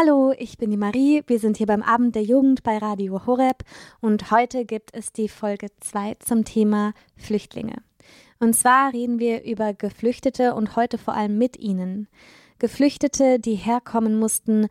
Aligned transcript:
Hallo, 0.00 0.32
ich 0.38 0.58
bin 0.58 0.70
die 0.70 0.76
Marie. 0.76 1.24
Wir 1.26 1.40
sind 1.40 1.56
hier 1.56 1.66
beim 1.66 1.82
Abend 1.82 2.14
der 2.14 2.22
Jugend 2.22 2.62
bei 2.62 2.78
Radio 2.78 3.26
Horeb 3.26 3.64
und 4.00 4.30
heute 4.30 4.64
gibt 4.64 4.94
es 4.94 5.12
die 5.12 5.28
Folge 5.28 5.70
2 5.80 6.18
zum 6.20 6.44
Thema 6.44 6.92
Flüchtlinge. 7.16 7.82
Und 8.38 8.54
zwar 8.54 8.92
reden 8.92 9.18
wir 9.18 9.42
über 9.42 9.74
Geflüchtete 9.74 10.54
und 10.54 10.76
heute 10.76 10.98
vor 10.98 11.14
allem 11.14 11.36
mit 11.36 11.58
ihnen. 11.58 12.06
Geflüchtete, 12.60 13.40
die 13.40 13.56
herkommen 13.56 14.20
mussten, 14.20 14.68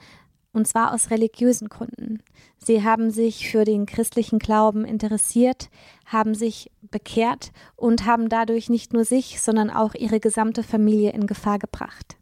und 0.53 0.65
zwar 0.65 0.93
aus 0.93 1.11
religiösen 1.11 1.67
Gründen. 1.67 2.23
Sie 2.57 2.85
haben 2.85 3.11
sich 3.11 3.51
für 3.51 3.65
den 3.65 3.85
christlichen 3.85 4.39
Glauben 4.39 4.85
interessiert, 4.85 5.69
haben 6.05 6.35
sich 6.35 6.71
bekehrt 6.89 7.51
und 7.75 8.05
haben 8.05 8.29
dadurch 8.29 8.69
nicht 8.69 8.93
nur 8.93 9.03
sich, 9.03 9.41
sondern 9.41 9.71
auch 9.71 9.93
ihre 9.93 10.21
gesamte 10.21 10.63
Familie 10.63 11.11
in 11.11 11.27
Gefahr 11.27 11.59
gebracht. 11.59 12.17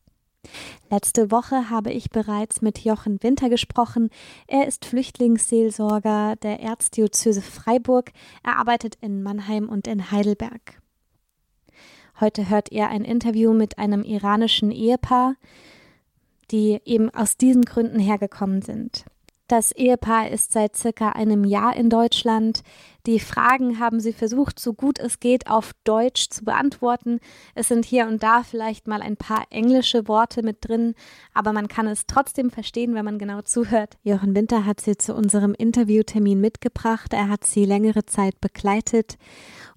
Letzte 0.90 1.32
Woche 1.32 1.70
habe 1.70 1.92
ich 1.92 2.10
bereits 2.10 2.62
mit 2.62 2.80
Jochen 2.80 3.22
Winter 3.24 3.50
gesprochen. 3.50 4.10
Er 4.48 4.68
ist 4.68 4.86
Flüchtlingsseelsorger 4.86 6.36
der 6.38 6.60
Erzdiözese 6.60 7.42
Freiburg. 7.42 8.12
Er 8.44 8.58
arbeitet 8.58 8.96
in 9.02 9.24
Mannheim 9.24 9.70
und 9.70 9.88
in 9.88 10.12
Heidelberg. 10.12 10.82
Heute 12.20 12.50
hört 12.50 12.72
ihr 12.72 12.88
ein 12.88 13.04
Interview 13.04 13.54
mit 13.54 13.78
einem 13.78 14.04
iranischen 14.04 14.72
Ehepaar, 14.72 15.36
die 16.52 16.80
eben 16.86 17.10
aus 17.10 17.38
diesen 17.38 17.64
Gründen 17.64 18.00
hergekommen 18.00 18.62
sind. 18.62 19.06
Das 19.48 19.72
Ehepaar 19.72 20.32
ist 20.32 20.54
seit 20.54 20.76
circa 20.76 21.10
einem 21.10 21.44
Jahr 21.44 21.76
in 21.76 21.92
Deutschland. 21.92 22.64
Die 23.06 23.20
Fragen 23.20 23.80
haben 23.80 24.00
sie 24.00 24.12
versucht, 24.12 24.60
so 24.60 24.74
gut 24.74 24.98
es 24.98 25.20
geht, 25.20 25.46
auf 25.48 25.74
Deutsch 25.84 26.30
zu 26.32 26.44
beantworten. 26.44 27.20
Es 27.54 27.68
sind 27.68 27.86
hier 27.86 28.08
und 28.08 28.24
da 28.24 28.42
vielleicht 28.42 28.88
mal 28.88 29.04
ein 29.04 29.18
paar 29.18 29.46
englische 29.52 30.08
Worte 30.08 30.42
mit 30.42 30.68
drin, 30.68 30.96
aber 31.36 31.54
man 31.54 31.68
kann 31.68 31.86
es 31.86 32.08
trotzdem 32.08 32.50
verstehen, 32.50 32.96
wenn 32.96 33.06
man 33.06 33.20
genau 33.20 33.44
zuhört. 33.44 33.98
Jochen 34.02 34.36
Winter 34.36 34.66
hat 34.66 34.82
sie 34.82 34.98
zu 34.98 35.14
unserem 35.14 35.54
Interviewtermin 35.54 36.42
mitgebracht. 36.42 37.14
Er 37.14 37.30
hat 37.30 37.46
sie 37.46 37.66
längere 37.66 38.08
Zeit 38.08 38.42
begleitet 38.42 39.20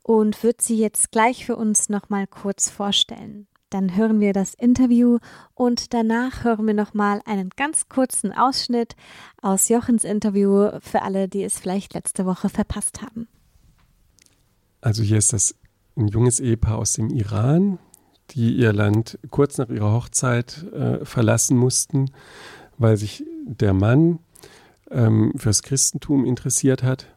und 0.03 0.43
wird 0.43 0.63
sie 0.63 0.79
jetzt 0.79 1.13
gleich 1.13 1.45
für 1.45 1.57
uns 1.57 1.91
nochmal 1.91 2.27
kurz 2.27 2.71
vorstellen. 2.71 3.47
Dann 3.71 3.97
hören 3.97 4.19
wir 4.21 4.33
das 4.33 4.55
Interview 4.55 5.19
und 5.55 5.93
danach 5.93 6.43
hören 6.43 6.67
wir 6.67 6.73
nochmal 6.73 7.21
einen 7.27 7.51
ganz 7.51 7.89
kurzen 7.91 8.33
Ausschnitt 8.33 8.97
aus 9.43 9.69
Jochens 9.69 10.05
Interview 10.05 10.71
für 10.81 11.03
alle, 11.03 11.29
die 11.29 11.43
es 11.43 11.59
vielleicht 11.59 11.93
letzte 11.93 12.25
Woche 12.25 12.49
verpasst 12.49 13.03
haben. 13.03 13.29
Also 14.81 15.03
hier 15.03 15.19
ist 15.19 15.35
das 15.35 15.55
ein 15.97 16.09
junges 16.09 16.41
Ehepaar 16.41 16.79
aus 16.79 16.95
dem 16.95 17.11
Iran, 17.11 17.79
die 18.31 18.57
ihr 18.57 18.73
Land 18.73 19.19
kurz 19.31 19.59
nach 19.59 19.69
ihrer 19.69 19.93
Hochzeit 19.93 20.65
äh, 20.73 21.05
verlassen 21.05 21.59
mussten, 21.59 22.11
weil 22.79 22.97
sich 22.97 23.23
der 23.45 23.75
Mann 23.75 24.21
ähm, 24.91 25.35
fürs 25.37 25.63
Christentum 25.63 26.25
interessiert 26.25 26.83
hat. 26.83 27.15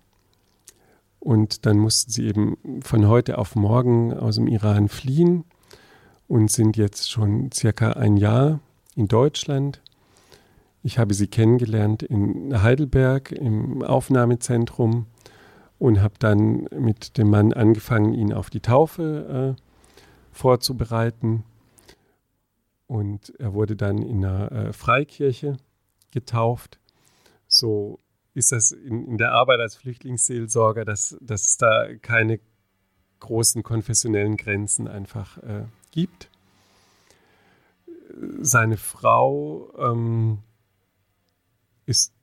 Und 1.19 1.65
dann 1.65 1.77
mussten 1.77 2.11
sie 2.11 2.25
eben 2.25 2.81
von 2.81 3.07
heute 3.07 3.37
auf 3.37 3.55
morgen 3.55 4.11
aus 4.13 4.35
dem 4.35 4.47
Iran 4.47 4.89
fliehen 4.89 5.45
und 6.31 6.49
sind 6.49 6.77
jetzt 6.77 7.11
schon 7.11 7.51
circa 7.51 7.91
ein 7.91 8.15
Jahr 8.15 8.61
in 8.95 9.09
Deutschland. 9.09 9.81
Ich 10.81 10.97
habe 10.97 11.13
sie 11.13 11.27
kennengelernt 11.27 12.03
in 12.03 12.61
Heidelberg 12.63 13.33
im 13.33 13.83
Aufnahmezentrum 13.83 15.07
und 15.77 16.01
habe 16.01 16.13
dann 16.19 16.69
mit 16.73 17.17
dem 17.17 17.29
Mann 17.29 17.51
angefangen, 17.51 18.13
ihn 18.13 18.31
auf 18.31 18.49
die 18.49 18.61
Taufe 18.61 19.57
äh, 19.57 19.61
vorzubereiten. 20.31 21.43
Und 22.87 23.33
er 23.37 23.53
wurde 23.53 23.75
dann 23.75 23.97
in 24.01 24.23
einer 24.23 24.51
äh, 24.53 24.71
Freikirche 24.71 25.57
getauft. 26.11 26.79
So 27.49 27.99
ist 28.33 28.53
das 28.53 28.71
in, 28.71 29.05
in, 29.05 29.17
der 29.17 29.33
Arbeit 29.33 29.59
als 29.59 29.75
Flüchtlingsseelsorger, 29.75 30.85
dass, 30.85 31.17
dass 31.19 31.57
da 31.57 31.93
keine 32.01 32.39
großen 33.19 33.63
konfessionellen 33.63 34.37
Grenzen 34.37 34.87
einfach 34.87 35.37
äh, 35.39 35.65
gibt. 35.91 36.29
Seine 38.41 38.77
Frau 38.77 39.71
ähm, 39.77 40.39
ist, 41.85 42.13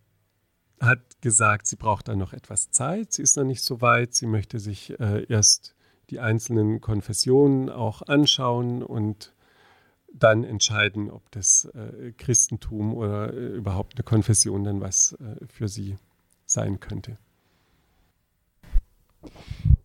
hat 0.80 1.00
gesagt, 1.20 1.66
sie 1.66 1.76
braucht 1.76 2.08
dann 2.08 2.18
noch 2.18 2.32
etwas 2.32 2.70
Zeit. 2.70 3.12
Sie 3.12 3.22
ist 3.22 3.36
noch 3.36 3.44
nicht 3.44 3.62
so 3.62 3.80
weit. 3.80 4.14
Sie 4.14 4.26
möchte 4.26 4.58
sich 4.58 4.98
äh, 5.00 5.24
erst 5.28 5.74
die 6.10 6.20
einzelnen 6.20 6.80
Konfessionen 6.80 7.68
auch 7.68 8.02
anschauen 8.02 8.82
und 8.82 9.32
dann 10.12 10.44
entscheiden, 10.44 11.10
ob 11.10 11.30
das 11.30 11.66
äh, 11.74 12.12
Christentum 12.12 12.94
oder 12.94 13.32
äh, 13.32 13.56
überhaupt 13.56 13.94
eine 13.96 14.04
Konfession 14.04 14.64
dann 14.64 14.80
was 14.80 15.12
äh, 15.12 15.46
für 15.46 15.68
sie 15.68 15.96
sein 16.46 16.80
könnte. 16.80 17.18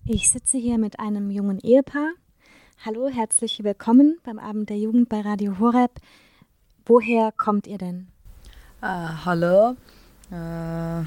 Ich 0.06 0.30
sitze 0.30 0.58
hier 0.58 0.78
mit 0.78 1.00
einem 1.00 1.30
jungen 1.30 1.60
Ehepaar, 1.60 2.12
Hallo, 2.80 3.08
herzlich 3.08 3.64
willkommen 3.64 4.20
beim 4.24 4.40
Abend 4.40 4.70
der 4.70 4.78
Jugend 4.78 5.10
bei 5.10 5.22
Radio 5.22 5.58
Horeb. 5.60 5.92
Woher 6.86 7.32
kommt 7.32 7.66
ihr 7.66 7.78
denn? 7.78 8.08
Uh, 8.82 9.26
hallo, 9.26 9.78
uh, 10.32 11.06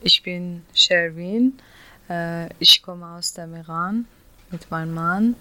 ich 0.00 0.22
bin 0.22 0.64
Sherwin. 0.72 1.58
Uh, 2.08 2.48
ich 2.60 2.80
komme 2.82 3.06
aus 3.06 3.32
dem 3.32 3.56
Iran 3.56 4.06
mit 4.50 4.70
meinem 4.70 4.94
Mann. 4.94 5.36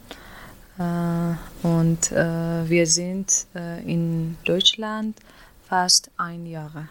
und 1.64 2.12
wir 2.12 2.86
sind 2.86 3.48
in 3.86 4.38
Deutschland 4.46 5.20
fast 5.68 6.12
ein 6.18 6.46
Jahr. 6.46 6.88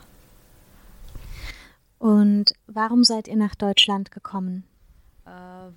Und 1.99 2.53
warum 2.67 3.05
seid 3.05 3.29
ihr 3.29 3.37
nach 3.37 3.55
Deutschland 3.55 4.11
gekommen? 4.11 4.65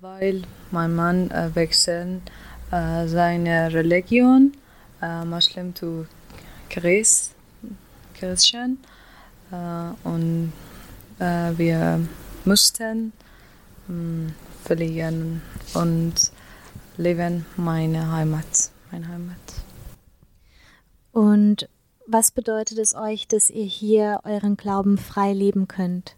weil 0.00 0.42
mein 0.70 0.94
Mann 0.94 1.30
wechselt 1.54 2.22
äh, 2.70 3.06
seine 3.06 3.72
Religion, 3.72 4.52
äh, 5.02 5.24
Muslim 5.24 5.74
to 5.74 6.06
Christ, 6.68 7.34
Christian. 8.14 8.78
Äh, 9.50 10.08
und 10.08 10.52
äh, 11.18 11.52
wir 11.56 12.00
mussten 12.44 13.12
hm, 13.86 14.34
verlieren 14.64 15.42
und 15.74 16.14
leben 16.96 17.46
meine 17.56 18.12
Heimat, 18.12 18.70
meine 18.90 19.08
Heimat. 19.08 19.36
Und 21.12 21.68
was 22.06 22.30
bedeutet 22.30 22.78
es 22.78 22.94
euch, 22.94 23.28
dass 23.28 23.50
ihr 23.50 23.64
hier 23.64 24.20
euren 24.24 24.56
Glauben 24.56 24.98
frei 24.98 25.32
leben 25.32 25.68
könnt? 25.68 26.16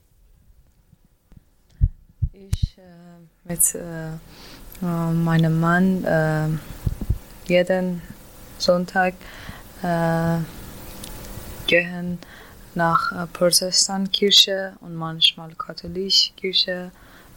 Ich 2.33 2.79
äh, 2.79 3.49
mit 3.49 3.75
äh, 3.75 4.13
äh, 4.83 5.13
mein 5.13 5.61
Mann 5.61 6.05
äh, 6.05 6.49
jeden 7.49 8.03
Sonntag 8.59 9.15
äh, 9.83 10.39
gehen 11.67 12.19
nach 12.75 13.13
äh, 13.13 13.27
Protestantkirche 13.27 14.75
und 14.81 14.95
manchmal 14.95 15.55
katholische 15.55 16.33
Kirche, 16.35 16.91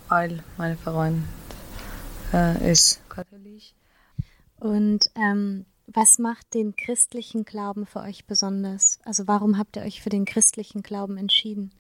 weil 0.07 0.43
mein 0.57 0.77
Freund 0.77 1.23
äh, 2.33 2.71
ist 2.71 3.01
katholisch. 3.09 3.73
Und 4.59 5.09
ähm, 5.15 5.65
was 5.87 6.17
macht 6.17 6.53
den 6.53 6.75
christlichen 6.75 7.45
Glauben 7.45 7.85
für 7.85 7.99
euch 7.99 8.25
besonders? 8.25 8.99
Also 9.05 9.27
warum 9.27 9.57
habt 9.57 9.75
ihr 9.75 9.83
euch 9.83 10.01
für 10.01 10.09
den 10.09 10.25
christlichen 10.25 10.81
Glauben 10.81 11.17
entschieden? 11.17 11.71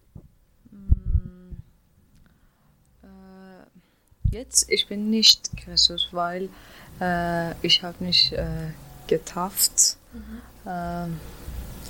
Jetzt, 4.35 4.69
ich 4.69 4.85
bin 4.87 5.09
nicht 5.09 5.49
Christus, 5.55 6.09
weil 6.11 6.49
äh, 6.99 7.51
ich 7.61 7.83
habe 7.83 8.03
mich 8.03 8.33
äh, 8.33 8.67
getauft. 9.07 9.95
Mhm. 10.11 10.69
Äh, 10.69 11.07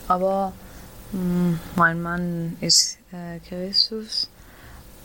aber 0.08 0.54
mh, 1.12 1.20
mm, 1.20 1.60
mein 1.76 2.04
Mann 2.04 2.56
ist 2.62 3.00
äh, 3.12 3.40
Christus 3.50 4.30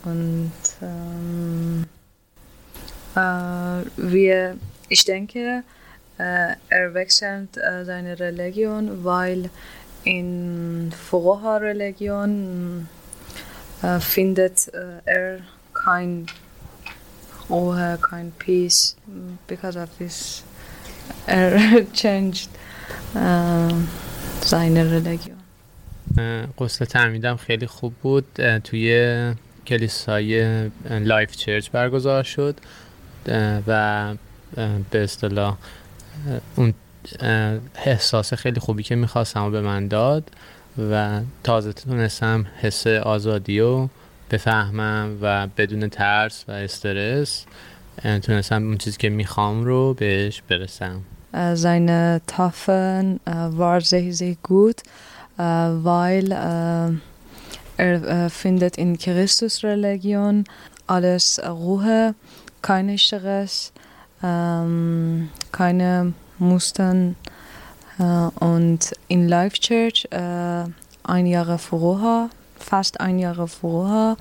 und 0.03 0.51
ähm, 0.83 1.87
äh, 3.15 3.19
wir, 3.97 4.57
ich 4.87 5.03
denke, 5.03 5.63
äh, 6.19 6.53
er 6.69 6.93
wechselt 6.93 7.55
seine 7.55 8.19
Religion, 8.19 9.03
weil 9.03 9.49
in 10.03 10.93
vorher 11.09 11.61
Religion 11.61 12.87
findet 13.99 14.67
er 15.05 15.39
kein 15.73 16.27
or 17.51 17.97
kind 18.09 18.31
peace 18.39 18.95
because 19.47 19.75
of 19.75 19.89
this 19.99 20.43
uh, 21.27 21.81
changed 22.01 22.49
religion 24.95 25.37
قسل 26.57 26.85
تعمیدم 26.85 27.35
خیلی 27.35 27.67
خوب 27.67 27.93
بود. 28.01 28.25
توی 28.63 29.33
کلیسای 29.67 30.69
لایف 30.89 31.35
چرچ 31.35 31.69
برگزار 31.69 32.23
شد. 32.23 32.55
و 33.67 34.13
به 34.91 35.03
اصطلاح 35.03 35.57
اون 36.55 36.73
احساس 37.85 38.33
خیلی 38.33 38.59
خوبی 38.59 38.83
که 38.83 38.95
می‌خواستم 38.95 39.51
به 39.51 39.61
من 39.61 39.87
داد 39.87 40.31
و 40.91 41.21
تازه 41.43 41.73
تونستم 41.73 42.45
حس 42.61 42.87
آزادی 42.87 43.59
رو 43.59 43.89
بفهمم 44.30 45.18
و 45.20 45.46
بدون 45.56 45.88
ترس 45.88 46.44
و 46.48 46.52
استرس 46.52 47.44
تونستم 48.22 48.66
اون 48.66 48.78
چیزی 48.78 48.96
که 48.96 49.08
میخوام 49.08 49.64
رو 49.64 49.94
بهش 49.94 50.42
برسم 50.48 51.00
Seine 51.54 52.22
Tafeln 52.26 53.20
war 53.26 53.80
sehr, 53.82 54.12
sehr 54.14 54.36
gut, 54.42 54.82
weil 55.36 56.32
er 56.32 58.30
findet 58.30 58.78
in 58.78 58.96
Christusreligion 58.98 60.44
alles 60.86 61.38
Ruhe, 61.44 62.14
keine 62.62 62.96
Stress, 62.96 63.72
keine 64.22 66.14
Muster 66.38 67.14
und 68.40 68.92
in 69.08 69.28
Life 69.28 69.58
Church 69.60 70.08
ein 70.10 71.26
Jahr 71.26 71.58
vorher, 71.58 72.30
fast 72.61 72.99
ein 72.99 73.19
Jahr 73.19 73.47
vorher, 73.47 74.17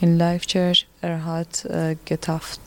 in 0.00 0.18
Life 0.18 0.46
Church. 0.46 0.86
Er 1.00 1.24
hat 1.24 1.52
getauft. 2.04 2.64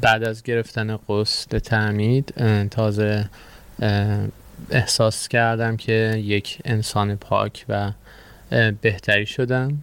بعد 0.00 0.24
از 0.24 0.42
گرفتن 0.42 0.98
قسل 1.08 1.58
تعمید 1.58 2.34
تازه 2.70 3.28
احساس 4.70 5.28
کردم 5.28 5.76
که 5.76 5.92
یک 6.24 6.58
انسان 6.64 7.16
پاک 7.16 7.64
و 7.68 7.92
بهتری 8.80 9.26
شدم 9.26 9.82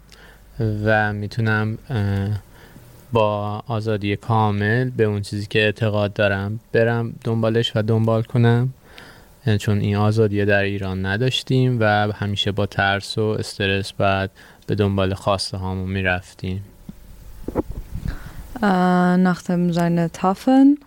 و 0.59 1.13
می‌تونم 1.13 1.77
با 3.11 3.63
آزادی 3.67 4.15
کامل 4.15 4.89
به 4.89 5.03
اون 5.03 5.21
چیزی 5.21 5.45
که 5.45 5.59
اعتقاد 5.59 6.13
دارم 6.13 6.59
برم 6.71 7.13
دنبالش 7.23 7.71
و 7.75 7.81
دنبال 7.81 8.23
کنم 8.23 8.73
چون 9.55 9.79
این 9.79 9.95
آزادی 9.95 10.45
در 10.45 10.63
ایران 10.63 11.05
نداشتیم 11.05 11.77
و 11.79 12.11
همیشه 12.11 12.51
با 12.51 12.65
ترس 12.65 13.17
و 13.17 13.21
استرس 13.21 13.93
بعد 13.93 14.31
به 14.67 14.75
دنبال 14.75 15.13
خواسته 15.13 15.57
هامون 15.57 15.89
می‌رفتیم 15.89 16.63
äh, 18.61 19.17
nachdem 19.17 19.73
seine 19.73 20.11
Tafeln. 20.11 20.79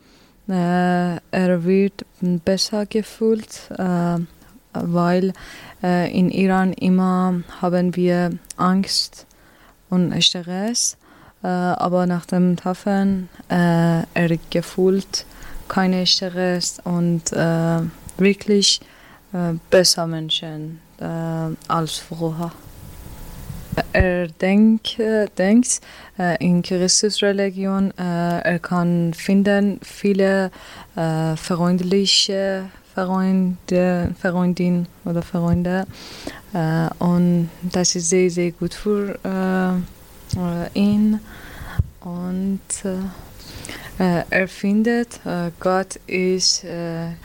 Äh, 0.49 1.17
er 1.31 1.65
wird 1.65 2.05
besser 2.45 2.87
gefühlt, 2.87 3.71
äh, 3.79 4.19
weil 4.73 5.33
äh, 5.83 6.11
in 6.13 6.31
Iran 6.31 6.73
immer 6.73 7.43
haben 7.61 7.95
wir 7.95 8.31
Angst 8.57 9.27
und 9.89 10.23
Stress. 10.23 10.97
Äh, 11.43 11.47
aber 11.47 12.07
nach 12.07 12.27
dem 12.27 12.57
Tafeln 12.57 13.29
äh, 13.49 14.03
er 14.15 14.39
gefühlt 14.51 15.25
keine 15.69 16.05
Stress 16.07 16.81
und 16.83 17.33
wirklich 18.21 18.81
besser 19.71 20.07
Menschen 20.07 20.81
als 21.69 21.99
vorher. 21.99 22.53
Er 23.93 24.29
denk, 24.29 24.83
denkt 25.39 25.81
in 26.39 26.63
Christus 26.63 27.23
Religion, 27.23 27.93
er 27.97 28.59
kann 28.59 29.15
finden 29.15 29.81
viele 29.83 30.51
freundliche 30.95 32.65
Freunde, 32.95 34.15
Freundin 34.21 34.87
oder 35.05 35.23
Freunde 35.23 35.87
und 36.99 37.49
das 37.63 37.95
ist 37.95 38.11
sehr, 38.11 38.29
sehr 38.31 38.51
gut 38.51 38.75
für 38.75 39.19
ihn 40.75 41.21
und 42.01 42.61
er 44.01 44.49
findet, 44.49 45.21
Gott 45.61 45.97
ist 46.07 46.65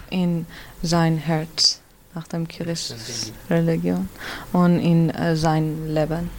in 0.10 0.46
sein 0.82 1.18
Herz 1.18 1.82
nach 2.16 2.28
dem 2.28 2.48
Christusreligion 2.48 4.10
und 4.54 4.80
in 4.80 5.10
äh, 5.10 5.36
sein 5.36 5.94
Leben. 5.94 6.30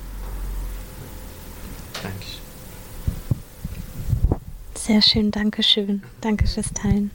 Danke. 2.03 2.27
Sehr 4.75 5.03
schön, 5.03 5.31
danke 5.31 5.63
schön. 5.63 6.03
Danke 6.21 6.47
fürs 6.47 6.73
Teilen. 6.73 7.11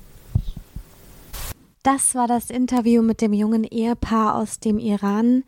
Das 1.83 2.13
war 2.13 2.27
das 2.27 2.51
Interview 2.51 3.01
mit 3.01 3.21
dem 3.21 3.33
jungen 3.33 3.63
Ehepaar 3.63 4.35
aus 4.35 4.59
dem 4.59 4.77
Iran. 4.77 5.43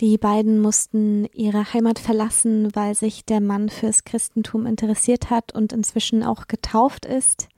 Die 0.00 0.18
beiden 0.18 0.60
mussten 0.60 1.26
ihre 1.32 1.72
Heimat 1.72 1.98
verlassen, 1.98 2.68
weil 2.74 2.94
sich 2.94 3.24
der 3.24 3.40
Mann 3.40 3.70
fürs 3.70 4.04
Christentum 4.04 4.66
interessiert 4.66 5.30
hat 5.30 5.54
und 5.54 5.72
inzwischen 5.72 6.22
auch 6.22 6.48
getauft 6.48 7.06
ist. 7.06 7.48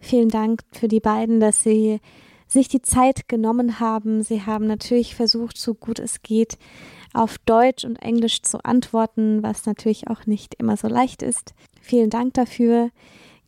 Vielen 0.00 0.30
Dank 0.30 0.62
für 0.72 0.88
die 0.88 1.00
beiden, 1.00 1.40
dass 1.40 1.62
sie 1.62 2.00
sich 2.46 2.68
die 2.68 2.80
Zeit 2.80 3.28
genommen 3.28 3.80
haben. 3.80 4.22
Sie 4.22 4.46
haben 4.46 4.66
natürlich 4.66 5.14
versucht, 5.14 5.58
so 5.58 5.74
gut 5.74 5.98
es 5.98 6.22
geht, 6.22 6.56
auf 7.12 7.36
Deutsch 7.38 7.84
und 7.84 7.96
Englisch 7.96 8.40
zu 8.42 8.64
antworten, 8.64 9.42
was 9.42 9.66
natürlich 9.66 10.08
auch 10.08 10.24
nicht 10.24 10.54
immer 10.54 10.78
so 10.78 10.88
leicht 10.88 11.22
ist. 11.22 11.52
Vielen 11.82 12.08
Dank 12.08 12.34
dafür. 12.34 12.90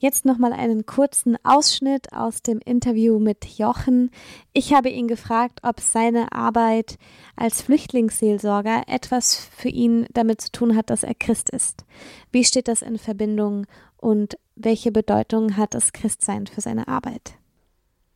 Jetzt 0.00 0.24
nochmal 0.24 0.54
einen 0.54 0.86
kurzen 0.86 1.36
Ausschnitt 1.44 2.14
aus 2.14 2.40
dem 2.40 2.58
Interview 2.64 3.18
mit 3.18 3.44
Jochen. 3.44 4.10
Ich 4.54 4.72
habe 4.72 4.88
ihn 4.88 5.08
gefragt, 5.08 5.60
ob 5.62 5.78
seine 5.78 6.32
Arbeit 6.32 6.96
als 7.36 7.60
Flüchtlingsseelsorger 7.60 8.84
etwas 8.86 9.34
für 9.34 9.68
ihn 9.68 10.06
damit 10.14 10.40
zu 10.40 10.52
tun 10.52 10.74
hat, 10.74 10.88
dass 10.88 11.02
er 11.02 11.14
Christ 11.14 11.50
ist. 11.50 11.84
Wie 12.32 12.44
steht 12.44 12.66
das 12.66 12.80
in 12.80 12.96
Verbindung 12.96 13.66
und 13.98 14.38
welche 14.56 14.90
Bedeutung 14.90 15.58
hat 15.58 15.74
das 15.74 15.92
Christsein 15.92 16.46
für 16.46 16.62
seine 16.62 16.88
Arbeit? 16.88 17.34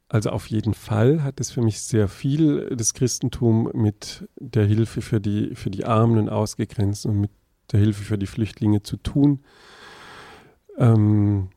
Also 0.09 0.31
auf 0.31 0.47
jeden 0.47 0.73
Fall 0.73 1.23
hat 1.23 1.39
es 1.39 1.51
für 1.51 1.61
mich 1.61 1.83
sehr 1.83 2.09
viel 2.09 2.75
das 2.75 2.95
Christentum 2.95 3.71
mit 3.75 4.27
der 4.41 4.65
Hilfe 4.65 5.03
für 5.03 5.21
die, 5.21 5.55
für 5.55 5.71
die 5.71 5.85
Armen 5.85 6.17
und 6.17 6.29
Ausgegrenzten 6.31 7.11
und 7.11 7.21
mit 7.21 7.31
der 7.73 7.81
Hilfe 7.81 8.05
für 8.05 8.17
die 8.17 8.27
Flüchtlinge 8.27 8.83
zu 8.83 8.97
tun. 8.97 9.41
Ähm, 10.79 11.51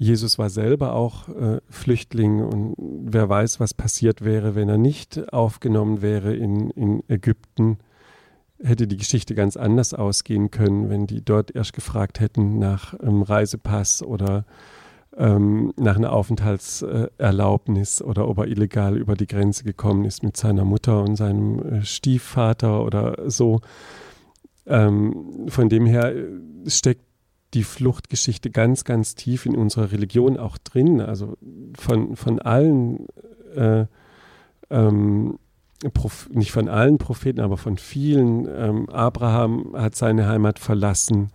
Jesus 0.00 0.38
war 0.38 0.48
selber 0.48 0.94
auch 0.94 1.28
äh, 1.28 1.60
Flüchtling 1.68 2.40
und 2.40 2.74
wer 2.78 3.28
weiß, 3.28 3.58
was 3.58 3.74
passiert 3.74 4.24
wäre, 4.24 4.54
wenn 4.54 4.68
er 4.68 4.78
nicht 4.78 5.32
aufgenommen 5.32 6.02
wäre 6.02 6.34
in, 6.36 6.70
in 6.70 7.02
Ägypten. 7.08 7.78
Hätte 8.62 8.86
die 8.86 8.96
Geschichte 8.96 9.34
ganz 9.34 9.56
anders 9.56 9.94
ausgehen 9.94 10.52
können, 10.52 10.88
wenn 10.88 11.08
die 11.08 11.24
dort 11.24 11.54
erst 11.54 11.72
gefragt 11.72 12.20
hätten 12.20 12.60
nach 12.60 12.94
ähm, 13.02 13.22
Reisepass 13.22 14.02
oder 14.04 14.44
ähm, 15.16 15.72
nach 15.76 15.96
einer 15.96 16.12
Aufenthaltserlaubnis 16.12 18.00
oder 18.00 18.28
ob 18.28 18.38
er 18.38 18.46
illegal 18.46 18.96
über 18.96 19.16
die 19.16 19.26
Grenze 19.26 19.64
gekommen 19.64 20.04
ist 20.04 20.22
mit 20.22 20.36
seiner 20.36 20.64
Mutter 20.64 21.02
und 21.02 21.16
seinem 21.16 21.58
äh, 21.58 21.84
Stiefvater 21.84 22.84
oder 22.84 23.28
so. 23.28 23.60
Ähm, 24.64 25.46
von 25.48 25.68
dem 25.68 25.86
her 25.86 26.14
äh, 26.14 26.28
steckt 26.66 27.07
die 27.54 27.64
Fluchtgeschichte 27.64 28.50
ganz, 28.50 28.84
ganz 28.84 29.14
tief 29.14 29.46
in 29.46 29.56
unserer 29.56 29.92
Religion 29.92 30.36
auch 30.36 30.58
drin. 30.58 31.00
Also 31.00 31.36
von, 31.78 32.16
von 32.16 32.40
allen, 32.40 33.06
äh, 33.54 33.86
ähm, 34.70 35.38
nicht 36.30 36.52
von 36.52 36.68
allen 36.68 36.98
Propheten, 36.98 37.40
aber 37.40 37.56
von 37.56 37.78
vielen. 37.78 38.46
Ähm, 38.46 38.88
Abraham 38.90 39.74
hat 39.74 39.94
seine 39.94 40.26
Heimat 40.26 40.58
verlassen. 40.58 41.30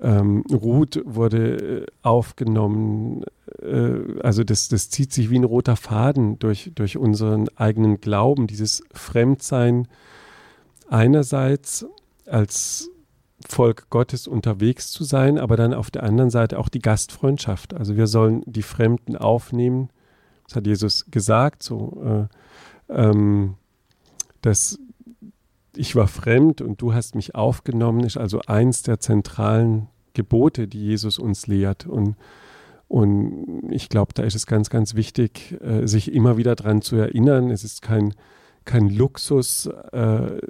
Ähm, 0.00 0.44
Ruth 0.52 1.00
wurde 1.04 1.82
äh, 1.82 1.86
aufgenommen. 2.02 3.24
Äh, 3.60 4.20
also 4.22 4.44
das, 4.44 4.68
das 4.68 4.90
zieht 4.90 5.12
sich 5.12 5.30
wie 5.30 5.38
ein 5.38 5.44
roter 5.44 5.76
Faden 5.76 6.38
durch, 6.38 6.72
durch 6.74 6.96
unseren 6.96 7.48
eigenen 7.56 8.00
Glauben, 8.00 8.46
dieses 8.46 8.82
Fremdsein 8.92 9.88
einerseits 10.88 11.86
als 12.26 12.91
Volk 13.48 13.90
Gottes 13.90 14.26
unterwegs 14.26 14.90
zu 14.90 15.04
sein, 15.04 15.38
aber 15.38 15.56
dann 15.56 15.74
auf 15.74 15.90
der 15.90 16.02
anderen 16.02 16.30
Seite 16.30 16.58
auch 16.58 16.68
die 16.68 16.80
Gastfreundschaft. 16.80 17.74
Also 17.74 17.96
wir 17.96 18.06
sollen 18.06 18.42
die 18.46 18.62
Fremden 18.62 19.16
aufnehmen. 19.16 19.90
Das 20.46 20.56
hat 20.56 20.66
Jesus 20.66 21.06
gesagt, 21.10 21.62
so 21.62 22.28
äh, 22.88 22.94
ähm, 22.94 23.54
dass 24.42 24.78
ich 25.74 25.96
war 25.96 26.08
fremd 26.08 26.60
und 26.60 26.82
du 26.82 26.92
hast 26.92 27.14
mich 27.14 27.34
aufgenommen, 27.34 28.00
ist 28.00 28.18
also 28.18 28.40
eins 28.46 28.82
der 28.82 29.00
zentralen 29.00 29.88
Gebote, 30.12 30.68
die 30.68 30.84
Jesus 30.84 31.18
uns 31.18 31.46
lehrt. 31.46 31.86
Und, 31.86 32.16
und 32.88 33.70
ich 33.70 33.88
glaube, 33.88 34.12
da 34.14 34.22
ist 34.22 34.34
es 34.34 34.46
ganz, 34.46 34.68
ganz 34.68 34.94
wichtig, 34.94 35.56
äh, 35.62 35.86
sich 35.86 36.12
immer 36.12 36.36
wieder 36.36 36.54
daran 36.54 36.82
zu 36.82 36.96
erinnern. 36.96 37.50
Es 37.50 37.64
ist 37.64 37.80
kein, 37.80 38.12
kein 38.66 38.90
Luxus, 38.90 39.66
äh, 39.92 40.40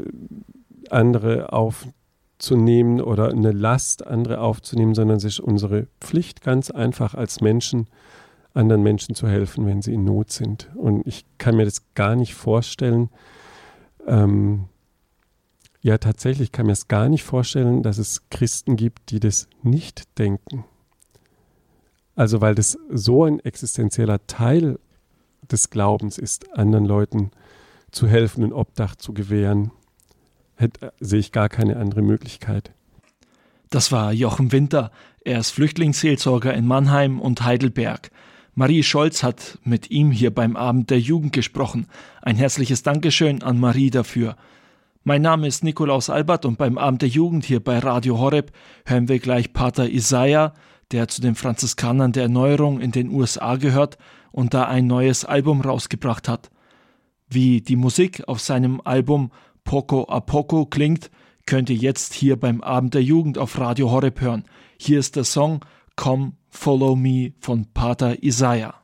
andere 0.91 1.53
aufzunehmen 2.43 3.01
oder 3.01 3.29
eine 3.29 3.53
Last, 3.53 4.05
andere 4.05 4.41
aufzunehmen, 4.41 4.97
sondern 4.97 5.19
es 5.19 5.23
ist 5.25 5.39
unsere 5.39 5.87
Pflicht, 6.01 6.43
ganz 6.43 6.73
einfach 6.73 7.15
als 7.15 7.41
Menschen, 7.41 7.87
anderen 8.53 8.83
Menschen 8.83 9.15
zu 9.15 9.29
helfen, 9.29 9.65
wenn 9.65 9.81
sie 9.81 9.95
in 9.95 10.03
Not 10.03 10.33
sind. 10.33 10.69
Und 10.75 11.07
ich 11.07 11.25
kann 11.39 11.55
mir 11.55 11.65
das 11.65 11.95
gar 11.95 12.17
nicht 12.17 12.35
vorstellen, 12.35 13.11
ähm, 14.09 14.65
ja, 15.83 15.99
tatsächlich 15.99 16.51
kann 16.51 16.67
mir 16.67 16.73
es 16.73 16.89
gar 16.89 17.09
nicht 17.09 17.23
vorstellen, 17.23 17.85
dass 17.85 17.99
es 17.99 18.29
Christen 18.29 18.75
gibt, 18.75 19.11
die 19.11 19.21
das 19.21 19.49
nicht 19.63 20.19
denken. 20.19 20.65
Also 22.17 22.41
weil 22.41 22.57
das 22.57 22.77
so 22.91 23.25
ein 23.25 23.39
existenzieller 23.39 24.27
Teil 24.27 24.81
des 25.49 25.71
Glaubens 25.71 26.19
ist, 26.19 26.53
anderen 26.57 26.87
Leuten 26.87 27.31
zu 27.93 28.09
helfen, 28.09 28.43
ein 28.43 28.53
Obdach 28.53 28.97
zu 28.97 29.15
gewähren. 29.15 29.71
Hätte, 30.63 30.93
sehe 31.01 31.19
ich 31.19 31.33
gar 31.33 31.49
keine 31.49 31.77
andere 31.77 32.03
Möglichkeit. 32.03 32.71
Das 33.71 33.91
war 33.91 34.13
Jochen 34.13 34.53
Winter. 34.53 34.93
Er 35.25 35.41
ist 35.41 35.51
Flüchtlingsseelsorger 35.51 36.55
in 36.55 36.67
Mannheim 36.67 37.21
und 37.21 37.43
Heidelberg. 37.43 38.11
Marie 38.55 38.83
Scholz 38.83 39.23
hat 39.23 39.59
mit 39.65 39.91
ihm 39.91 40.13
hier 40.13 40.33
beim 40.33 40.57
Abend 40.57 40.91
der 40.91 41.01
Jugend 41.01 41.33
gesprochen. 41.33 41.87
Ein 42.21 42.37
herzliches 42.37 42.83
Dankeschön 42.83 43.43
an 43.43 43.59
Marie 43.59 43.91
dafür. 43.91 44.37
Mein 45.03 45.23
Name 45.23 45.49
ist 45.49 45.65
Nikolaus 45.65 46.11
Albert 46.11 46.45
und 46.45 46.59
beim 46.59 46.79
Abend 46.79 47.03
der 47.03 47.09
Jugend 47.09 47.45
hier 47.45 47.59
bei 47.59 47.81
Radio 47.81 48.19
Horeb 48.19 48.53
hören 48.87 49.09
wir 49.09 49.19
gleich 49.19 49.53
Pater 49.53 49.89
Isaiah, 49.89 50.53
der 50.93 51.09
zu 51.09 51.21
den 51.21 51.35
Franziskanern 51.35 52.13
der 52.13 52.25
Erneuerung 52.25 52.81
in 52.81 52.93
den 52.93 53.11
USA 53.11 53.57
gehört 53.57 53.99
und 54.31 54.55
da 54.55 54.67
ein 54.67 54.87
neues 54.87 55.25
Album 55.25 55.61
rausgebracht 55.61 56.29
hat. 56.29 56.51
Wie 57.29 57.63
die 57.63 57.77
Musik 57.77 58.29
auf 58.29 58.41
seinem 58.41 58.81
Album 58.85 59.33
Poco 59.65 60.05
a 60.09 60.21
Poco 60.21 60.67
klingt, 60.67 61.11
könnt 61.47 61.71
ihr 61.71 61.77
jetzt 61.77 62.15
hier 62.15 62.39
beim 62.39 62.61
Abend 62.61 62.95
der 62.95 63.03
Jugend 63.03 63.39
auf 63.39 63.59
Radio 63.59 63.91
Horeb 63.91 64.21
hören. 64.21 64.45
Hier 64.79 64.99
ist 64.99 65.17
der 65.17 65.25
Song 65.25 65.65
Come 65.97 66.33
Follow 66.51 66.97
Me 66.97 67.33
von 67.41 67.67
Pater 67.73 68.23
Isaiah. 68.23 68.82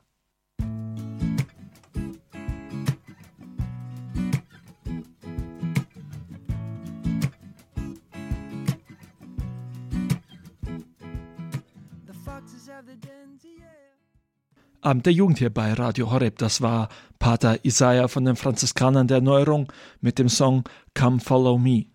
Abend 14.89 15.05
der 15.05 15.13
Jugend 15.13 15.37
hier 15.37 15.51
bei 15.51 15.71
Radio 15.73 16.09
Horeb. 16.09 16.39
Das 16.39 16.61
war 16.61 16.89
Pater 17.19 17.63
Isaiah 17.63 18.07
von 18.07 18.25
den 18.25 18.35
Franziskanern 18.35 19.07
der 19.07 19.17
Erneuerung 19.17 19.71
mit 20.01 20.17
dem 20.17 20.29
Song 20.29 20.63
Come 20.95 21.19
Follow 21.19 21.59
Me. 21.59 21.85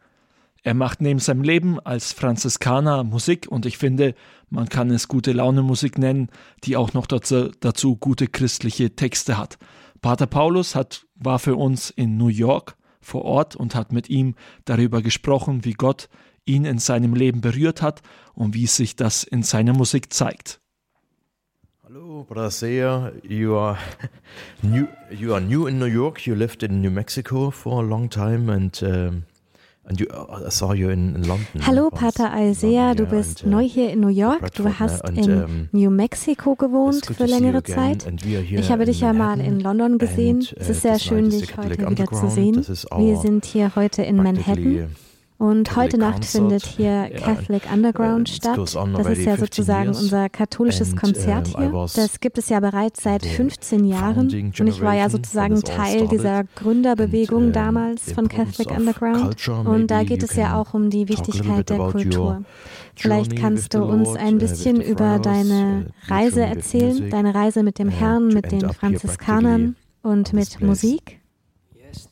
Er 0.63 0.75
macht 0.75 1.01
neben 1.01 1.19
seinem 1.19 1.43
Leben 1.43 1.81
als 1.81 2.13
Franziskaner 2.13 3.03
Musik 3.03 3.49
und 3.49 3.67
ich 3.67 3.79
finde, 3.79 4.15
man 4.49 4.69
kann 4.69 4.93
es 4.93 5.09
gute 5.09 5.33
Laune 5.33 5.63
Musik 5.63 5.99
nennen, 5.99 6.29
die 6.63 6.77
auch 6.77 6.93
noch 6.93 7.07
dazu, 7.07 7.51
dazu 7.59 7.97
gute 7.97 8.29
christliche 8.29 8.95
Texte 8.95 9.39
hat. 9.39 9.59
Pater 10.01 10.27
Paulus 10.29 10.77
hat, 10.77 11.05
war 11.17 11.41
für 11.41 11.57
uns 11.57 11.91
in 11.91 12.17
New 12.17 12.29
York 12.29 12.77
vor 13.01 13.25
Ort 13.25 13.57
und 13.57 13.75
hat 13.75 13.93
mit 13.93 14.09
ihm 14.09 14.37
darüber 14.67 15.03
gesprochen, 15.03 15.65
wie 15.65 15.73
Gott 15.73 16.09
ihn 16.45 16.65
in 16.65 16.79
seinem 16.79 17.15
Leben 17.15 17.41
berührt 17.41 17.83
hat 17.83 18.03
und 18.35 18.55
wie 18.55 18.69
sich 18.69 18.95
das 18.95 19.25
in 19.25 19.43
seiner 19.43 19.73
Musik 19.73 20.13
zeigt. 20.13 20.61
Hello, 21.95 22.27
Brasilia. 22.29 23.13
You 23.23 23.55
are 23.55 23.79
new. 24.65 24.89
You 25.13 25.35
are 25.35 25.41
new 25.41 25.69
in 25.69 25.79
New 25.79 25.87
York. 25.87 26.27
You 26.27 26.35
lived 26.35 26.65
in 26.65 26.83
New 26.83 26.91
Mexico 26.91 27.51
for 27.51 27.85
a 27.85 27.87
long 27.87 28.09
time, 28.09 28.51
and 28.51 28.83
um, 28.83 29.27
and 29.87 30.01
you 30.01 30.09
I 30.11 30.49
saw 30.49 30.73
you 30.73 30.91
in, 30.91 31.15
in 31.15 31.23
London. 31.23 31.63
Hallo, 31.63 31.91
Pater 31.91 32.33
Isaiah. 32.35 32.97
Du 32.97 33.07
bist 33.07 33.45
and, 33.45 33.55
uh, 33.55 33.59
neu 33.59 33.69
hier 33.69 33.91
in 33.91 34.01
New 34.01 34.09
York. 34.09 34.53
Du 34.55 34.65
hast 34.65 35.05
and, 35.05 35.19
in 35.19 35.45
um, 35.45 35.69
New 35.71 35.91
Mexico 35.91 36.57
gewohnt 36.57 37.07
für 37.07 37.27
längere 37.27 37.63
Zeit. 37.63 38.05
Ich 38.25 38.73
habe 38.73 38.87
dich 38.87 38.99
ja 38.99 39.13
mal 39.13 39.39
in 39.39 39.61
London 39.61 39.99
gesehen. 39.99 40.45
es 40.57 40.69
ist 40.69 40.83
sehr 40.83 40.99
schön, 40.99 41.31
dich 41.31 41.57
heute 41.57 41.89
wieder 41.89 42.07
zu 42.07 42.29
sehen. 42.29 42.57
Wir 42.57 43.19
sind 43.19 43.45
hier 43.45 43.77
heute 43.77 44.03
in 44.03 44.17
Manhattan. 44.17 44.91
Und 45.45 45.77
heute 45.77 45.99
Nacht 45.99 46.25
findet 46.25 46.65
hier 46.65 47.11
Catholic 47.23 47.71
Underground 47.71 48.31
statt. 48.31 48.57
Das 48.57 49.07
ist 49.07 49.27
ja 49.27 49.37
sozusagen 49.37 49.91
unser 49.91 50.31
katholisches 50.31 50.97
Konzert 50.97 51.49
hier. 51.49 51.71
Das 51.71 52.21
gibt 52.21 52.39
es 52.39 52.49
ja 52.49 52.61
bereits 52.61 53.03
seit 53.03 53.27
15 53.27 53.85
Jahren. 53.85 54.53
Und 54.59 54.67
ich 54.67 54.81
war 54.81 54.95
ja 54.95 55.11
sozusagen 55.11 55.61
Teil 55.61 56.09
dieser 56.09 56.45
Gründerbewegung 56.57 57.53
damals 57.53 58.11
von 58.13 58.29
Catholic 58.29 58.71
Underground. 58.71 59.37
Und 59.67 59.91
da 59.91 60.03
geht 60.05 60.23
es 60.23 60.35
ja 60.35 60.59
auch 60.59 60.73
um 60.73 60.89
die 60.89 61.11
Wichtigkeit 61.11 61.69
der 61.69 61.77
Kultur. 61.77 62.43
Vielleicht 62.97 63.37
kannst 63.37 63.75
du 63.75 63.85
uns 63.85 64.17
ein 64.17 64.39
bisschen 64.39 64.81
über 64.81 65.19
deine 65.19 65.89
uh, 65.89 66.15
Reise 66.15 66.41
erzählen, 66.41 67.11
deine 67.11 67.35
Reise 67.35 67.63
mit 67.63 67.79
dem 67.79 67.91
Herrn, 67.91 68.29
mit 68.29 68.51
den 68.51 68.73
Franziskanern 68.73 69.77
und 70.03 70.33
mit 70.33 70.63
Musik. 70.63 71.21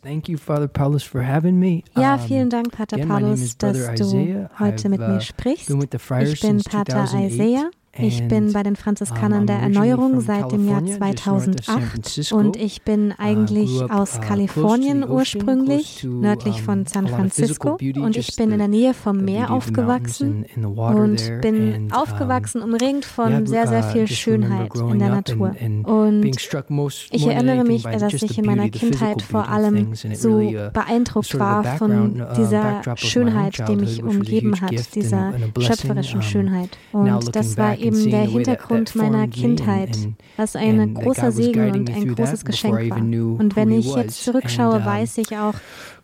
Thank 0.03 0.29
you, 0.29 0.37
Father 0.37 0.67
Paulus, 0.67 1.05
for 1.05 1.23
having 1.23 1.61
me. 1.61 1.85
Ja, 1.97 2.19
vielen 2.19 2.51
Dank, 2.51 2.73
Pater 2.73 2.97
again, 2.97 3.09
Paulus, 3.09 3.57
dass 3.57 3.95
du 3.95 4.49
heute 4.59 4.89
mit 4.89 4.99
mir 4.99 5.17
uh, 5.17 5.21
sprichst. 5.21 5.71
Ich 5.71 6.41
bin 6.41 6.61
Pater 6.63 7.05
Isaiah. 7.15 7.71
Ich 7.99 8.27
bin 8.27 8.55
bei 8.55 8.63
den 8.63 8.75
Franziskanern 8.75 9.47
der 9.47 9.59
Erneuerung 9.59 10.23
seit 10.23 10.51
dem 10.51 10.67
Jahr 10.67 10.83
2008 10.83 12.33
und 12.33 12.57
ich 12.57 12.83
bin 12.83 13.11
uh, 13.11 13.15
eigentlich 13.19 13.83
aus 13.91 14.17
uh, 14.17 14.21
Kalifornien 14.21 15.07
ursprünglich, 15.07 16.03
nördlich 16.03 16.63
von 16.63 16.87
San 16.87 17.07
Francisco 17.07 17.77
und 17.97 18.17
ich 18.17 18.35
bin 18.37 18.51
in 18.51 18.59
der 18.59 18.69
Nähe 18.69 18.95
vom 18.95 19.19
Meer 19.19 19.51
aufgewachsen 19.51 20.47
und 20.57 21.41
bin 21.43 21.93
aufgewachsen 21.93 22.63
umringt 22.63 23.05
von 23.05 23.47
sehr, 23.47 23.67
sehr 23.67 23.83
viel 23.83 24.09
Schönheit 24.09 24.75
in 24.75 24.99
der 24.99 25.11
Natur. 25.11 25.55
Und 25.85 26.25
ich 27.11 27.27
erinnere 27.27 27.65
mich, 27.65 27.83
dass 27.83 28.15
ich 28.15 28.39
in 28.39 28.47
meiner 28.47 28.71
Kindheit 28.71 29.21
vor 29.21 29.51
allem 29.51 29.95
so 29.95 30.39
beeindruckt 30.73 31.39
war 31.39 31.63
von 31.77 32.25
dieser 32.39 32.97
Schönheit, 32.97 33.69
die 33.69 33.77
mich 33.77 34.03
umgeben 34.03 34.59
hat, 34.63 34.95
dieser 34.95 35.35
schöpferischen 35.61 36.23
Schönheit. 36.23 36.71
Und 36.93 37.37
das 37.37 37.59
war 37.59 37.82
eben 37.83 38.11
der 38.11 38.23
Hintergrund 38.23 38.95
meiner 38.95 39.29
Kindheit, 39.29 39.97
was 40.37 40.57
ein 40.57 40.95
großer 40.95 41.33
Segen 41.33 41.71
und 41.73 41.91
ein 41.91 42.15
großes 42.15 42.45
Geschenk 42.45 42.91
war. 42.91 42.99
Und 42.99 43.57
wenn 43.57 43.71
ich 43.71 43.95
jetzt 43.95 44.25
zurückschaue, 44.25 44.85
weiß 44.85 45.19
ich 45.19 45.37
auch, 45.37 45.55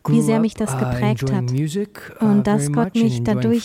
wie 0.08 0.22
sehr 0.22 0.40
mich 0.40 0.54
das 0.54 0.74
uh, 0.74 0.78
geprägt 0.78 1.32
hat 1.32 1.52
uh, 1.52 2.24
und 2.24 2.46
dass 2.46 2.72
Gott 2.72 2.94
mich 2.94 3.22
dadurch 3.22 3.64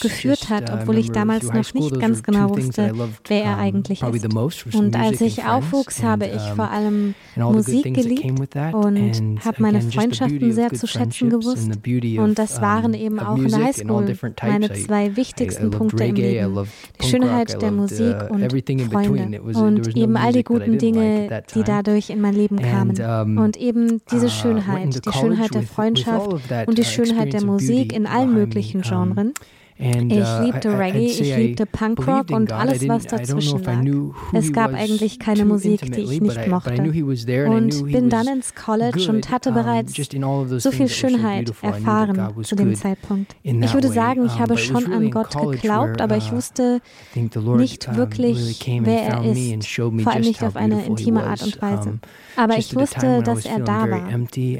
geführt 0.00 0.48
hat, 0.48 0.70
uh, 0.70 0.74
obwohl 0.74 0.98
ich 0.98 1.10
damals 1.10 1.52
noch 1.52 1.74
nicht 1.74 2.00
ganz 2.00 2.22
genau 2.22 2.50
wusste, 2.50 2.92
wer 3.28 3.44
er 3.44 3.58
eigentlich 3.58 4.02
ist. 4.02 4.74
Und 4.74 4.96
als 4.96 5.20
ich 5.20 5.44
aufwuchs, 5.44 6.02
habe 6.02 6.26
ich 6.26 6.42
vor 6.56 6.70
allem 6.70 7.14
Musik 7.36 7.94
geliebt 7.94 8.56
und 8.72 9.40
habe 9.44 9.62
meine 9.62 9.80
Freundschaften 9.80 10.52
sehr 10.52 10.72
zu 10.72 10.86
schätzen 10.86 11.30
gewusst. 11.30 11.70
Und 12.18 12.38
das 12.38 12.60
waren 12.60 12.94
eben 12.94 13.18
auch 13.18 13.36
in 13.36 13.48
der 13.48 13.64
Highschool 13.64 14.14
meine 14.42 14.72
zwei 14.72 15.16
wichtigsten 15.16 15.70
Punkte 15.70 16.04
im 16.04 16.16
Leben. 16.16 16.66
Die 17.00 17.06
Schönheit 17.06 17.60
der 17.60 17.72
Musik 17.72 18.16
und 18.30 18.52
Freunde 18.92 19.40
und 19.40 19.96
eben 19.96 20.16
all 20.16 20.32
die 20.32 20.44
guten 20.44 20.78
Dinge, 20.78 21.42
die 21.54 21.62
dadurch 21.62 22.10
in 22.10 22.20
mein 22.20 22.34
Leben 22.34 22.56
kamen. 22.56 23.38
Und 23.38 23.56
eben 23.56 24.00
diese 24.10 24.28
Schönheit, 24.30 25.04
die 25.04 25.12
Schönheit 25.12 25.54
der 25.54 25.62
Freundschaft 25.82 26.28
und 26.66 26.78
die 26.78 26.84
Schönheit 26.84 27.32
der 27.32 27.44
Musik 27.44 27.92
in 27.92 28.06
allen 28.06 28.32
möglichen 28.32 28.82
Genres. 28.82 29.32
And, 29.78 30.12
ich 30.12 30.18
uh, 30.18 30.44
liebte 30.44 30.78
Reggae, 30.78 31.06
ich 31.06 31.36
liebte 31.36 31.66
Punkrock 31.66 32.30
und 32.30 32.52
alles, 32.52 32.86
was 32.88 33.06
dazwischen 33.06 33.62
lag. 33.62 33.82
Es 34.32 34.52
gab 34.52 34.74
eigentlich 34.74 35.18
keine 35.18 35.44
Musik, 35.44 35.80
die 35.92 36.02
ich 36.02 36.20
nicht 36.20 36.46
mochte. 36.48 36.82
Und 36.82 37.84
bin 37.90 38.08
dann 38.08 38.26
ins 38.28 38.54
College 38.54 39.08
und 39.10 39.30
hatte 39.30 39.52
bereits 39.52 39.94
so 40.58 40.70
viel 40.70 40.88
Schönheit 40.88 41.52
erfahren 41.62 42.32
zu 42.42 42.54
dem 42.54 42.74
Zeitpunkt. 42.74 43.34
Ich 43.42 43.74
würde 43.74 43.88
sagen, 43.88 44.26
ich 44.26 44.38
habe 44.38 44.58
schon 44.58 44.92
an 44.92 45.10
Gott 45.10 45.36
geglaubt, 45.36 46.00
aber 46.00 46.16
ich 46.16 46.32
uh, 46.32 46.36
wusste 46.36 46.80
nicht 47.14 47.96
wirklich, 47.96 48.64
wer 48.82 49.02
er 49.02 49.24
ist, 49.24 49.66
vor 50.02 50.12
allem 50.12 50.22
nicht 50.22 50.42
auf 50.42 50.56
eine 50.56 50.84
intime 50.84 51.24
Art 51.24 51.42
und 51.42 51.60
Weise. 51.62 51.98
Aber 52.36 52.56
ich 52.56 52.74
wusste, 52.74 53.22
dass 53.22 53.44
er 53.44 53.60
da 53.60 53.90
war. 53.90 54.08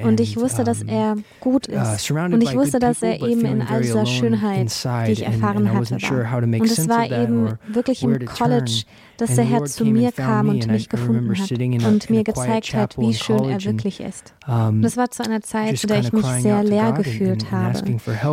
Und 0.04 0.20
ich 0.20 0.36
wusste, 0.36 0.64
dass 0.64 0.82
er 0.82 1.16
gut 1.40 1.66
ist. 1.66 2.10
Und 2.10 2.42
ich 2.42 2.54
wusste, 2.54 2.78
dass 2.78 3.02
er 3.02 3.22
eben 3.22 3.44
in 3.44 3.62
all 3.62 3.82
dieser 3.82 4.06
Schönheit, 4.06 4.70
ich 5.12 5.24
erfahren 5.24 5.72
hatte, 5.72 5.96
war. 5.96 6.42
Und 6.42 6.64
es 6.64 6.88
war 6.88 7.10
eben 7.10 7.58
wirklich 7.68 8.02
im 8.02 8.24
College, 8.26 8.84
dass 9.18 9.36
der 9.36 9.44
Herr 9.44 9.64
zu 9.64 9.84
mir 9.84 10.10
kam 10.12 10.48
und 10.48 10.66
mich 10.66 10.88
gefunden 10.88 11.32
hat 11.38 11.50
und 11.86 12.10
mir 12.10 12.24
gezeigt 12.24 12.74
hat, 12.74 12.98
wie 12.98 13.14
schön 13.14 13.44
er 13.44 13.62
wirklich 13.64 14.00
ist. 14.00 14.34
Das 14.46 14.96
war 14.96 15.10
zu 15.10 15.24
einer 15.24 15.40
Zeit, 15.40 15.78
zu 15.78 15.86
der 15.86 16.00
ich 16.00 16.12
mich 16.12 16.26
sehr 16.26 16.64
leer 16.64 16.92
gefühlt 16.92 17.50
habe. 17.50 17.78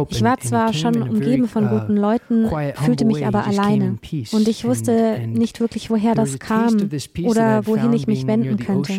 Ich 0.09 0.23
war 0.23 0.39
zwar 0.39 0.73
schon 0.73 1.01
umgeben 1.01 1.47
von 1.47 1.65
uh, 1.65 1.79
guten 1.79 1.97
Leuten, 1.97 2.49
fühlte 2.75 3.05
mich 3.05 3.25
aber 3.25 3.45
alleine. 3.45 3.97
Und 4.31 4.47
ich 4.47 4.65
wusste 4.65 5.19
nicht 5.27 5.59
wirklich, 5.59 5.89
woher 5.89 6.15
das 6.15 6.39
kam 6.39 6.89
oder 7.23 7.67
wohin 7.67 7.93
ich 7.93 8.07
mich 8.07 8.25
wenden 8.25 8.57
könnte. 8.57 8.93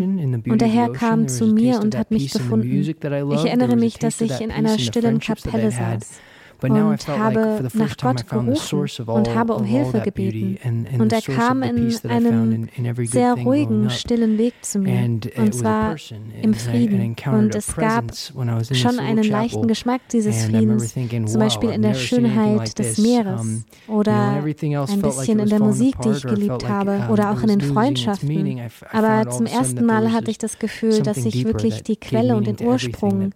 Und 0.50 0.60
der 0.60 0.68
Herr 0.68 0.92
kam 0.92 1.28
zu 1.28 1.46
mir 1.46 1.80
und 1.80 1.96
hat 1.96 2.10
mich 2.10 2.32
gefunden. 2.32 2.70
Ich 2.70 3.44
erinnere 3.44 3.76
mich, 3.76 3.98
dass 3.98 4.20
ich 4.20 4.40
in 4.40 4.50
einer 4.50 4.78
stillen 4.78 5.18
Kapelle 5.18 5.70
saß 5.70 6.20
und 6.62 7.08
habe 7.08 7.68
nach 7.74 7.96
Gott 7.96 8.26
gerufen 8.28 9.04
und 9.06 9.34
habe 9.34 9.54
um 9.54 9.64
Hilfe 9.64 10.00
gebeten. 10.00 10.58
Und 10.98 11.12
er 11.12 11.22
kam 11.22 11.62
in 11.62 11.92
einem 12.08 12.68
sehr 13.04 13.34
ruhigen, 13.34 13.90
stillen 13.90 14.38
Weg 14.38 14.54
zu 14.62 14.78
mir, 14.78 15.20
und 15.36 15.54
zwar 15.54 15.96
im 16.42 16.54
Frieden. 16.54 17.16
Und 17.26 17.54
es 17.54 17.74
gab 17.74 18.12
schon 18.14 18.98
einen 18.98 19.24
leichten 19.24 19.66
Geschmack 19.66 20.02
dieses 20.12 20.44
Friedens, 20.44 20.94
zum 20.94 21.40
Beispiel 21.40 21.70
in 21.70 21.82
der 21.82 21.94
Schönheit 21.94 22.78
des 22.78 22.98
Meeres 22.98 23.64
oder 23.88 24.42
ein 24.42 25.02
bisschen 25.02 25.38
in 25.38 25.48
der 25.48 25.60
Musik, 25.60 25.96
die 26.04 26.10
ich 26.10 26.22
geliebt 26.22 26.68
habe 26.68 27.08
oder 27.10 27.30
auch 27.30 27.42
in 27.42 27.48
den 27.48 27.60
Freundschaften. 27.60 28.60
Aber 28.92 29.30
zum 29.30 29.46
ersten 29.46 29.84
Mal 29.84 30.12
hatte 30.12 30.30
ich 30.30 30.38
das 30.38 30.58
Gefühl, 30.58 31.02
dass 31.02 31.18
ich 31.18 31.44
wirklich 31.44 31.82
die 31.82 31.96
Quelle 31.96 32.36
und 32.36 32.46
den 32.46 32.60
Ursprung 32.66 33.32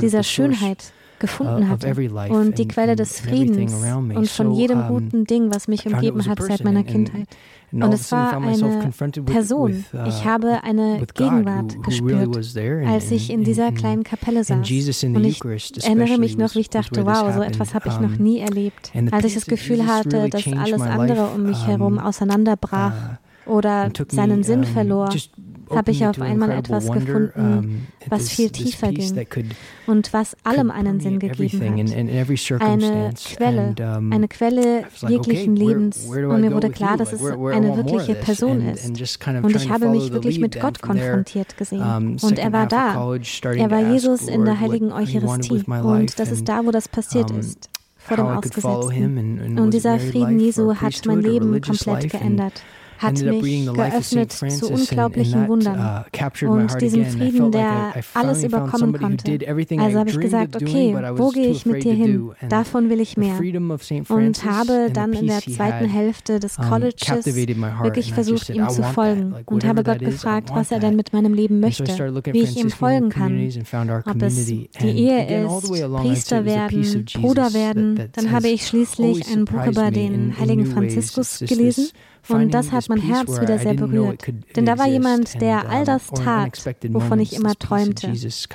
dieser 0.00 0.22
Schönheit 0.22 0.92
gefunden 1.22 1.68
hatte 1.68 1.94
und 2.28 2.58
die 2.58 2.68
Quelle 2.68 2.96
des 2.96 3.20
Friedens 3.20 3.72
und 4.14 4.28
von 4.28 4.52
jedem 4.52 4.88
guten 4.88 5.24
Ding, 5.24 5.54
was 5.54 5.68
mich 5.68 5.86
umgeben 5.86 6.26
hat 6.26 6.42
seit 6.42 6.64
meiner 6.64 6.84
Kindheit. 6.84 7.26
Und 7.72 7.94
es 7.94 8.12
war 8.12 8.36
eine 8.36 8.92
Person. 9.24 9.84
Ich 10.06 10.26
habe 10.26 10.62
eine 10.62 11.06
Gegenwart 11.14 11.82
gespürt, 11.82 12.36
als 12.86 13.10
ich 13.10 13.30
in 13.30 13.44
dieser 13.44 13.72
kleinen 13.72 14.04
Kapelle 14.04 14.44
saß. 14.44 14.58
Und 14.58 15.24
ich 15.24 15.40
erinnere 15.82 16.18
mich 16.18 16.36
noch, 16.36 16.54
wie 16.54 16.60
ich 16.60 16.68
dachte, 16.70 17.06
wow, 17.06 17.32
so 17.34 17.40
etwas 17.40 17.72
habe 17.72 17.88
ich 17.88 17.98
noch 17.98 18.18
nie 18.18 18.40
erlebt. 18.40 18.92
Als 19.10 19.24
ich 19.24 19.34
das 19.34 19.46
Gefühl 19.46 19.86
hatte, 19.86 20.28
dass 20.28 20.46
alles 20.46 20.82
andere 20.82 21.28
um 21.34 21.44
mich 21.44 21.66
herum 21.66 21.98
auseinanderbrach 21.98 23.18
oder 23.46 23.90
seinen 24.08 24.42
Sinn 24.42 24.64
verlor 24.64 25.08
habe 25.74 25.90
ich 25.90 26.06
auf 26.06 26.20
einmal 26.20 26.50
etwas 26.50 26.90
gefunden, 26.90 27.88
was 28.08 28.30
viel 28.30 28.50
tiefer 28.50 28.92
ging 28.92 29.24
und 29.86 30.12
was 30.12 30.36
allem 30.44 30.70
einen 30.70 31.00
Sinn 31.00 31.18
gegeben 31.18 31.60
hat. 31.60 32.60
Eine 32.60 33.12
Quelle, 33.14 33.74
eine 34.10 34.28
Quelle 34.28 34.84
jeglichen 35.08 35.56
Lebens. 35.56 36.06
Und 36.06 36.40
mir 36.40 36.52
wurde 36.52 36.70
klar, 36.70 36.96
dass 36.96 37.12
es 37.12 37.24
eine 37.24 37.76
wirkliche 37.76 38.14
Person 38.14 38.60
ist. 38.62 38.88
Und 38.88 39.56
ich 39.56 39.70
habe 39.70 39.88
mich 39.88 40.12
wirklich 40.12 40.38
mit 40.38 40.60
Gott 40.60 40.80
konfrontiert 40.80 41.56
gesehen. 41.56 42.18
Und 42.22 42.38
er 42.38 42.52
war 42.52 42.66
da. 42.66 43.14
Er 43.56 43.70
war 43.70 43.90
Jesus 43.90 44.28
in 44.28 44.44
der 44.44 44.60
heiligen 44.60 44.92
Eucharistie. 44.92 45.64
Und 45.66 46.18
das 46.18 46.30
ist 46.30 46.48
da, 46.48 46.64
wo 46.64 46.70
das 46.70 46.88
passiert 46.88 47.30
ist 47.30 47.68
vor 47.96 48.16
dem 48.16 48.26
Ausgesetzten. 48.26 49.58
Und 49.58 49.72
dieser 49.74 49.98
Frieden 49.98 50.40
Jesu 50.40 50.74
hat 50.74 51.06
mein 51.06 51.20
Leben 51.20 51.60
komplett 51.60 52.10
geändert 52.10 52.62
hat 53.02 53.20
mich 53.20 53.66
geöffnet 53.66 54.32
zu 54.32 54.68
unglaublichen 54.68 55.48
Wundern 55.48 56.04
und 56.46 56.80
diesem 56.80 57.04
Frieden, 57.06 57.50
der 57.50 57.94
alles 58.14 58.44
überkommen 58.44 58.92
konnte. 58.92 59.38
Also 59.78 59.98
habe 59.98 60.10
ich 60.10 60.20
gesagt, 60.20 60.56
okay, 60.56 60.96
wo 61.16 61.30
gehe 61.30 61.48
ich 61.48 61.66
mit 61.66 61.84
dir 61.84 61.94
hin? 61.94 62.30
Davon 62.48 62.88
will 62.90 63.00
ich 63.00 63.16
mehr. 63.16 63.38
Und 64.08 64.44
habe 64.44 64.90
dann 64.92 65.12
in 65.12 65.26
der 65.26 65.40
zweiten 65.40 65.88
Hälfte 65.88 66.40
des 66.40 66.56
Colleges 66.56 67.26
wirklich 67.26 68.12
versucht, 68.12 68.50
ihm 68.50 68.68
zu 68.68 68.82
folgen 68.82 69.34
und 69.46 69.64
habe 69.64 69.82
Gott 69.82 69.98
gefragt, 70.00 70.50
was 70.52 70.70
er 70.70 70.80
denn 70.80 70.96
mit 70.96 71.12
meinem 71.12 71.34
Leben 71.34 71.60
möchte, 71.60 71.84
wie 72.32 72.42
ich 72.42 72.56
ihm 72.56 72.70
folgen 72.70 73.08
kann, 73.08 73.50
ob 74.06 74.22
es 74.22 74.46
die 74.46 74.68
Ehe 74.80 75.44
ist, 75.44 75.70
Priester 75.96 76.44
werden, 76.44 77.06
Bruder 77.14 77.52
werden. 77.54 78.08
Dann 78.12 78.30
habe 78.30 78.48
ich 78.48 78.66
schließlich 78.66 79.30
ein 79.32 79.44
Buch 79.44 79.66
über 79.66 79.90
den 79.90 80.38
heiligen 80.38 80.66
Franziskus 80.66 81.40
gelesen. 81.40 81.88
Und 82.28 82.54
das 82.54 82.72
hat 82.72 82.88
mein 82.88 83.00
Herz 83.00 83.40
wieder 83.40 83.58
sehr 83.58 83.74
berührt. 83.74 84.24
Denn 84.56 84.64
da 84.64 84.78
war 84.78 84.86
jemand, 84.86 85.40
der 85.40 85.68
all 85.68 85.84
das 85.84 86.08
tat, 86.08 86.64
wovon 86.88 87.20
ich 87.20 87.34
immer 87.34 87.54
träumte, 87.54 88.12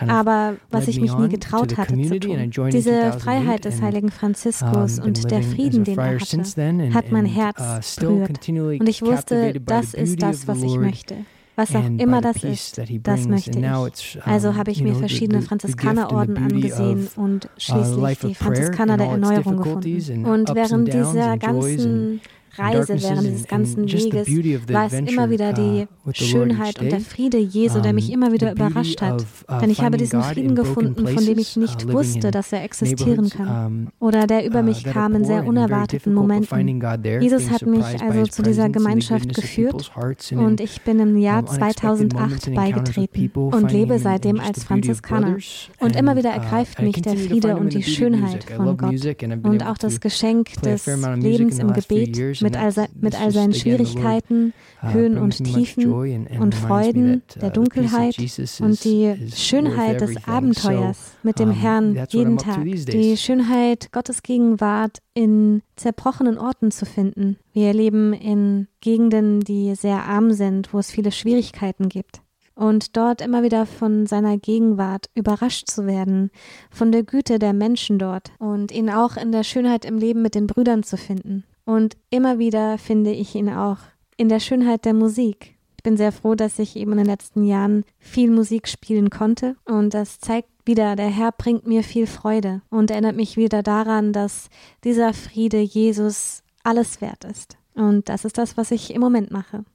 aber 0.08 0.56
was 0.72 0.88
ich 0.88 1.02
mich 1.02 1.16
nie 1.16 1.30
getraut 1.30 1.78
hatte 1.78 2.02
zu 2.02 2.20
tun. 2.20 2.52
Diese 2.72 3.14
Freiheit 3.14 3.66
des 3.66 3.82
heiligen 3.82 4.12
Franziskus 4.12 5.00
und 5.00 5.30
der 5.32 5.44
Frieden, 5.44 5.84
den 5.84 5.98
er 5.98 6.20
hatte, 6.20 6.94
hat 6.94 7.12
mein 7.12 7.26
Herz 7.26 7.96
berührt. 7.98 8.48
Und 8.48 8.88
ich 8.88 9.02
wusste, 9.02 9.60
das 9.60 9.94
ist 9.94 10.22
das, 10.22 10.48
was 10.48 10.62
ich 10.62 10.78
möchte 10.78 11.18
was 11.58 11.76
auch 11.76 11.86
immer 11.98 12.22
das 12.22 12.44
ist, 12.44 12.80
das 13.02 13.28
möchte 13.28 13.60
ich. 13.60 14.20
Also 14.24 14.56
habe 14.56 14.70
ich 14.70 14.84
mir 14.84 14.94
verschiedene 14.94 15.42
Franziskanerorden 15.42 16.38
angesehen 16.38 17.08
und 17.16 17.46
uh, 17.46 17.50
schließlich 17.58 18.20
die 18.20 18.36
Franziskaner 18.36 18.96
der 18.96 19.08
Erneuerung 19.08 19.58
gefunden. 19.58 20.26
Und 20.26 20.54
während 20.54 20.94
dieser 20.94 21.38
ganzen 21.40 22.22
Reise, 22.58 23.02
während 23.02 23.28
dieses 23.28 23.48
ganzen 23.48 23.92
Weges, 23.92 24.28
war 24.68 24.88
es 24.88 24.94
immer 24.94 25.30
wieder 25.30 25.54
die 25.54 25.88
Schönheit 26.14 26.80
und 26.80 26.92
der 26.92 27.02
Friede 27.02 27.38
Jesu, 27.38 27.80
der 27.80 27.94
mich 27.94 28.12
immer 28.12 28.32
wieder 28.32 28.52
überrascht 28.52 29.02
hat. 29.02 29.26
Denn 29.62 29.70
ich 29.70 29.82
habe 29.82 29.98
diesen 29.98 30.22
Frieden 30.22 30.56
gefunden, 30.56 31.08
von 31.08 31.26
dem 31.26 31.38
ich 31.38 31.58
nicht 31.58 31.92
wusste, 31.92 32.32
dass 32.32 32.52
er 32.52 32.64
existieren 32.64 33.30
kann. 33.30 33.90
Oder 34.00 34.28
der 34.28 34.46
über 34.46 34.64
mich 34.64 34.84
kam 34.84 35.16
in 35.16 35.26
sehr 35.26 35.46
unerwarteten 35.46 36.14
Momenten. 36.14 36.82
Jesus 37.22 37.50
hat 37.50 37.66
mich 37.66 37.86
also 38.02 38.24
zu 38.24 38.42
dieser 38.44 38.70
Gemeinschaft 38.70 39.34
geführt 39.34 39.92
und 40.32 40.62
ich 40.62 40.82
bin 40.82 41.00
im 41.00 41.18
Jahr 41.18 41.46
2008 41.46 42.54
beigetreten 42.54 43.30
und 43.36 43.72
lebe 43.72 44.00
seitdem 44.00 44.40
als 44.40 44.64
Franziskaner. 44.64 45.38
Und 45.80 45.96
immer 45.96 46.16
wieder 46.16 46.30
ergreift 46.30 46.82
mich 46.82 47.02
der 47.02 47.16
Friede 47.18 47.56
und 47.56 47.74
die 47.74 47.84
Schönheit 47.84 48.46
von 48.46 48.78
Gott 48.78 48.96
und 49.44 49.66
auch 49.66 49.78
das 49.78 50.00
Geschenk 50.00 50.62
des 50.62 50.86
Lebens 51.16 51.60
im 51.60 51.74
Gebet 51.74 52.42
mit 52.42 52.47
mit 52.48 52.58
all, 52.58 52.72
se 52.72 52.88
mit 53.00 53.20
all 53.20 53.32
seinen 53.32 53.54
Schwierigkeiten, 53.54 54.54
Höhen 54.82 55.18
und 55.18 55.44
Tiefen 55.44 55.92
und 56.40 56.56
Freuden 56.56 57.24
der 57.42 57.50
Dunkelheit 57.50 58.18
und 58.60 58.84
die 58.84 59.30
Schönheit 59.36 60.02
des 60.02 60.28
Abenteuers 60.28 61.14
mit 61.24 61.40
dem 61.40 61.52
Herrn 61.52 62.08
jeden 62.10 62.38
Tag. 62.38 62.64
Die 62.64 63.18
Schönheit 63.18 63.92
Gottes 63.92 64.24
Gegenwart 64.24 65.00
in 65.14 65.62
zerbrochenen 65.76 66.38
Orten 66.38 66.72
zu 66.72 66.86
finden. 66.86 67.38
Wir 67.54 67.74
leben 67.74 68.14
in 68.14 68.68
Gegenden, 68.82 69.42
die 69.42 69.76
sehr 69.76 70.06
arm 70.06 70.32
sind, 70.34 70.74
wo 70.74 70.80
es 70.80 70.92
viele 70.92 71.12
Schwierigkeiten 71.12 71.90
gibt 71.90 72.22
und 72.58 72.98
dort 72.98 73.22
immer 73.22 73.44
wieder 73.44 73.66
von 73.66 74.08
seiner 74.08 74.38
Gegenwart 74.38 75.10
überrascht 75.14 75.70
zu 75.70 75.86
werden, 75.86 76.32
von 76.72 76.92
der 76.92 77.04
Güte 77.04 77.40
der 77.40 77.54
Menschen 77.54 78.00
dort 78.00 78.32
und 78.40 78.72
ihn 78.72 78.90
auch 78.90 79.16
in 79.16 79.32
der 79.32 79.44
Schönheit 79.44 79.86
im 79.86 79.98
Leben 79.98 80.22
mit 80.22 80.36
den 80.36 80.48
Brüdern 80.48 80.84
zu 80.84 80.98
finden. 80.98 81.44
Und 81.68 81.98
immer 82.10 82.40
wieder 82.40 82.78
finde 82.78 83.12
ich 83.12 83.36
ihn 83.36 83.50
auch 83.50 83.80
in 84.16 84.30
der 84.30 84.40
Schönheit 84.40 84.86
der 84.86 84.94
Musik. 84.94 85.58
Ich 85.76 85.84
bin 85.84 85.98
sehr 85.98 86.14
froh, 86.14 86.34
dass 86.34 86.60
ich 86.60 86.78
eben 86.78 86.94
in 86.94 87.00
den 87.00 87.08
letzten 87.08 87.44
Jahren 87.44 87.84
viel 88.00 88.32
Musik 88.32 88.70
spielen 88.70 89.10
konnte. 89.10 89.58
Und 89.66 89.94
das 89.94 90.22
zeigt 90.22 90.48
wieder, 90.64 90.96
der 90.96 91.10
Herr 91.10 91.34
bringt 91.34 91.68
mir 91.68 91.84
viel 91.84 92.08
Freude 92.08 92.62
und 92.70 92.90
erinnert 92.90 93.18
mich 93.18 93.36
wieder 93.36 93.64
daran, 93.64 94.14
dass 94.14 94.48
dieser 94.86 95.14
Friede 95.14 95.60
Jesus 95.60 96.42
alles 96.64 97.02
wert 97.02 97.26
ist. 97.26 97.58
Und 97.74 98.08
das 98.08 98.24
ist 98.24 98.38
das, 98.38 98.56
was 98.56 98.72
ich 98.72 98.94
im 98.94 99.02
Moment 99.02 99.32
mache. 99.32 99.66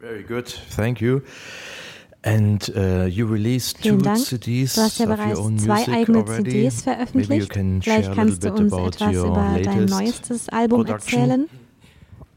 Very 0.00 0.24
good, 0.24 0.46
thank 0.74 1.00
you. 1.00 1.20
And 2.28 2.70
uh, 2.76 3.06
you 3.06 3.26
released 3.26 3.78
Vielen 3.78 3.98
two 3.98 4.04
Dank. 4.04 4.18
CDs 4.18 4.74
du 4.74 4.80
hast 4.82 4.98
ja 4.98 5.06
bereits 5.06 5.40
zwei 5.64 5.88
eigene 5.88 6.18
already. 6.18 6.50
CDs 6.50 6.82
veröffentlicht. 6.82 7.52
Vielleicht 7.52 8.14
kannst 8.14 8.44
du 8.44 8.52
uns 8.52 8.72
etwas 8.72 9.14
über 9.14 9.58
dein 9.62 9.84
neuestes 9.86 10.48
Album 10.48 10.84
production. 10.84 11.20
erzählen. 11.20 11.48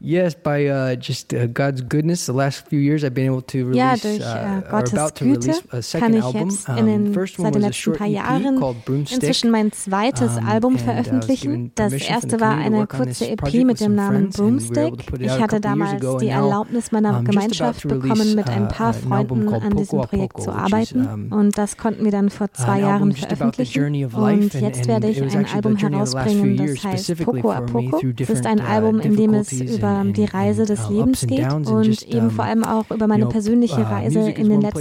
Yes, 0.04 0.34
by 0.34 0.66
uh, 0.66 0.96
just 0.96 1.32
uh, 1.32 1.46
God's 1.46 1.80
goodness, 1.80 2.26
the 2.26 2.32
last 2.32 2.66
few 2.66 2.80
years 2.80 3.04
I've 3.04 3.14
been 3.14 3.26
able 3.26 3.42
to 3.42 3.66
release, 3.66 3.76
ja, 3.76 3.94
durch 3.94 4.20
uh, 4.20 4.58
äh, 4.58 4.62
Gottes 4.68 4.94
about 4.94 5.14
to 5.14 5.24
Güte 5.24 5.46
release 5.46 5.62
a 5.70 5.80
second 5.80 6.00
kann 6.00 6.14
ich 6.14 6.40
jetzt 6.40 6.68
album. 6.68 6.88
in 6.88 7.12
den, 7.12 7.16
um, 7.16 7.26
seit 7.26 7.54
den 7.54 7.62
letzten 7.62 7.92
paar 7.92 8.06
Jahren 8.08 8.60
inzwischen 8.88 9.50
mein 9.52 9.70
zweites 9.70 10.38
um, 10.38 10.48
Album 10.48 10.78
veröffentlichen. 10.78 11.70
Das 11.76 11.92
erste 11.92 12.40
war 12.40 12.56
eine 12.56 12.88
kurze 12.88 13.28
EP 13.28 13.64
mit 13.64 13.78
dem 13.78 13.94
Namen 13.94 14.30
Broomstick. 14.30 14.94
Ich 15.20 15.30
hatte 15.40 15.60
damals 15.60 16.04
die 16.18 16.28
Erlaubnis 16.28 16.90
meiner 16.90 17.22
Gemeinschaft 17.22 17.86
bekommen, 17.86 18.34
mit 18.34 18.48
ein 18.48 18.66
paar 18.66 18.94
Freunden 18.94 19.48
an 19.54 19.76
diesem 19.76 20.00
Projekt 20.00 20.42
zu 20.42 20.50
arbeiten. 20.50 21.32
Und 21.32 21.56
das 21.56 21.76
konnten 21.76 22.04
wir 22.04 22.10
dann 22.10 22.28
vor 22.28 22.50
zwei 22.52 22.80
Jahren 22.80 23.12
veröffentlichen. 23.12 24.04
Und 24.12 24.52
jetzt 24.54 24.88
werde 24.88 25.10
ich 25.10 25.22
ein 25.22 25.46
Album 25.46 25.76
herausbringen, 25.76 26.56
das 26.56 26.82
heißt 26.82 27.24
Poco 27.24 27.52
a 27.52 27.60
Poco. 27.60 28.00
Es 28.18 28.30
ist 28.30 28.46
ein 28.46 28.60
Album, 28.60 28.98
in 28.98 29.16
dem 29.16 29.34
es 29.34 29.52
über 29.52 29.91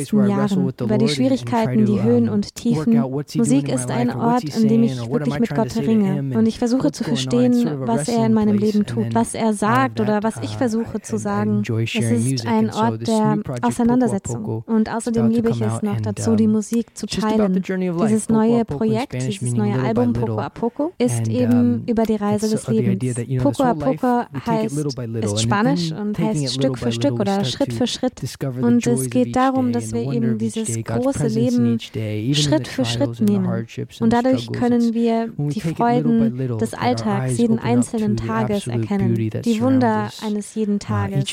die 0.02 0.22
Lord 0.62 0.88
and- 0.92 0.92
and 0.92 1.02
try 1.02 1.10
Schwierigkeiten, 1.10 1.86
to, 1.86 1.92
die 1.94 2.04
Höhen 2.04 2.30
um, 2.30 2.36
und 2.36 2.46
work 2.46 2.56
Tiefen. 2.56 2.98
out 3.00 3.12
what's 3.12 3.34
he 3.34 3.40
doing 3.40 3.52
Musik 3.52 3.68
in 3.68 3.76
my 3.76 3.76
ist 3.76 3.92
ein 3.92 4.08
life 4.08 4.18
or 4.18 4.24
Ort, 4.24 4.44
what's 4.44 4.56
he 4.56 4.62
in 4.62 4.68
dem 4.68 4.82
saying 4.82 4.84
ich 4.84 5.02
or 5.02 5.10
what 5.10 5.12
wirklich 5.12 5.34
am 5.34 5.38
I 5.38 5.40
mit 5.40 5.50
trying 5.50 5.68
to 5.68 5.80
Gott 5.80 5.88
ringe 5.88 6.38
und 6.38 6.46
ich 6.48 6.60
versuche 6.60 6.92
zu 6.92 7.04
verstehen, 7.04 7.80
was 7.82 8.08
er 8.08 8.26
in 8.26 8.34
meinem 8.34 8.58
Leben 8.58 8.86
tut, 8.86 9.14
was 9.14 9.34
er 9.34 9.54
sagt 9.54 10.00
oder 10.00 10.24
was 10.24 10.36
ich 10.42 10.56
uh, 10.56 10.58
versuche 10.58 11.02
zu 11.02 11.18
sagen. 11.18 11.64
Es 11.84 11.96
ist 11.96 12.48
ein 12.48 12.74
Ort 12.74 13.08
der 13.08 13.40
Auseinandersetzung 13.62 14.64
und 14.66 14.94
außerdem 14.94 15.30
liebe 15.30 15.50
ich 15.50 15.62
es 15.62 15.82
noch 15.82 16.02
dazu, 16.02 16.36
die 16.36 16.48
Musik 16.48 16.98
zu 16.98 17.06
teilen. 17.08 17.62
Dieses 17.62 18.30
neue 18.30 18.60
in 18.60 18.66
Projekt, 18.66 19.14
dieses 19.14 19.54
neue 19.54 19.80
Album. 19.82 20.14
Poco 20.14 20.40
a 20.40 20.50
Poco 20.50 20.92
ist 20.98 21.28
eben 21.28 21.84
über 21.88 22.04
die 22.04 22.16
Reise 22.16 22.50
des 22.50 22.68
uh, 22.68 22.72
Lebens. 22.72 23.16
Poco 23.42 23.64
a 23.64 23.74
Poco 23.74 24.24
heißt 24.46 25.01
ist 25.06 25.42
Spanisch 25.42 25.92
und 25.92 26.18
heißt 26.18 26.54
Stück 26.54 26.78
für 26.78 26.92
Stück 26.92 27.20
oder 27.20 27.44
Schritt 27.46 27.74
für 27.74 27.88
Schritt. 27.88 28.22
Und 28.62 28.86
es 28.86 29.10
geht 29.10 29.36
darum, 29.36 29.72
dass 29.72 29.94
wir 29.94 30.12
eben 30.12 30.38
dieses 30.38 30.84
große 30.84 31.28
Leben 31.28 31.80
Schritt 31.80 32.68
für 32.68 32.86
Schritt 32.86 33.20
nehmen. 33.22 33.68
Und 34.00 34.14
dadurch 34.14 34.52
können 34.52 34.94
wir 34.94 35.30
die 35.38 35.62
Freuden 35.62 36.58
des 36.58 36.74
Alltags 36.74 37.38
jeden 37.38 37.60
einzelnen 37.60 38.18
Tages 38.18 38.68
erkennen, 38.68 39.16
die 39.16 39.62
Wunder 39.62 40.10
eines 40.26 40.56
jeden 40.56 40.80
Tages, 40.80 41.26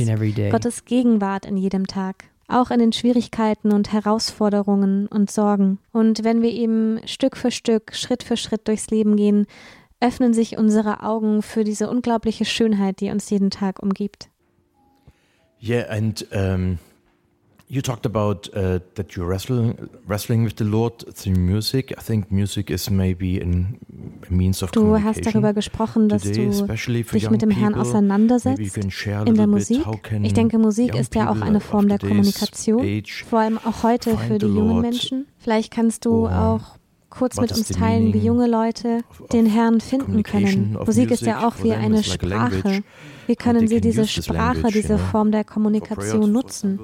Gottes 0.50 0.85
Gegenwart 0.85 1.46
in 1.46 1.57
jedem 1.57 1.87
Tag 1.87 2.24
auch 2.48 2.70
in 2.70 2.81
den 2.81 2.92
Schwierigkeiten 2.92 3.72
und 3.72 3.92
Herausforderungen 3.92 5.07
und 5.07 5.31
Sorgen. 5.31 5.78
Und 5.92 6.24
wenn 6.24 6.40
wir 6.42 6.50
eben 6.50 6.98
Stück 7.07 7.37
für 7.37 7.50
Stück, 7.50 7.94
Schritt 7.94 8.22
für 8.22 8.38
Schritt 8.38 8.66
durchs 8.66 8.88
Leben 8.90 9.16
gehen, 9.16 9.46
öffnen 10.00 10.32
sich 10.34 10.56
unsere 10.58 11.02
Augen 11.02 11.42
für 11.42 11.64
diese 11.64 11.90
unglaubliche 11.90 12.44
Schönheit, 12.44 13.00
die 13.00 13.11
uns 13.11 13.28
jeden 13.30 13.50
Tag 13.50 13.82
umgibt. 13.82 14.28
Yeah, 15.61 15.90
and 15.90 16.24
um, 16.32 16.78
You 17.70 17.82
talked 17.82 18.06
about 18.06 18.48
uh, 18.56 18.80
that 18.94 19.14
you're 19.14 19.28
wrestling, 19.28 19.90
wrestling 20.06 20.42
with 20.42 20.56
the 20.56 20.64
Lord 20.64 21.04
through 21.14 21.37
music. 21.37 21.92
I 21.98 22.00
think 22.00 22.32
music 22.32 22.70
is 22.70 22.88
maybe 22.88 23.42
an, 23.42 23.78
a 24.26 24.32
means 24.32 24.62
of 24.62 24.70
Du 24.70 24.98
hast 25.02 25.26
darüber 25.26 25.52
gesprochen, 25.52 26.08
dass 26.08 26.22
today, 26.22 26.48
du 26.48 27.02
dich 27.12 27.28
mit 27.28 27.42
dem 27.42 27.50
Herrn 27.50 27.74
auseinandersetzt 27.74 28.58
in 28.78 29.34
der 29.34 29.46
Musik. 29.46 29.82
Ich 30.22 30.32
denke, 30.32 30.58
Musik 30.58 30.94
ist 30.94 31.14
ja 31.14 31.28
auch 31.28 31.42
eine 31.42 31.61
Form 31.61 31.88
der 31.88 31.98
Kommunikation, 31.98 33.02
vor 33.28 33.40
allem 33.40 33.58
auch 33.58 33.82
heute 33.82 34.16
für 34.16 34.38
die 34.38 34.46
jungen 34.46 34.80
Menschen. 34.80 35.26
Vielleicht 35.37 35.70
kannst 35.70 36.06
du 36.06 36.26
auch 36.26 36.78
kurz 37.11 37.40
mit 37.40 37.53
uns 37.53 37.68
teilen, 37.68 38.12
wie 38.12 38.18
junge 38.18 38.47
Leute 38.47 39.01
den 39.33 39.47
Herrn 39.47 39.81
finden 39.81 40.23
können. 40.23 40.77
Musik 40.85 41.11
ist 41.11 41.23
ja 41.23 41.47
auch 41.47 41.62
wie 41.62 41.73
eine 41.73 42.03
Sprache. 42.03 42.83
Wie 43.27 43.37
können 43.37 43.68
sie 43.68 43.81
diese 43.81 44.07
Sprache, 44.07 44.68
diese 44.73 44.99
Form 44.99 45.33
der 45.33 45.44
Kommunikation 45.44 46.33
nutzen? 46.33 46.81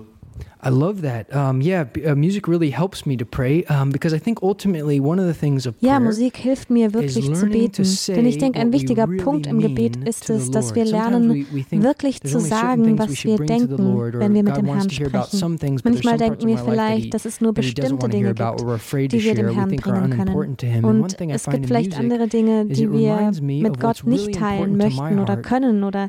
I 0.65 0.71
love 0.71 1.03
that. 1.03 1.35
Um, 1.35 1.61
yeah, 1.61 1.85
uh, 2.07 2.15
music 2.15 2.49
really 2.49 2.71
helps 2.71 3.05
me 3.05 3.19
to 3.19 3.27
pray 3.27 3.65
um, 3.65 3.91
because 3.91 4.15
I 4.15 4.19
think 4.19 4.43
ultimately 4.43 4.99
one 4.99 5.19
of 5.19 5.27
the 5.27 5.35
things 5.35 5.67
of 5.67 5.75
Ja, 5.81 6.01
Musik 6.01 6.39
hilft 6.39 6.71
mir 6.71 6.95
wirklich 6.95 7.35
zu 7.35 7.47
beten. 7.47 7.85
Denn 8.09 8.27
ich 8.27 8.39
denke, 8.39 8.61
ein 8.61 8.73
wichtiger 8.73 9.07
really 9.07 9.23
Punkt 9.23 9.47
im 9.47 9.61
Gebet 9.61 9.97
ist 10.09 10.31
es, 10.31 10.51
dass 10.51 10.75
wir 10.75 10.87
lernen, 10.87 11.47
wirklich 11.71 12.23
zu 12.23 12.41
sagen, 12.41 12.99
was 12.99 13.25
wir 13.25 13.37
denken, 13.37 13.79
wenn 14.15 14.33
wir 14.35 14.43
mit 14.43 14.57
dem 14.57 14.67
Herrn 14.67 14.89
sprechen. 14.89 15.59
Manchmal 15.85 16.17
denken 16.17 16.47
wir 16.47 16.59
vielleicht, 16.59 17.13
dass 17.13 17.27
es 17.27 17.43
nur 17.43 17.53
bestimmte 17.53 18.09
Dinge 18.09 18.35
gibt, 18.35 19.13
die 19.13 19.23
wir 19.23 19.35
dem 19.35 19.51
Herrn 19.51 19.77
bringen 19.77 20.11
können. 20.11 20.85
Und 20.85 21.21
es 21.21 21.45
gibt 21.45 21.67
vielleicht 21.67 21.99
andere 21.99 22.27
Dinge, 22.27 22.65
die 22.65 22.91
wir 22.91 23.33
mit 23.43 23.81
Gott 23.81 24.05
nicht 24.07 24.35
teilen 24.35 24.79
möchten 24.79 25.19
oder 25.19 25.37
können 25.37 25.85
oder 25.85 26.09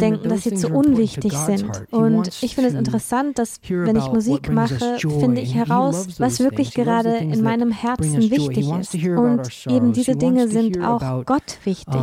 denken, 0.00 0.28
dass 0.28 0.42
sie 0.44 0.54
zu 0.54 0.68
unwichtig 0.68 1.32
sind. 1.32 1.64
Und 1.90 2.28
ich 2.42 2.54
finde 2.54 2.68
es 2.68 2.74
interessant, 2.74 3.38
dass 3.38 3.60
wenn 3.68 3.93
wenn 3.94 4.02
ich 4.02 4.12
Musik 4.12 4.50
mache, 4.50 4.98
finde 4.98 5.40
ich 5.40 5.54
heraus, 5.54 6.18
was 6.18 6.40
wirklich 6.40 6.74
gerade 6.74 7.16
in 7.16 7.42
meinem 7.42 7.70
Herzen 7.70 8.30
wichtig 8.30 8.70
ist. 8.70 8.94
Und 8.94 9.66
eben 9.68 9.92
diese 9.92 10.16
Dinge 10.16 10.48
sind 10.48 10.82
auch 10.82 11.24
Gott 11.24 11.58
wichtig. 11.64 12.00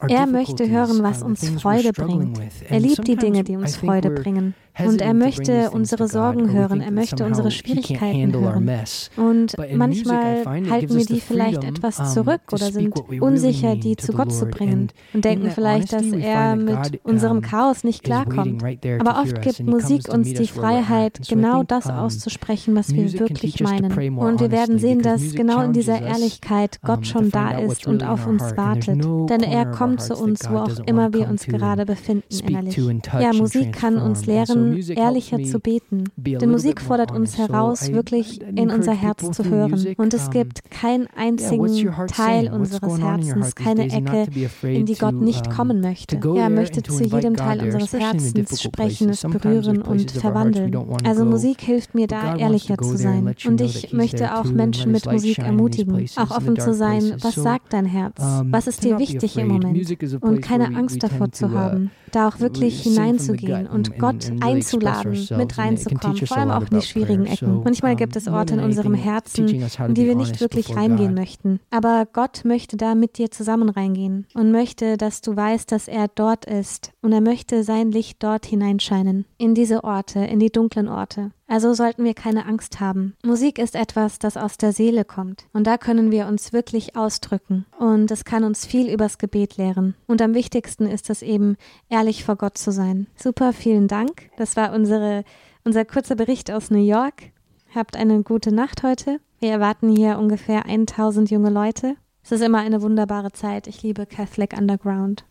Er 0.00 0.26
möchte 0.26 0.68
hören, 0.68 1.02
was 1.02 1.22
uns 1.22 1.48
Freude 1.60 1.92
bringt. 1.92 2.40
Er 2.68 2.80
liebt 2.80 3.06
die 3.06 3.16
Dinge, 3.16 3.44
die 3.44 3.56
uns 3.56 3.76
Freude 3.76 4.10
bringen. 4.10 4.54
Und 4.78 5.00
er 5.00 5.14
möchte 5.14 5.70
unsere 5.70 6.08
Sorgen 6.08 6.50
hören, 6.50 6.80
er 6.80 6.90
möchte 6.90 7.24
unsere 7.24 7.50
Schwierigkeiten 7.50 8.32
hören. 8.32 8.68
Und 9.16 9.54
manchmal 9.74 10.44
halten 10.70 10.96
wir 10.96 11.06
die 11.06 11.20
vielleicht 11.20 11.62
etwas 11.62 12.12
zurück 12.12 12.40
oder 12.52 12.72
sind 12.72 12.92
unsicher, 13.20 13.76
die 13.76 13.96
zu 13.96 14.12
Gott 14.12 14.32
zu 14.32 14.46
bringen 14.46 14.88
und 15.12 15.24
denken 15.24 15.50
vielleicht, 15.50 15.92
dass 15.92 16.06
er 16.06 16.56
mit 16.56 17.00
unserem 17.04 17.40
Chaos 17.40 17.84
nicht 17.84 18.02
klarkommt. 18.02 18.62
Aber 18.98 19.20
oft 19.22 19.42
gibt 19.42 19.60
Musik 19.60 20.08
uns 20.12 20.32
die 20.32 20.48
Freiheit, 20.48 21.20
genau 21.28 21.62
das 21.62 21.88
auszusprechen, 21.88 22.74
was 22.74 22.92
wir 22.92 23.12
wirklich 23.18 23.60
meinen. 23.60 24.18
Und 24.18 24.40
wir 24.40 24.50
werden 24.50 24.78
sehen, 24.78 25.02
dass 25.02 25.34
genau 25.34 25.62
in 25.62 25.72
dieser 25.72 26.00
Ehrlichkeit 26.00 26.80
Gott 26.82 27.06
schon 27.06 27.30
da 27.30 27.58
ist 27.58 27.86
und 27.86 28.02
auf 28.02 28.26
uns 28.26 28.56
wartet. 28.56 29.04
Denn 29.30 29.42
er 29.42 29.66
kommt 29.66 30.02
zu 30.02 30.16
uns, 30.16 30.50
wo 30.50 30.56
auch 30.58 30.78
immer 30.86 31.12
wir 31.12 31.28
uns 31.28 31.46
gerade 31.46 31.86
befinden 31.86 32.24
innerlich. 32.46 32.76
Ja, 33.20 33.32
Musik 33.32 33.72
kann 33.72 33.98
uns 33.98 34.26
lehren, 34.26 34.63
ehrlicher 34.72 35.42
zu 35.42 35.60
beten. 35.60 36.04
Denn 36.16 36.50
Musik 36.50 36.80
fordert 36.80 37.12
uns 37.12 37.38
heraus, 37.38 37.92
wirklich 37.92 38.40
in 38.42 38.70
unser 38.70 38.92
Herz 38.92 39.30
zu 39.30 39.44
hören. 39.44 39.94
Und 39.96 40.14
es 40.14 40.30
gibt 40.30 40.70
keinen 40.70 41.06
einzigen 41.16 41.66
Teil 42.08 42.52
unseres 42.52 43.00
Herzens, 43.00 43.54
keine 43.54 43.90
Ecke, 43.90 44.26
in 44.62 44.86
die 44.86 44.96
Gott 44.96 45.14
nicht 45.14 45.50
kommen 45.50 45.80
möchte. 45.80 46.20
Er 46.36 46.50
möchte 46.50 46.82
zu 46.82 47.04
jedem 47.04 47.36
Teil 47.36 47.60
unseres 47.60 47.92
Herzens 47.92 48.62
sprechen, 48.62 49.10
es 49.10 49.22
berühren 49.22 49.82
und 49.82 50.10
verwandeln. 50.10 50.76
Also 51.04 51.24
Musik 51.24 51.60
hilft 51.60 51.94
mir 51.94 52.06
da, 52.06 52.36
ehrlicher 52.36 52.78
zu 52.78 52.96
sein. 52.96 53.34
Und 53.46 53.60
ich 53.60 53.92
möchte 53.92 54.34
auch 54.34 54.44
Menschen 54.44 54.92
mit 54.92 55.10
Musik 55.10 55.38
ermutigen, 55.38 56.08
auch 56.16 56.30
offen 56.30 56.58
zu 56.58 56.74
sein, 56.74 57.14
was 57.20 57.34
sagt 57.34 57.72
dein 57.72 57.86
Herz? 57.86 58.20
Was 58.44 58.66
ist 58.66 58.84
dir 58.84 58.98
wichtig 58.98 59.36
im 59.36 59.48
Moment? 59.48 60.22
Und 60.22 60.40
keine 60.42 60.76
Angst 60.76 61.02
davor 61.02 61.32
zu 61.32 61.50
haben, 61.50 61.90
da 62.10 62.28
auch 62.28 62.40
wirklich 62.40 62.82
hineinzugehen 62.82 63.66
und 63.66 63.98
Gott 63.98 64.30
einzuladen, 64.56 65.28
mit 65.36 65.58
reinzukommen, 65.58 66.26
vor 66.26 66.36
allem 66.36 66.50
auch 66.50 66.62
in 66.70 66.80
die 66.80 66.86
schwierigen 66.86 67.26
Ecken. 67.26 67.62
Manchmal 67.62 67.96
gibt 67.96 68.16
es 68.16 68.28
Orte 68.28 68.54
in 68.54 68.60
unserem 68.60 68.94
Herzen, 68.94 69.48
in 69.48 69.94
die 69.94 70.06
wir 70.06 70.14
nicht 70.14 70.40
wirklich 70.40 70.74
reingehen 70.74 71.14
möchten. 71.14 71.60
Aber 71.70 72.06
Gott 72.12 72.44
möchte 72.44 72.76
da 72.76 72.94
mit 72.94 73.18
dir 73.18 73.30
zusammen 73.30 73.68
reingehen 73.68 74.26
und 74.34 74.52
möchte, 74.52 74.96
dass 74.96 75.20
du 75.20 75.36
weißt, 75.36 75.70
dass 75.72 75.88
er 75.88 76.08
dort 76.08 76.44
ist 76.44 76.92
und 77.02 77.12
er 77.12 77.20
möchte 77.20 77.64
sein 77.64 77.90
Licht 77.90 78.22
dort 78.22 78.46
hineinscheinen, 78.46 79.24
in 79.38 79.54
diese 79.54 79.84
Orte, 79.84 80.20
in 80.20 80.38
die 80.38 80.50
dunklen 80.50 80.88
Orte. 80.88 81.32
Also 81.46 81.74
sollten 81.74 82.04
wir 82.04 82.14
keine 82.14 82.46
Angst 82.46 82.80
haben. 82.80 83.14
Musik 83.22 83.58
ist 83.58 83.76
etwas, 83.76 84.18
das 84.18 84.36
aus 84.36 84.56
der 84.56 84.72
Seele 84.72 85.04
kommt. 85.04 85.46
Und 85.52 85.66
da 85.66 85.76
können 85.76 86.10
wir 86.10 86.26
uns 86.26 86.52
wirklich 86.52 86.96
ausdrücken. 86.96 87.66
Und 87.78 88.10
es 88.10 88.24
kann 88.24 88.44
uns 88.44 88.64
viel 88.64 88.90
übers 88.90 89.18
Gebet 89.18 89.56
lehren. 89.56 89.94
Und 90.06 90.22
am 90.22 90.34
wichtigsten 90.34 90.86
ist 90.86 91.10
es 91.10 91.22
eben, 91.22 91.56
ehrlich 91.90 92.24
vor 92.24 92.36
Gott 92.36 92.56
zu 92.56 92.72
sein. 92.72 93.08
Super, 93.14 93.52
vielen 93.52 93.88
Dank. 93.88 94.30
Das 94.36 94.56
war 94.56 94.72
unsere, 94.72 95.24
unser 95.64 95.84
kurzer 95.84 96.16
Bericht 96.16 96.50
aus 96.50 96.70
New 96.70 96.84
York. 96.84 97.30
Habt 97.74 97.96
eine 97.96 98.22
gute 98.22 98.52
Nacht 98.52 98.82
heute. 98.82 99.20
Wir 99.40 99.50
erwarten 99.50 99.94
hier 99.94 100.18
ungefähr 100.18 100.64
1000 100.66 101.30
junge 101.30 101.50
Leute. 101.50 101.96
Es 102.22 102.32
ist 102.32 102.40
immer 102.40 102.58
eine 102.58 102.80
wunderbare 102.80 103.32
Zeit. 103.32 103.66
Ich 103.66 103.82
liebe 103.82 104.06
Catholic 104.06 104.56
Underground. 104.56 105.26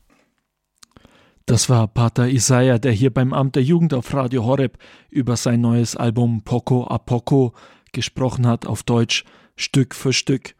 Das 1.45 1.69
war 1.69 1.89
Pater 1.89 2.29
Isaiah, 2.29 2.79
der 2.79 2.93
hier 2.93 3.13
beim 3.13 3.33
Amt 3.33 3.57
der 3.57 3.63
Jugend 3.63 3.93
auf 3.93 4.13
Radio 4.13 4.45
Horeb 4.45 4.77
über 5.09 5.35
sein 5.35 5.59
neues 5.59 5.97
Album 5.97 6.43
Poco 6.43 6.87
a 6.87 6.97
Poco 6.97 7.53
gesprochen 7.91 8.47
hat, 8.47 8.65
auf 8.65 8.83
Deutsch 8.83 9.25
Stück 9.57 9.93
für 9.93 10.13
Stück. 10.13 10.55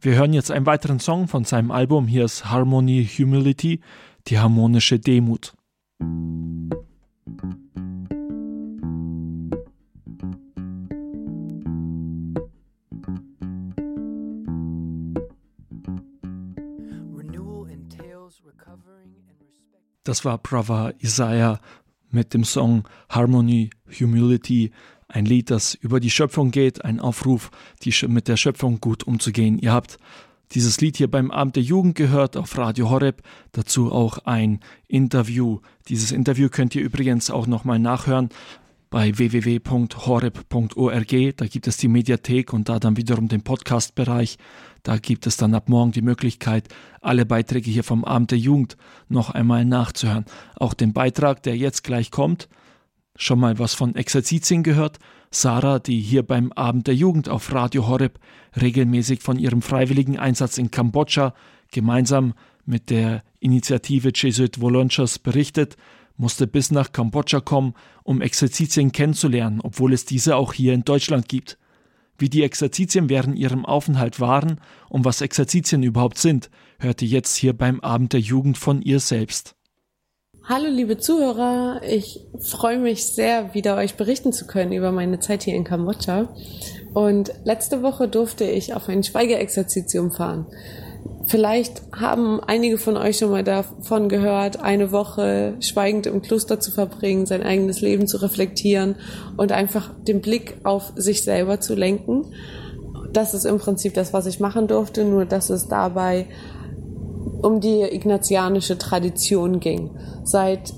Wir 0.00 0.14
hören 0.16 0.32
jetzt 0.32 0.50
einen 0.50 0.66
weiteren 0.66 0.98
Song 0.98 1.28
von 1.28 1.44
seinem 1.44 1.70
Album. 1.70 2.06
Hier 2.06 2.24
ist 2.24 2.46
Harmony 2.46 3.06
Humility, 3.06 3.80
die 4.26 4.38
harmonische 4.38 4.98
Demut. 4.98 5.52
Das 20.04 20.24
war 20.24 20.36
Brother 20.38 20.94
Isaiah 21.00 21.60
mit 22.10 22.34
dem 22.34 22.44
Song 22.44 22.86
Harmony, 23.08 23.70
Humility, 23.98 24.70
ein 25.08 25.24
Lied, 25.24 25.50
das 25.50 25.74
über 25.74 25.98
die 25.98 26.10
Schöpfung 26.10 26.50
geht, 26.50 26.84
ein 26.84 27.00
Aufruf, 27.00 27.50
die 27.82 27.94
mit 28.08 28.28
der 28.28 28.36
Schöpfung 28.36 28.80
gut 28.80 29.04
umzugehen. 29.04 29.58
Ihr 29.58 29.72
habt 29.72 29.98
dieses 30.52 30.80
Lied 30.80 30.98
hier 30.98 31.10
beim 31.10 31.30
Abend 31.30 31.56
der 31.56 31.62
Jugend 31.62 31.94
gehört 31.94 32.36
auf 32.36 32.56
Radio 32.58 32.90
Horeb, 32.90 33.22
dazu 33.52 33.90
auch 33.90 34.18
ein 34.18 34.60
Interview. 34.86 35.60
Dieses 35.88 36.12
Interview 36.12 36.48
könnt 36.50 36.74
ihr 36.74 36.82
übrigens 36.82 37.30
auch 37.30 37.46
nochmal 37.46 37.78
nachhören 37.78 38.28
bei 38.94 39.18
www.horeb.org. 39.18 40.76
Da 41.36 41.46
gibt 41.48 41.66
es 41.66 41.76
die 41.78 41.88
Mediathek 41.88 42.52
und 42.52 42.68
da 42.68 42.78
dann 42.78 42.96
wiederum 42.96 43.26
den 43.26 43.42
Podcast-Bereich. 43.42 44.38
Da 44.84 44.98
gibt 44.98 45.26
es 45.26 45.36
dann 45.36 45.52
ab 45.52 45.68
morgen 45.68 45.90
die 45.90 46.00
Möglichkeit, 46.00 46.68
alle 47.00 47.26
Beiträge 47.26 47.72
hier 47.72 47.82
vom 47.82 48.04
Abend 48.04 48.30
der 48.30 48.38
Jugend 48.38 48.76
noch 49.08 49.30
einmal 49.30 49.64
nachzuhören. 49.64 50.26
Auch 50.54 50.74
den 50.74 50.92
Beitrag, 50.92 51.42
der 51.42 51.56
jetzt 51.56 51.82
gleich 51.82 52.12
kommt. 52.12 52.48
Schon 53.16 53.40
mal 53.40 53.58
was 53.58 53.74
von 53.74 53.96
Exerzitien 53.96 54.62
gehört? 54.62 55.00
Sarah, 55.32 55.80
die 55.80 55.98
hier 55.98 56.22
beim 56.22 56.52
Abend 56.52 56.86
der 56.86 56.94
Jugend 56.94 57.28
auf 57.28 57.52
Radio 57.52 57.88
Horeb 57.88 58.20
regelmäßig 58.62 59.22
von 59.22 59.40
ihrem 59.40 59.60
freiwilligen 59.60 60.20
Einsatz 60.20 60.56
in 60.56 60.70
Kambodscha 60.70 61.34
gemeinsam 61.72 62.34
mit 62.64 62.90
der 62.90 63.24
Initiative 63.40 64.12
Jesuit 64.14 64.60
Volunteers 64.60 65.18
berichtet, 65.18 65.76
musste 66.16 66.46
bis 66.46 66.70
nach 66.70 66.92
Kambodscha 66.92 67.40
kommen, 67.40 67.74
um 68.02 68.20
Exerzitien 68.20 68.92
kennenzulernen, 68.92 69.60
obwohl 69.62 69.92
es 69.92 70.04
diese 70.04 70.36
auch 70.36 70.52
hier 70.52 70.74
in 70.74 70.84
Deutschland 70.84 71.28
gibt. 71.28 71.58
Wie 72.16 72.28
die 72.28 72.44
Exerzitien 72.44 73.08
während 73.08 73.38
ihrem 73.38 73.64
Aufenthalt 73.64 74.20
waren 74.20 74.60
und 74.88 75.04
was 75.04 75.20
Exerzitien 75.20 75.82
überhaupt 75.82 76.18
sind, 76.18 76.50
hörte 76.78 77.04
jetzt 77.04 77.34
hier 77.36 77.52
beim 77.52 77.80
Abend 77.80 78.12
der 78.12 78.20
Jugend 78.20 78.56
von 78.56 78.82
ihr 78.82 79.00
selbst. 79.00 79.56
Hallo 80.46 80.68
liebe 80.68 80.98
Zuhörer, 80.98 81.80
ich 81.82 82.20
freue 82.38 82.78
mich 82.78 83.06
sehr, 83.06 83.54
wieder 83.54 83.76
euch 83.76 83.94
berichten 83.94 84.30
zu 84.30 84.46
können 84.46 84.72
über 84.72 84.92
meine 84.92 85.18
Zeit 85.18 85.42
hier 85.42 85.54
in 85.54 85.64
Kambodscha. 85.64 86.28
Und 86.92 87.32
letzte 87.44 87.82
Woche 87.82 88.08
durfte 88.08 88.44
ich 88.44 88.74
auf 88.74 88.88
ein 88.90 89.02
Schweigeexerzitium 89.02 90.12
fahren. 90.12 90.46
Vielleicht 91.26 91.82
haben 91.92 92.40
einige 92.40 92.76
von 92.76 92.96
euch 92.96 93.18
schon 93.18 93.30
mal 93.30 93.44
davon 93.44 94.08
gehört, 94.08 94.60
eine 94.60 94.92
Woche 94.92 95.54
schweigend 95.60 96.06
im 96.06 96.20
Kloster 96.20 96.60
zu 96.60 96.70
verbringen, 96.70 97.24
sein 97.24 97.42
eigenes 97.42 97.80
Leben 97.80 98.06
zu 98.06 98.18
reflektieren 98.18 98.96
und 99.36 99.50
einfach 99.50 99.90
den 100.06 100.20
Blick 100.20 100.58
auf 100.64 100.92
sich 100.96 101.24
selber 101.24 101.60
zu 101.60 101.74
lenken. 101.74 102.26
Das 103.12 103.32
ist 103.32 103.46
im 103.46 103.58
Prinzip 103.58 103.94
das, 103.94 104.12
was 104.12 104.26
ich 104.26 104.38
machen 104.40 104.66
durfte, 104.66 105.04
nur 105.04 105.24
dass 105.24 105.48
es 105.48 105.66
dabei 105.66 106.26
um 107.40 107.60
die 107.60 107.82
ignatianische 107.82 108.76
Tradition 108.78 109.60
ging. 109.60 109.90
Seit 110.24 110.72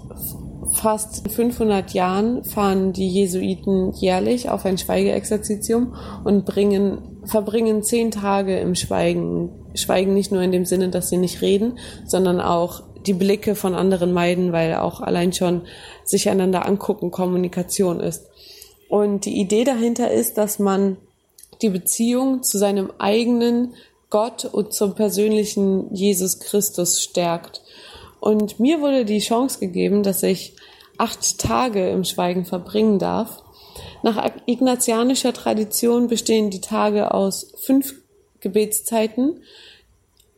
fast 0.76 1.30
500 1.30 1.92
Jahren 1.92 2.44
fahren 2.44 2.92
die 2.92 3.08
Jesuiten 3.08 3.92
jährlich 3.92 4.50
auf 4.50 4.64
ein 4.64 4.78
Schweigeexerzitium 4.78 5.96
und 6.24 6.44
bringen, 6.44 7.20
verbringen 7.24 7.82
zehn 7.82 8.10
Tage 8.10 8.58
im 8.58 8.74
Schweigen. 8.74 9.50
Schweigen 9.74 10.14
nicht 10.14 10.32
nur 10.32 10.42
in 10.42 10.52
dem 10.52 10.64
Sinne, 10.64 10.88
dass 10.88 11.08
sie 11.08 11.18
nicht 11.18 11.42
reden, 11.42 11.78
sondern 12.06 12.40
auch 12.40 12.82
die 13.06 13.14
Blicke 13.14 13.54
von 13.54 13.74
anderen 13.74 14.12
meiden, 14.12 14.52
weil 14.52 14.74
auch 14.74 15.00
allein 15.00 15.32
schon 15.32 15.62
sich 16.04 16.28
einander 16.28 16.66
angucken 16.66 17.10
Kommunikation 17.10 18.00
ist. 18.00 18.26
Und 18.88 19.24
die 19.24 19.40
Idee 19.40 19.64
dahinter 19.64 20.10
ist, 20.10 20.38
dass 20.38 20.58
man 20.58 20.96
die 21.62 21.70
Beziehung 21.70 22.42
zu 22.42 22.58
seinem 22.58 22.92
eigenen 22.98 23.74
Gott 24.10 24.44
und 24.44 24.72
zum 24.72 24.94
persönlichen 24.94 25.92
Jesus 25.94 26.38
Christus 26.38 27.02
stärkt. 27.02 27.62
Und 28.26 28.58
mir 28.58 28.80
wurde 28.80 29.04
die 29.04 29.20
Chance 29.20 29.60
gegeben, 29.60 30.02
dass 30.02 30.24
ich 30.24 30.56
acht 30.98 31.38
Tage 31.38 31.90
im 31.90 32.02
Schweigen 32.02 32.44
verbringen 32.44 32.98
darf. 32.98 33.44
Nach 34.02 34.32
ignatianischer 34.46 35.32
Tradition 35.32 36.08
bestehen 36.08 36.50
die 36.50 36.60
Tage 36.60 37.14
aus 37.14 37.52
fünf 37.60 37.94
Gebetszeiten. 38.40 39.42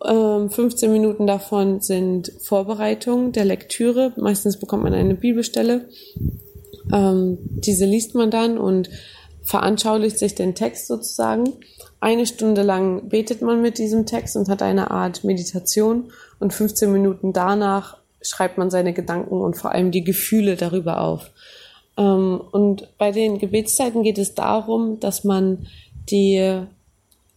15 0.02 0.50
ähm, 0.82 0.92
Minuten 0.92 1.26
davon 1.26 1.80
sind 1.80 2.30
Vorbereitung 2.42 3.32
der 3.32 3.46
Lektüre. 3.46 4.12
Meistens 4.18 4.60
bekommt 4.60 4.82
man 4.82 4.92
eine 4.92 5.14
Bibelstelle. 5.14 5.88
Ähm, 6.92 7.38
diese 7.40 7.86
liest 7.86 8.14
man 8.14 8.30
dann 8.30 8.58
und 8.58 8.90
veranschaulicht 9.44 10.18
sich 10.18 10.34
den 10.34 10.54
Text 10.54 10.88
sozusagen. 10.88 11.54
Eine 12.00 12.26
Stunde 12.26 12.62
lang 12.62 13.08
betet 13.08 13.42
man 13.42 13.60
mit 13.60 13.78
diesem 13.78 14.06
Text 14.06 14.36
und 14.36 14.48
hat 14.48 14.62
eine 14.62 14.90
Art 14.90 15.24
Meditation 15.24 16.12
und 16.38 16.52
15 16.52 16.92
Minuten 16.92 17.32
danach 17.32 17.96
schreibt 18.20 18.58
man 18.58 18.70
seine 18.70 18.92
Gedanken 18.92 19.40
und 19.40 19.56
vor 19.56 19.72
allem 19.72 19.90
die 19.90 20.04
Gefühle 20.04 20.56
darüber 20.56 21.00
auf. 21.00 21.30
Ähm, 21.96 22.40
und 22.52 22.88
bei 22.98 23.10
den 23.10 23.38
Gebetszeiten 23.38 24.02
geht 24.02 24.18
es 24.18 24.34
darum, 24.34 25.00
dass 25.00 25.24
man 25.24 25.66
die 26.10 26.62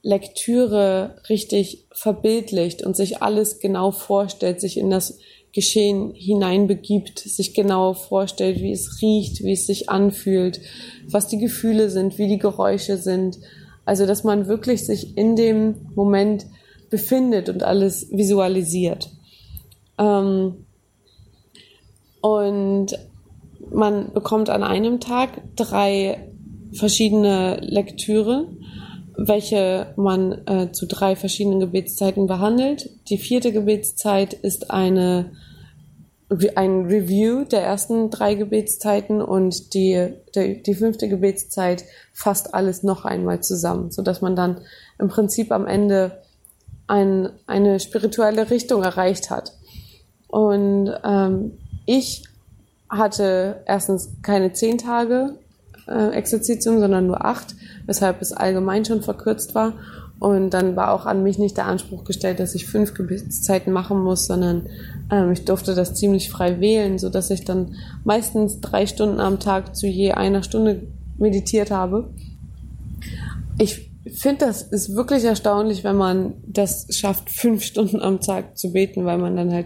Lektüre 0.04 1.18
richtig 1.30 1.86
verbildlicht 1.92 2.84
und 2.84 2.96
sich 2.96 3.22
alles 3.22 3.60
genau 3.60 3.92
vorstellt, 3.92 4.60
sich 4.60 4.78
in 4.78 4.90
das 4.90 5.20
Geschehen 5.54 6.14
hineinbegibt, 6.14 7.20
sich 7.20 7.54
genau 7.54 7.94
vorstellt, 7.94 8.62
wie 8.62 8.72
es 8.72 9.02
riecht, 9.02 9.44
wie 9.44 9.52
es 9.52 9.68
sich 9.68 9.90
anfühlt, 9.90 10.62
was 11.08 11.28
die 11.28 11.38
Gefühle 11.38 11.90
sind, 11.90 12.18
wie 12.18 12.28
die 12.28 12.40
Geräusche 12.40 12.98
sind. 12.98 13.38
Also, 13.86 14.06
dass 14.06 14.24
man 14.24 14.48
wirklich 14.48 14.86
sich 14.86 15.18
in 15.18 15.36
dem 15.36 15.76
Moment 15.96 16.46
befindet 16.90 17.50
und 17.50 17.64
alles 17.64 18.08
visualisiert. 18.12 19.10
Ähm, 19.98 20.66
und 22.22 22.88
man 23.72 24.14
bekommt 24.14 24.50
an 24.50 24.64
einem 24.64 25.00
Tag 25.00 25.42
drei 25.56 26.28
verschiedene 26.74 27.58
Lektüre, 27.62 28.48
welche 29.18 29.94
man 29.98 30.48
äh, 30.48 30.72
zu 30.72 30.86
drei 30.86 31.16
verschiedenen 31.16 31.60
Gebetszeiten 31.60 32.28
behandelt. 32.28 32.90
Die 33.10 33.18
vierte 33.18 33.52
Gebetszeit 33.52 34.34
ist 34.34 34.72
eine 34.72 35.32
ein 36.56 36.86
Review 36.86 37.44
der 37.44 37.62
ersten 37.62 38.10
drei 38.10 38.36
Gebetszeiten 38.36 39.22
und 39.22 39.74
die, 39.74 40.14
die, 40.34 40.64
die 40.64 40.76
fünfte 40.76 41.10
Gebetszeit 41.10 41.84
fasst 42.14 42.54
alles 42.54 42.84
noch 42.84 43.04
einmal 43.04 43.42
zusammen, 43.42 43.92
so 43.92 44.02
dass 44.02 44.22
man 44.22 44.36
dann 44.36 44.62
im 44.98 45.10
Prinzip 45.10 45.52
am 45.52 45.68
Ende 45.68 46.22
ein, 46.88 47.30
eine 47.48 47.80
spirituelle 47.80 48.50
Richtung 48.50 48.84
erreicht 48.84 49.30
hat. 49.30 49.54
Und 50.28 50.94
ähm, 51.04 51.58
ich 51.86 52.24
hatte 52.90 53.64
erstens 53.66 54.12
keine 54.22 54.54
zehn 54.54 54.78
Tage 54.78 55.36
äh, 55.88 56.12
Exerzitium, 56.12 56.80
sondern 56.80 57.08
nur 57.08 57.26
acht, 57.26 57.56
weshalb 57.86 58.22
es 58.22 58.32
allgemein 58.32 58.86
schon 58.86 59.02
verkürzt 59.02 59.56
war. 59.56 59.74
Und 60.22 60.52
dann 60.52 60.76
war 60.76 60.94
auch 60.94 61.08
an 61.08 61.24
mich 61.24 61.40
nicht 61.40 61.58
der 61.58 61.66
Anspruch 61.66 62.04
gestellt, 62.04 62.40
dass 62.40 62.54
ich 62.54 62.68
fünf 62.68 62.94
Gebetszeiten 62.94 63.74
machen 63.74 64.04
muss, 64.04 64.28
sondern 64.28 64.70
ähm, 65.12 65.32
ich 65.32 65.46
durfte 65.46 65.74
das 65.74 65.96
ziemlich 65.96 66.30
frei 66.30 66.60
wählen, 66.60 67.00
so 67.00 67.10
dass 67.10 67.32
ich 67.32 67.44
dann 67.44 67.74
meistens 68.04 68.62
drei 68.62 68.86
Stunden 68.86 69.20
am 69.20 69.40
Tag 69.40 69.76
zu 69.76 69.88
je 69.88 70.12
einer 70.12 70.44
Stunde 70.44 70.84
meditiert 71.18 71.72
habe. 71.72 72.14
Ich 73.58 73.90
finde, 74.14 74.46
das 74.46 74.62
ist 74.62 74.96
wirklich 74.96 75.24
erstaunlich, 75.24 75.84
wenn 75.84 75.98
man 75.98 76.36
das 76.46 76.86
schafft, 76.96 77.32
fünf 77.32 77.64
Stunden 77.64 78.00
am 78.00 78.22
Tag 78.22 78.60
zu 78.60 78.74
beten, 78.74 79.06
weil 79.06 79.18
man 79.18 79.36
dann 79.36 79.52
halt, 79.52 79.66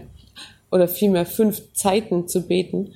oder 0.70 0.88
vielmehr 0.88 1.26
fünf 1.26 1.74
Zeiten 1.74 2.28
zu 2.28 2.40
beten, 2.40 2.92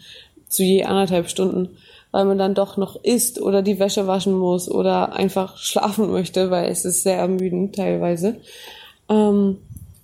zu 0.48 0.62
je 0.62 0.84
anderthalb 0.84 1.28
Stunden 1.28 1.76
weil 2.12 2.24
man 2.24 2.38
dann 2.38 2.54
doch 2.54 2.76
noch 2.76 3.02
isst 3.02 3.40
oder 3.40 3.62
die 3.62 3.78
Wäsche 3.78 4.06
waschen 4.06 4.34
muss 4.34 4.70
oder 4.70 5.12
einfach 5.12 5.56
schlafen 5.56 6.10
möchte, 6.10 6.50
weil 6.50 6.70
es 6.70 6.84
ist 6.84 7.02
sehr 7.02 7.18
ermüdend 7.18 7.76
teilweise. 7.76 8.40
Ähm, 9.08 9.58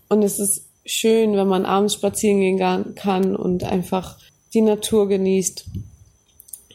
und 0.09 0.23
es 0.23 0.39
ist 0.39 0.67
schön, 0.85 1.37
wenn 1.37 1.49
man 1.49 1.67
abends 1.67 1.95
spazieren 1.95 2.41
gehen 2.41 2.95
kann 2.95 3.35
und 3.35 3.65
einfach 3.65 4.19
die 4.55 4.61
Natur 4.61 5.09
genießt. 5.09 5.67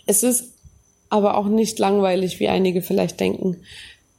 Es 0.06 0.24
ist 0.24 0.52
aber 1.10 1.38
auch 1.38 1.48
nicht 1.48 1.80
langweilig, 1.80 2.40
wie 2.40 2.48
einige 2.48 2.82
vielleicht 2.82 3.20
denken. 3.20 3.58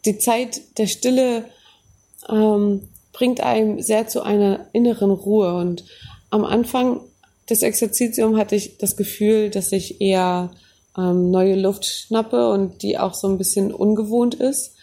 Die 0.05 0.19
Zeit 0.19 0.61
der 0.79 0.87
Stille 0.87 1.45
ähm, 2.29 2.89
bringt 3.13 3.41
einem 3.41 3.81
sehr 3.81 4.09
zu 4.09 4.23
einer 4.23 4.67
inneren 4.73 5.11
Ruhe. 5.11 5.55
Und 5.55 5.85
am 6.31 6.45
Anfang 6.45 7.01
des 7.49 7.63
Exerzitiums 7.63 8.39
hatte 8.39 8.57
ich 8.57 8.79
das 8.79 8.97
Gefühl, 8.97 9.51
dass 9.51 9.73
ich 9.73 10.01
eher 10.01 10.51
ähm, 10.97 11.31
neue 11.31 11.57
Luft 11.57 11.87
schnappe 11.87 12.51
und 12.51 12.83
die 12.83 12.99
auch 12.99 13.15
so 13.15 13.29
ein 13.29 13.39
bisschen 13.39 13.73
ungewohnt 13.73 14.35
ist. 14.35 14.75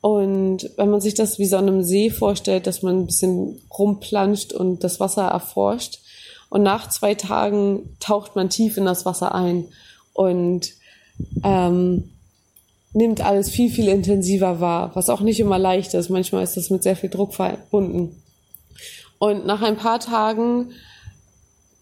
Und 0.00 0.70
wenn 0.76 0.90
man 0.90 1.00
sich 1.00 1.14
das 1.14 1.38
wie 1.38 1.46
so 1.46 1.56
einem 1.56 1.82
See 1.82 2.10
vorstellt, 2.10 2.66
dass 2.66 2.82
man 2.82 3.00
ein 3.00 3.06
bisschen 3.06 3.60
rumplanscht 3.76 4.52
und 4.52 4.84
das 4.84 5.00
Wasser 5.00 5.24
erforscht. 5.24 6.00
Und 6.48 6.62
nach 6.62 6.88
zwei 6.88 7.14
Tagen 7.14 7.96
taucht 7.98 8.36
man 8.36 8.48
tief 8.48 8.76
in 8.76 8.84
das 8.84 9.04
Wasser 9.04 9.34
ein 9.34 9.66
und 10.12 10.72
ähm, 11.42 12.12
nimmt 12.92 13.20
alles 13.20 13.50
viel, 13.50 13.70
viel 13.70 13.88
intensiver 13.88 14.60
wahr, 14.60 14.92
was 14.94 15.10
auch 15.10 15.20
nicht 15.20 15.40
immer 15.40 15.58
leicht 15.58 15.92
ist. 15.94 16.08
Manchmal 16.08 16.44
ist 16.44 16.56
das 16.56 16.70
mit 16.70 16.82
sehr 16.82 16.96
viel 16.96 17.10
Druck 17.10 17.34
verbunden. 17.34 18.22
Und 19.18 19.44
nach 19.44 19.62
ein 19.62 19.76
paar 19.76 19.98
Tagen 19.98 20.70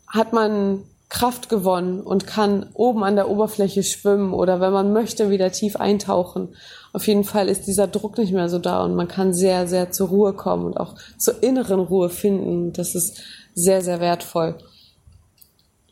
hat 0.09 0.33
man 0.33 0.83
Kraft 1.15 1.49
gewonnen 1.49 2.01
und 2.01 2.27
kann 2.27 2.71
oben 2.75 3.05
an 3.05 3.15
der 3.15 3.31
Oberfläche 3.31 3.85
schwimmen 3.85 4.35
oder 4.35 4.61
wenn 4.61 4.73
man 4.73 4.93
möchte, 4.93 5.31
wieder 5.31 5.53
tief 5.53 5.77
eintauchen. 5.77 6.57
Auf 6.93 7.07
jeden 7.07 7.23
Fall 7.23 7.49
ist 7.49 7.69
dieser 7.69 7.87
Druck 7.87 8.19
nicht 8.19 8.33
mehr 8.33 8.49
so 8.49 8.59
da 8.59 8.83
und 8.83 8.97
man 8.97 9.07
kann 9.07 9.33
sehr, 9.33 9.69
sehr 9.69 9.93
zur 9.93 10.09
Ruhe 10.09 10.33
kommen 10.33 10.67
und 10.67 10.77
auch 10.77 10.97
zur 11.17 11.41
inneren 11.41 11.79
Ruhe 11.79 12.11
finden. 12.11 12.73
Das 12.73 12.97
ist 12.97 13.23
sehr, 13.55 13.81
sehr 13.81 14.01
wertvoll. 14.01 14.59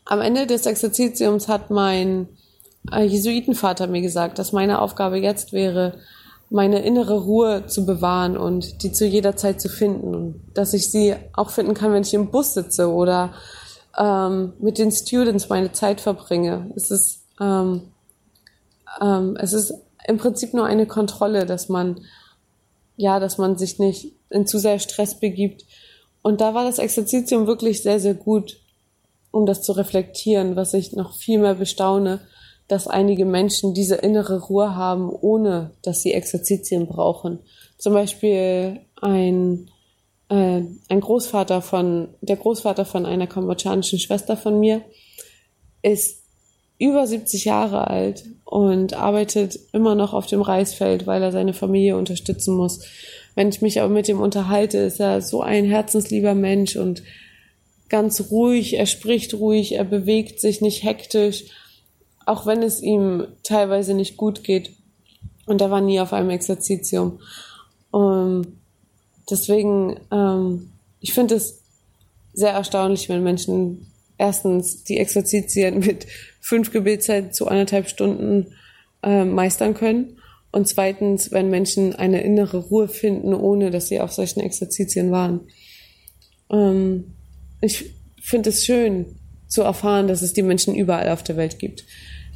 Am 0.03 0.19
Ende 0.19 0.45
des 0.45 0.65
Exerzitiums 0.65 1.47
hat 1.47 1.71
mein 1.71 2.27
äh, 2.91 3.05
Jesuitenvater 3.05 3.87
mir 3.87 4.01
gesagt, 4.01 4.39
dass 4.39 4.51
meine 4.51 4.81
Aufgabe 4.81 5.19
jetzt 5.19 5.53
wäre, 5.53 5.99
meine 6.49 6.83
innere 6.83 7.21
Ruhe 7.21 7.65
zu 7.67 7.85
bewahren 7.85 8.35
und 8.35 8.83
die 8.83 8.91
zu 8.91 9.05
jeder 9.05 9.37
Zeit 9.37 9.61
zu 9.61 9.69
finden 9.69 10.13
und 10.13 10.41
dass 10.53 10.73
ich 10.73 10.91
sie 10.91 11.15
auch 11.31 11.49
finden 11.49 11.75
kann, 11.75 11.93
wenn 11.93 12.03
ich 12.03 12.13
im 12.13 12.29
Bus 12.29 12.53
sitze 12.53 12.91
oder 12.91 13.31
ähm, 13.97 14.53
mit 14.59 14.77
den 14.77 14.91
Students 14.91 15.49
meine 15.49 15.71
Zeit 15.71 16.01
verbringe. 16.01 16.71
Es 16.75 16.91
ist, 16.91 17.25
ähm, 17.39 17.91
ähm, 19.01 19.37
es 19.39 19.53
ist 19.53 19.73
im 20.07 20.17
Prinzip 20.17 20.53
nur 20.53 20.65
eine 20.65 20.87
Kontrolle, 20.87 21.45
dass 21.45 21.69
man, 21.69 22.01
ja, 22.97 23.19
dass 23.19 23.37
man 23.37 23.57
sich 23.57 23.79
nicht 23.79 24.13
in 24.29 24.47
zu 24.47 24.59
sehr 24.59 24.79
Stress 24.79 25.19
begibt. 25.19 25.65
Und 26.21 26.41
da 26.41 26.53
war 26.53 26.63
das 26.63 26.79
Exerzitium 26.79 27.47
wirklich 27.47 27.83
sehr, 27.83 27.99
sehr 27.99 28.13
gut, 28.13 28.59
um 29.31 29.45
das 29.45 29.61
zu 29.61 29.73
reflektieren, 29.73 30.55
was 30.55 30.73
ich 30.73 30.93
noch 30.93 31.15
viel 31.15 31.39
mehr 31.39 31.55
bestaune, 31.55 32.21
dass 32.67 32.87
einige 32.87 33.25
Menschen 33.25 33.73
diese 33.73 33.95
innere 33.95 34.39
Ruhe 34.39 34.75
haben, 34.75 35.09
ohne 35.09 35.71
dass 35.81 36.01
sie 36.01 36.13
Exerzitien 36.13 36.87
brauchen. 36.87 37.39
Zum 37.77 37.93
Beispiel 37.93 38.81
ein 39.01 39.69
äh, 40.33 40.63
ein 40.89 40.99
Großvater 40.99 41.61
von, 41.61 42.09
der 42.21 42.37
Großvater 42.37 42.85
von 42.85 43.05
einer 43.05 43.27
kambodschanischen 43.27 43.99
Schwester 43.99 44.35
von 44.35 44.59
mir, 44.59 44.81
ist 45.83 46.23
über 46.79 47.05
70 47.05 47.45
Jahre 47.45 47.87
alt 47.87 48.23
und 48.45 48.95
arbeitet 48.95 49.59
immer 49.73 49.93
noch 49.93 50.13
auf 50.13 50.25
dem 50.25 50.41
Reisfeld, 50.41 51.05
weil 51.05 51.21
er 51.21 51.31
seine 51.31 51.53
Familie 51.53 51.97
unterstützen 51.97 52.55
muss. 52.55 52.83
Wenn 53.35 53.49
ich 53.49 53.61
mich 53.61 53.79
aber 53.79 53.93
mit 53.93 54.09
ihm 54.09 54.19
unterhalte, 54.19 54.79
ist 54.79 54.99
er 54.99 55.21
so 55.21 55.41
ein 55.41 55.65
herzenslieber 55.65 56.33
Mensch 56.33 56.75
und 56.77 57.03
ganz 57.89 58.31
ruhig, 58.31 58.75
er 58.75 58.87
spricht 58.87 59.35
ruhig, 59.35 59.73
er 59.73 59.83
bewegt 59.83 60.39
sich 60.39 60.61
nicht 60.61 60.83
hektisch, 60.83 61.43
auch 62.25 62.47
wenn 62.47 62.63
es 62.63 62.81
ihm 62.81 63.27
teilweise 63.43 63.93
nicht 63.93 64.17
gut 64.17 64.43
geht. 64.43 64.71
Und 65.45 65.61
er 65.61 65.69
war 65.69 65.81
nie 65.81 65.99
auf 65.99 66.11
einem 66.11 66.31
Exerzitium. 66.31 67.19
Und 67.91 68.47
deswegen, 69.29 69.99
ähm, 70.11 70.71
ich 70.99 71.13
finde 71.13 71.35
es 71.35 71.61
sehr 72.33 72.51
erstaunlich, 72.51 73.09
wenn 73.09 73.23
Menschen 73.23 73.91
erstens 74.17 74.83
die 74.83 74.97
Exerzitien 74.97 75.79
mit 75.79 76.07
fünf 76.39 76.71
Gebetszeiten 76.71 77.33
zu 77.33 77.47
anderthalb 77.47 77.89
Stunden 77.89 78.47
äh, 79.01 79.25
meistern 79.25 79.73
können. 79.73 80.17
Und 80.51 80.67
zweitens, 80.67 81.31
wenn 81.31 81.49
Menschen 81.49 81.95
eine 81.95 82.21
innere 82.21 82.57
Ruhe 82.57 82.87
finden, 82.87 83.33
ohne 83.33 83.71
dass 83.71 83.87
sie 83.87 83.99
auf 83.99 84.13
solchen 84.13 84.39
Exerzitien 84.39 85.11
waren. 85.11 85.41
Ähm, 86.51 87.15
ich 87.61 87.95
finde 88.21 88.49
es 88.49 88.65
schön 88.65 89.05
zu 89.47 89.63
erfahren, 89.63 90.07
dass 90.07 90.21
es 90.21 90.33
die 90.33 90.43
Menschen 90.43 90.75
überall 90.75 91.09
auf 91.09 91.23
der 91.23 91.37
Welt 91.37 91.59
gibt. 91.59 91.85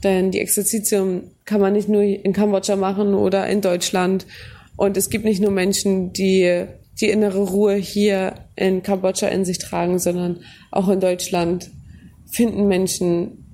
Denn 0.03 0.31
die 0.31 0.39
Exerzitien 0.39 1.31
kann 1.45 1.61
man 1.61 1.73
nicht 1.73 1.89
nur 1.89 2.01
in 2.01 2.33
Kambodscha 2.33 2.75
machen 2.75 3.13
oder 3.13 3.47
in 3.47 3.61
Deutschland. 3.61 4.25
Und 4.77 4.95
es 4.95 5.09
gibt 5.09 5.25
nicht 5.25 5.41
nur 5.41 5.51
Menschen, 5.51 6.13
die 6.13 6.65
die 7.01 7.09
innere 7.09 7.39
Ruhe 7.39 7.75
hier 7.75 8.35
in 8.55 8.81
Kambodscha 8.81 9.27
in 9.27 9.45
sich 9.45 9.59
tragen, 9.59 9.99
sondern 9.99 10.39
auch 10.71 10.89
in 10.89 10.99
Deutschland 10.99 11.69
finden 12.31 12.67
Menschen 12.67 13.45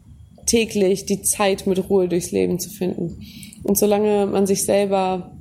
täglich 0.45 1.05
die 1.05 1.21
Zeit, 1.21 1.67
mit 1.67 1.89
Ruhe 1.89 2.07
durchs 2.07 2.31
Leben 2.31 2.59
zu 2.59 2.69
finden. 2.69 3.21
Und 3.63 3.77
solange 3.77 4.27
man 4.27 4.45
sich 4.45 4.65
selber 4.65 5.35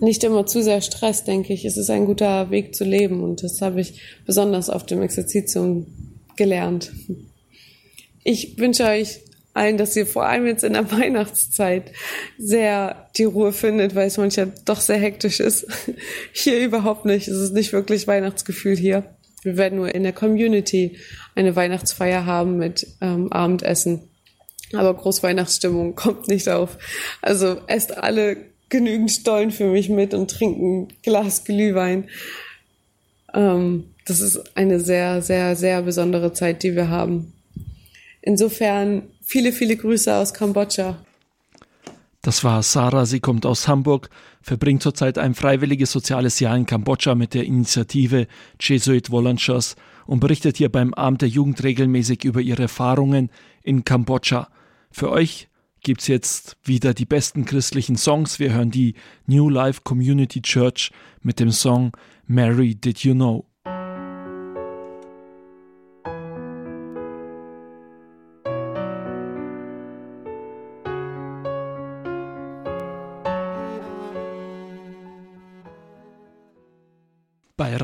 nicht 0.00 0.24
immer 0.24 0.46
zu 0.46 0.62
sehr 0.62 0.80
stresst, 0.80 1.26
denke 1.26 1.52
ich, 1.52 1.64
ist 1.64 1.76
es 1.76 1.90
ein 1.90 2.06
guter 2.06 2.50
Weg 2.50 2.74
zu 2.74 2.84
leben. 2.84 3.22
Und 3.22 3.42
das 3.42 3.60
habe 3.62 3.80
ich 3.80 4.00
besonders 4.26 4.70
auf 4.70 4.84
dem 4.84 5.02
Exerzitium 5.02 5.86
gelernt. 6.36 6.92
Ich 8.22 8.58
wünsche 8.58 8.84
euch 8.84 9.20
allen, 9.56 9.78
dass 9.78 9.96
ihr 9.96 10.06
vor 10.06 10.26
allem 10.26 10.46
jetzt 10.46 10.64
in 10.64 10.74
der 10.74 10.90
Weihnachtszeit 10.98 11.92
sehr 12.38 13.08
die 13.16 13.24
Ruhe 13.24 13.52
findet, 13.52 13.94
weil 13.94 14.06
es 14.06 14.18
manchmal 14.18 14.52
doch 14.64 14.80
sehr 14.80 14.98
hektisch 14.98 15.40
ist. 15.40 15.66
Hier 16.32 16.58
überhaupt 16.64 17.04
nicht. 17.04 17.28
Es 17.28 17.38
ist 17.38 17.54
nicht 17.54 17.72
wirklich 17.72 18.06
Weihnachtsgefühl 18.06 18.76
hier. 18.76 19.04
Wir 19.42 19.56
werden 19.56 19.78
nur 19.78 19.94
in 19.94 20.02
der 20.02 20.12
Community 20.12 20.98
eine 21.34 21.54
Weihnachtsfeier 21.54 22.26
haben 22.26 22.56
mit 22.56 22.86
ähm, 23.00 23.32
Abendessen. 23.32 24.08
Aber 24.72 24.92
Großweihnachtsstimmung 24.94 25.94
kommt 25.94 26.28
nicht 26.28 26.48
auf. 26.48 26.78
Also 27.22 27.60
esst 27.68 27.96
alle 27.96 28.36
genügend 28.68 29.12
Stollen 29.12 29.52
für 29.52 29.66
mich 29.66 29.88
mit 29.88 30.14
und 30.14 30.30
trinken 30.30 30.88
Glas 31.02 31.44
Glühwein. 31.44 32.08
Ähm, 33.32 33.84
das 34.06 34.20
ist 34.20 34.56
eine 34.56 34.80
sehr, 34.80 35.22
sehr, 35.22 35.56
sehr 35.56 35.82
besondere 35.82 36.32
Zeit, 36.32 36.62
die 36.62 36.74
wir 36.74 36.88
haben. 36.88 37.32
Insofern 38.22 39.02
viele, 39.26 39.52
viele 39.52 39.76
Grüße 39.76 40.14
aus 40.14 40.32
Kambodscha. 40.32 40.96
Das 42.22 42.42
war 42.42 42.62
Sarah, 42.62 43.06
sie 43.06 43.20
kommt 43.20 43.46
aus 43.46 43.68
Hamburg, 43.68 44.08
verbringt 44.40 44.82
zurzeit 44.82 45.18
ein 45.18 45.34
freiwilliges 45.34 45.92
soziales 45.92 46.40
Jahr 46.40 46.56
in 46.56 46.66
Kambodscha 46.66 47.14
mit 47.14 47.34
der 47.34 47.44
Initiative 47.44 48.26
Jesuit 48.60 49.10
Volunteers 49.10 49.76
und 50.06 50.20
berichtet 50.20 50.56
hier 50.56 50.70
beim 50.70 50.94
Abend 50.94 51.22
der 51.22 51.28
Jugend 51.28 51.62
regelmäßig 51.62 52.24
über 52.24 52.40
ihre 52.40 52.62
Erfahrungen 52.62 53.30
in 53.62 53.84
Kambodscha. 53.84 54.48
Für 54.90 55.10
euch 55.10 55.48
gibt's 55.82 56.08
jetzt 56.08 56.56
wieder 56.64 56.94
die 56.94 57.04
besten 57.04 57.44
christlichen 57.44 57.96
Songs. 57.96 58.40
Wir 58.40 58.52
hören 58.52 58.70
die 58.70 58.94
New 59.26 59.48
Life 59.48 59.82
Community 59.84 60.42
Church 60.42 60.90
mit 61.22 61.38
dem 61.38 61.52
Song 61.52 61.92
Mary 62.26 62.74
Did 62.74 63.00
You 63.00 63.14
Know? 63.14 63.45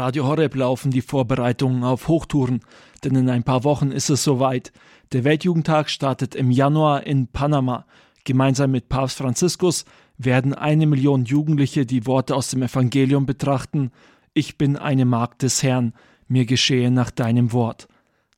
Radio 0.03 0.27
Horeb 0.27 0.57
laufen 0.57 0.91
die 0.91 1.01
Vorbereitungen 1.01 1.85
auf 1.85 2.09
Hochtouren, 2.09 2.63
denn 3.05 3.15
in 3.15 3.31
ein 3.31 3.45
paar 3.45 3.63
Wochen 3.63 3.93
ist 3.93 4.11
es 4.11 4.25
soweit. 4.25 4.73
Der 5.13 5.23
Weltjugendtag 5.23 5.89
startet 5.89 6.35
im 6.35 6.51
Januar 6.51 7.07
in 7.07 7.29
Panama. 7.29 7.87
Gemeinsam 8.25 8.73
mit 8.73 8.89
Papst 8.89 9.19
Franziskus 9.19 9.85
werden 10.19 10.55
eine 10.55 10.89
Million 10.89 11.25
Jugendliche 11.25 11.87
die 11.87 12.05
Worte 12.05 12.35
aus 12.35 12.51
dem 12.51 12.65
Evangelium 12.65 13.27
betrachten. 13.27 13.93
Ich 14.35 14.59
bin 14.59 14.77
eine 14.77 15.05
Magd 15.05 15.43
des 15.43 15.63
Herrn, 15.63 15.93
mir 16.27 16.47
geschehe 16.47 16.91
nach 16.91 17.13
deinem 17.13 17.53
Wort. 17.53 17.87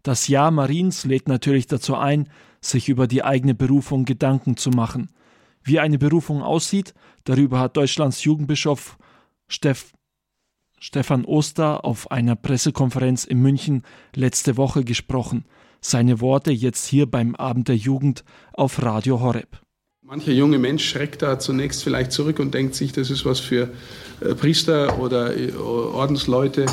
Das 0.02 0.28
Jahr 0.28 0.50
Mariens 0.50 1.06
lädt 1.06 1.28
natürlich 1.28 1.66
dazu 1.66 1.96
ein, 1.96 2.28
sich 2.60 2.90
über 2.90 3.06
die 3.06 3.24
eigene 3.24 3.54
Berufung 3.54 4.04
Gedanken 4.04 4.58
zu 4.58 4.68
machen. 4.68 5.08
Wie 5.62 5.80
eine 5.80 5.96
Berufung 5.96 6.42
aussieht, 6.42 6.92
darüber 7.24 7.58
hat 7.58 7.78
Deutschlands 7.78 8.22
Jugendbischof 8.22 8.98
Steff 9.48 9.94
Stefan 10.86 11.24
Oster 11.24 11.82
auf 11.82 12.10
einer 12.10 12.36
Pressekonferenz 12.36 13.24
in 13.24 13.40
München 13.40 13.84
letzte 14.14 14.58
Woche 14.58 14.84
gesprochen. 14.84 15.46
Seine 15.80 16.20
Worte 16.20 16.50
jetzt 16.50 16.84
hier 16.84 17.06
beim 17.06 17.34
Abend 17.36 17.68
der 17.68 17.76
Jugend 17.76 18.22
auf 18.52 18.82
Radio 18.82 19.18
Horeb. 19.18 19.62
Mancher 20.02 20.32
junge 20.32 20.58
Mensch 20.58 20.86
schreckt 20.86 21.22
da 21.22 21.38
zunächst 21.38 21.82
vielleicht 21.82 22.12
zurück 22.12 22.38
und 22.38 22.52
denkt 22.52 22.74
sich, 22.74 22.92
das 22.92 23.10
ist 23.10 23.24
was 23.24 23.40
für 23.40 23.70
äh, 24.20 24.34
Priester 24.34 24.98
oder 25.00 25.34
äh, 25.34 25.52
Ordensleute. 25.54 26.66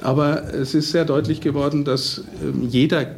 Aber 0.00 0.54
es 0.54 0.74
ist 0.74 0.90
sehr 0.90 1.04
deutlich 1.04 1.42
geworden, 1.42 1.84
dass 1.84 2.24
ähm, 2.42 2.66
jeder 2.70 3.16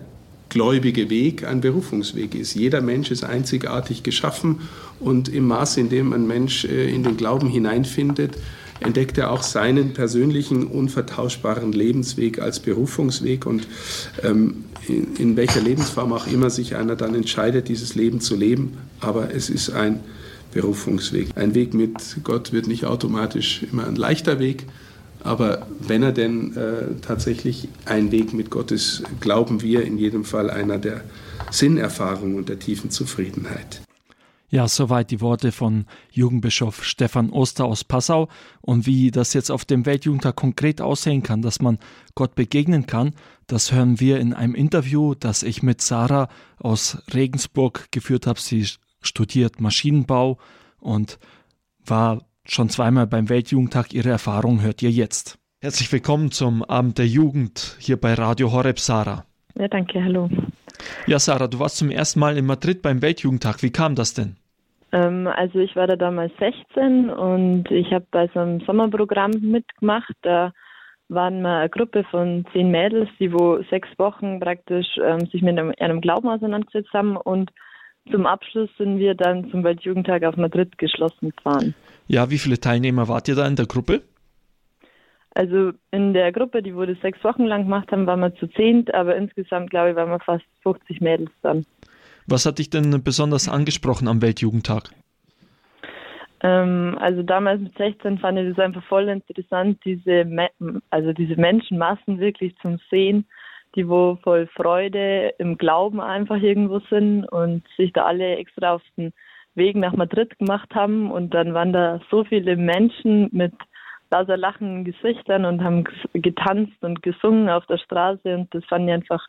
gläubige 0.49 1.11
Weg 1.11 1.47
ein 1.47 1.61
Berufungsweg 1.61 2.35
ist. 2.35 2.55
Jeder 2.55 2.81
Mensch 2.81 3.13
ist 3.13 3.23
einzigartig 3.23 4.03
geschaffen 4.03 4.63
und 4.99 5.29
im 5.29 5.47
Maße, 5.47 5.79
in 5.79 5.91
dem 5.91 6.13
ein 6.13 6.27
Mensch 6.27 6.65
äh, 6.65 6.93
in 6.93 7.05
den 7.05 7.17
Glauben 7.17 7.49
hineinfindet, 7.49 8.37
entdeckt 8.85 9.19
er 9.19 9.31
auch 9.31 9.43
seinen 9.43 9.93
persönlichen, 9.95 10.67
unvertauschbaren 10.67 11.73
Lebensweg 11.73 12.41
als 12.41 12.61
Berufungsweg 12.61 13.47
und 13.47 13.67
ähm, 14.23 14.65
in, 14.87 15.17
in, 15.17 15.37
welcher 15.37 15.61
Lebensform 15.61 16.13
auch 16.13 16.27
immer 16.27 16.51
sich 16.51 16.77
einer 16.77 16.95
dann 16.95 17.15
entscheidet, 17.15 17.69
dieses 17.69 17.95
Leben 17.95 18.21
zu 18.21 18.37
leben. 18.37 18.77
Aber 19.01 19.35
es 19.35 19.49
ist 19.49 19.71
ein 19.71 20.01
Berufungsweg. 20.53 21.31
Ein 21.35 21.55
Weg 21.55 21.75
mit 21.75 22.19
Gott 22.23 22.53
wird 22.53 22.67
nicht 22.67 22.85
automatisch 22.85 23.63
immer 23.71 23.87
ein 23.87 23.97
leichter 23.97 24.39
Weg, 24.39 24.67
aber 25.25 25.67
wenn 25.81 26.03
er 26.03 26.13
denn 26.13 26.55
äh, 26.55 27.01
tatsächlich 27.01 27.69
ein 27.87 28.13
Weg 28.13 28.35
mit 28.35 28.51
Gott 28.51 28.71
ist, 28.71 29.03
glauben 29.21 29.63
wir 29.63 29.83
in 29.83 29.97
jedem 29.97 30.25
Fall 30.25 30.51
einer 30.51 30.79
der 30.79 31.01
Sinnerfahrung 31.51 32.35
und 32.35 32.51
der 32.51 32.59
tiefen 32.59 32.91
Zufriedenheit. 32.91 33.84
Ja, 34.51 34.69
soweit 34.69 35.11
die 35.11 35.21
Worte 35.21 35.53
von 35.53 35.87
Jugendbischof 36.13 36.85
Stefan 36.85 37.31
Oster 37.31 37.65
aus 37.65 37.83
Passau 37.83 38.29
und 38.61 38.87
wie 38.87 39.11
das 39.11 39.33
jetzt 39.33 39.51
auf 39.51 39.65
dem 39.65 39.87
Weltjugendtag 39.87 40.37
konkret 40.37 40.81
aussehen 40.81 41.23
kann, 41.23 41.43
dass 41.43 41.61
man 41.61 41.79
Gott 42.15 42.35
begegnen 42.35 42.87
kann, 42.87 43.15
das 43.47 43.73
hören 43.73 44.01
wir 44.01 44.21
in 44.21 44.33
einem 44.33 44.55
Interview, 44.55 45.15
das 45.15 45.43
ich 45.43 45.63
mit 45.63 45.81
Sarah 45.81 46.29
aus 46.59 47.03
Regensburg 47.13 47.91
geführt 47.91 48.27
habe. 48.27 48.39
Sie 48.39 48.67
studiert 49.01 49.61
Maschinenbau 49.61 50.39
und 50.79 51.19
war 51.85 52.23
schon 52.45 52.69
zweimal 52.69 53.07
beim 53.07 53.29
Weltjugendtag. 53.29 53.93
Ihre 53.93 54.11
Erfahrung 54.11 54.63
hört 54.63 54.83
ihr 54.83 54.91
jetzt. 54.91 55.39
Herzlich 55.61 55.91
willkommen 55.93 56.31
zum 56.31 56.63
Abend 56.63 56.99
der 56.99 57.07
Jugend 57.07 57.77
hier 57.79 57.99
bei 57.99 58.15
Radio 58.15 58.53
Horeb, 58.53 58.79
Sarah. 58.79 59.25
Ja, 59.59 59.69
danke, 59.69 60.03
hallo. 60.03 60.29
Ja, 61.07 61.19
Sarah, 61.19 61.49
du 61.49 61.59
warst 61.59 61.77
zum 61.77 61.91
ersten 61.91 62.21
Mal 62.21 62.37
in 62.37 62.47
Madrid 62.47 62.83
beim 62.83 63.03
Weltjugendtag. 63.03 63.63
Wie 63.63 63.71
kam 63.71 63.95
das 63.95 64.15
denn? 64.15 64.37
Ähm, 64.93 65.27
also 65.27 65.59
ich 65.59 65.75
war 65.77 65.87
da 65.87 65.97
damals 65.97 66.33
16 66.39 67.11
und 67.11 67.71
ich 67.71 67.93
habe 67.93 68.07
bei 68.11 68.29
so 68.33 68.41
einem 68.41 68.61
Sommerprogramm 68.61 69.33
mitgemacht. 69.41 70.15
Da 70.23 70.53
waren 71.09 71.43
wir 71.43 71.59
eine 71.59 71.69
Gruppe 71.69 72.05
von 72.11 72.47
zehn 72.53 72.71
Mädels, 72.71 73.09
die 73.19 73.33
wo 73.33 73.63
sechs 73.71 73.89
Wochen 73.99 74.41
praktisch 74.41 74.87
ähm, 75.03 75.27
sich 75.33 75.43
mit 75.43 75.59
einem, 75.59 75.73
einem 75.79 76.01
Glauben 76.01 76.29
auseinandergesetzt 76.29 76.93
haben 76.93 77.17
und 77.17 77.51
zum 78.11 78.27
Abschluss 78.27 78.69
sind 78.77 78.99
wir 78.99 79.15
dann 79.15 79.51
zum 79.51 79.65
Weltjugendtag 79.65 80.25
auf 80.25 80.37
Madrid 80.37 80.77
geschlossen 80.79 81.33
gefahren. 81.35 81.75
Ja, 82.07 82.31
wie 82.31 82.39
viele 82.39 82.61
Teilnehmer 82.61 83.09
wart 83.09 83.29
ihr 83.29 83.35
da 83.35 83.47
in 83.47 83.57
der 83.57 83.67
Gruppe? 83.67 84.03
Also 85.35 85.73
in 85.91 86.15
der 86.15 86.31
Gruppe, 86.31 86.63
die 86.63 86.75
wurde 86.75 86.97
sechs 87.03 87.23
Wochen 87.25 87.45
lang 87.45 87.65
gemacht 87.65 87.91
haben, 87.91 88.07
waren 88.07 88.21
wir 88.21 88.35
zu 88.37 88.47
zehnt, 88.47 88.95
aber 88.95 89.17
insgesamt 89.17 89.71
glaube 89.71 89.91
ich, 89.91 89.97
waren 89.97 90.11
wir 90.11 90.21
fast 90.21 90.45
50 90.63 91.01
Mädels 91.01 91.31
dann. 91.43 91.67
Was 92.27 92.47
hat 92.47 92.59
dich 92.59 92.71
denn 92.71 93.03
besonders 93.03 93.49
angesprochen 93.49 94.09
am 94.09 94.23
Weltjugendtag? 94.23 94.91
Ähm, 96.43 96.97
also 97.01 97.23
damals 97.23 97.61
mit 97.61 97.77
16 97.77 98.19
fand 98.19 98.39
ich 98.39 98.55
das 98.55 98.65
einfach 98.65 98.85
voll 98.85 99.09
interessant, 99.09 99.79
diese, 99.85 100.25
also 100.91 101.13
diese 101.13 101.37
Menschenmassen 101.37 102.21
wirklich 102.21 102.55
zum 102.63 102.79
Sehen, 102.91 103.27
die 103.75 103.89
wo 103.89 104.17
voll 104.23 104.47
Freude 104.55 105.35
im 105.39 105.59
Glauben 105.59 106.01
einfach 106.01 106.41
irgendwo 106.41 106.81
sind 106.91 107.25
und 107.27 107.65
sich 107.77 107.93
da 107.93 108.05
alle 108.05 108.37
extra 108.37 108.75
auf 108.75 108.83
den 108.97 109.13
Weg 109.55 109.77
nach 109.77 109.95
Madrid 109.95 110.39
gemacht 110.39 110.75
haben. 110.75 111.11
Und 111.11 111.35
dann 111.35 111.55
waren 111.55 111.73
da 111.73 112.01
so 112.11 112.25
viele 112.25 112.57
Menschen 112.57 113.29
mit 113.33 113.53
lauter 114.15 114.37
lachenden 114.37 114.85
Gesichtern 114.85 115.45
und 115.45 115.65
haben 115.65 115.85
getanzt 116.13 116.83
und 116.83 117.03
gesungen 117.03 117.49
auf 117.49 117.67
der 117.67 117.79
Straße 117.79 118.37
und 118.37 118.55
das 118.55 118.65
fand 118.67 118.87
ich 118.89 118.95
einfach 118.95 119.27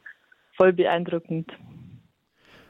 voll 0.58 0.74
beeindruckend. 0.74 1.52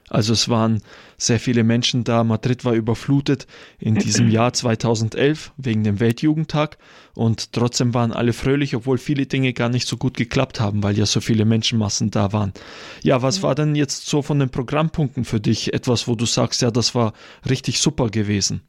Also 0.08 0.34
es 0.34 0.48
waren 0.48 0.82
sehr 1.18 1.40
viele 1.40 1.64
Menschen 1.64 2.04
da. 2.04 2.24
Madrid 2.24 2.64
war 2.64 2.74
überflutet 2.74 3.48
in 3.80 3.96
diesem 3.96 4.30
Jahr 4.30 4.54
2011 4.54 5.52
wegen 5.58 5.84
dem 5.84 6.00
Weltjugendtag 6.00 6.78
und 7.16 7.52
trotzdem 7.54 7.94
waren 7.96 8.14
alle 8.14 8.32
fröhlich, 8.32 8.76
obwohl 8.76 9.00
viele 9.00 9.26
Dinge 9.26 9.52
gar 9.52 9.70
nicht 9.70 9.88
so 9.88 9.98
gut 9.98 10.16
geklappt 10.16 10.60
haben, 10.60 10.84
weil 10.84 10.98
ja 10.98 11.08
so 11.08 11.22
viele 11.22 11.44
Menschenmassen 11.44 12.12
da 12.12 12.32
waren. 12.32 12.54
Ja, 13.02 13.24
was 13.24 13.42
war 13.42 13.56
denn 13.56 13.76
jetzt 13.76 14.06
so 14.06 14.22
von 14.22 14.40
den 14.40 14.52
Programmpunkten 14.52 15.26
für 15.26 15.42
dich 15.42 15.74
etwas, 15.74 16.08
wo 16.08 16.16
du 16.16 16.26
sagst, 16.26 16.62
ja, 16.62 16.70
das 16.70 16.94
war 16.94 17.14
richtig 17.50 17.80
super 17.80 18.10
gewesen? 18.10 18.62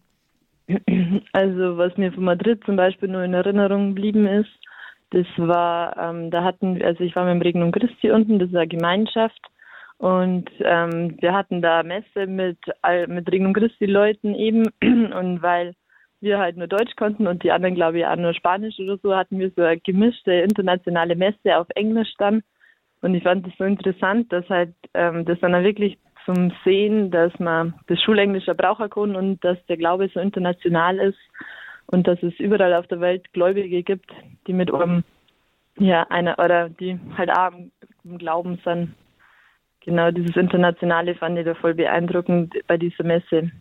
Also 1.37 1.77
was 1.77 1.95
mir 1.99 2.11
von 2.13 2.25
Madrid 2.25 2.65
zum 2.65 2.77
Beispiel 2.77 3.11
nur 3.11 3.23
in 3.23 3.35
Erinnerung 3.35 3.95
geblieben 3.95 4.27
ist, 4.27 4.49
das 5.11 5.27
war, 5.37 5.95
ähm, 5.99 6.31
da 6.31 6.43
hatten, 6.43 6.83
also 6.83 7.05
ich 7.05 7.15
war 7.15 7.27
mit 7.27 7.35
dem 7.35 7.43
Regnum 7.43 7.73
Christi 7.73 8.11
unten, 8.11 8.39
das 8.39 8.49
ist 8.49 8.57
eine 8.57 8.67
Gemeinschaft 8.67 9.43
und 9.99 10.49
ähm, 10.61 11.15
wir 11.21 11.35
hatten 11.35 11.61
da 11.61 11.83
Messe 11.83 12.27
mit, 12.27 12.57
mit 13.09 13.31
Regnum 13.31 13.53
Christi 13.53 13.85
Leuten 13.85 14.35
eben. 14.35 14.65
Und 14.83 15.43
weil 15.43 15.75
wir 16.21 16.39
halt 16.39 16.57
nur 16.57 16.69
Deutsch 16.69 16.97
konnten 16.97 17.27
und 17.27 17.43
die 17.43 17.53
anderen, 17.53 17.75
glaube 17.75 17.99
ich, 17.99 18.07
auch 18.07 18.17
nur 18.17 18.33
Spanisch 18.33 18.79
oder 18.79 18.97
so, 19.03 19.15
hatten 19.15 19.39
wir 19.39 19.51
so 19.55 19.63
eine 19.63 19.79
gemischte 19.79 20.33
internationale 20.33 21.17
Messe 21.17 21.59
auf 21.59 21.67
Englisch 21.75 22.15
dann. 22.19 22.43
Und 23.03 23.15
ich 23.15 23.23
fand 23.23 23.47
das 23.47 23.53
so 23.59 23.65
interessant, 23.65 24.33
dass 24.33 24.49
halt 24.49 24.75
ähm, 24.95 25.27
das 25.27 25.39
dann 25.41 25.53
wirklich 25.63 25.99
zum 26.27 26.53
Sehen, 26.65 27.11
dass 27.11 27.33
man 27.39 27.75
das 27.87 28.01
Schulenglisch 28.03 28.45
brauchen 28.45 28.91
kann 28.91 29.17
und 29.17 29.43
dass 29.43 29.57
der 29.67 29.79
Glaube 29.79 30.11
so 30.13 30.21
international 30.21 30.99
ist 30.99 31.19
und 31.87 32.07
dass 32.07 32.23
es 32.23 32.35
überall 32.39 32.75
auf 32.75 32.87
der 32.89 33.01
Welt 33.01 33.33
Gläubige 33.33 33.83
gibt, 33.83 34.11
die 34.47 34.53
mit 34.53 34.75
einem, 34.75 35.05
ja, 35.79 36.03
einer 36.11 36.39
oder 36.39 36.69
die 36.69 36.99
halt 37.17 37.31
auch 37.31 37.53
im 38.05 38.19
Glauben 38.19 38.59
sind. 38.65 38.95
Genau, 39.81 40.11
dieses 40.11 40.37
Internationale 40.37 41.15
fand 41.15 41.39
ich 41.39 41.45
da 41.45 41.55
voll 41.55 41.75
beeindruckend 41.75 42.55
bei 42.67 42.77
dieser 42.77 43.05
Messe. 43.05 43.53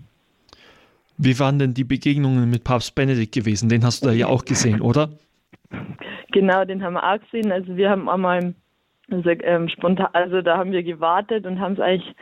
Wie 1.17 1.39
waren 1.39 1.59
denn 1.59 1.73
die 1.73 1.83
Begegnungen 1.83 2.49
mit 2.49 2.63
Papst 2.63 2.95
Benedikt 2.95 3.33
gewesen? 3.33 3.69
Den 3.69 3.85
hast 3.85 4.03
du 4.03 4.07
da 4.07 4.13
ja 4.13 4.27
auch 4.27 4.43
gesehen, 4.43 4.81
oder? 4.81 5.09
Genau, 6.31 6.65
den 6.65 6.83
haben 6.83 6.95
wir 6.95 7.03
auch 7.03 7.19
gesehen. 7.19 7.51
Also 7.51 7.77
wir 7.77 7.89
haben 7.89 8.09
einmal 8.09 8.55
also, 9.11 9.29
ähm, 9.29 9.69
spontan, 9.69 10.07
also 10.13 10.41
da 10.41 10.57
haben 10.57 10.71
wir 10.71 10.83
gewartet 10.83 11.45
und 11.45 11.59
haben 11.59 11.73
es 11.73 11.79
eigentlich 11.79 12.15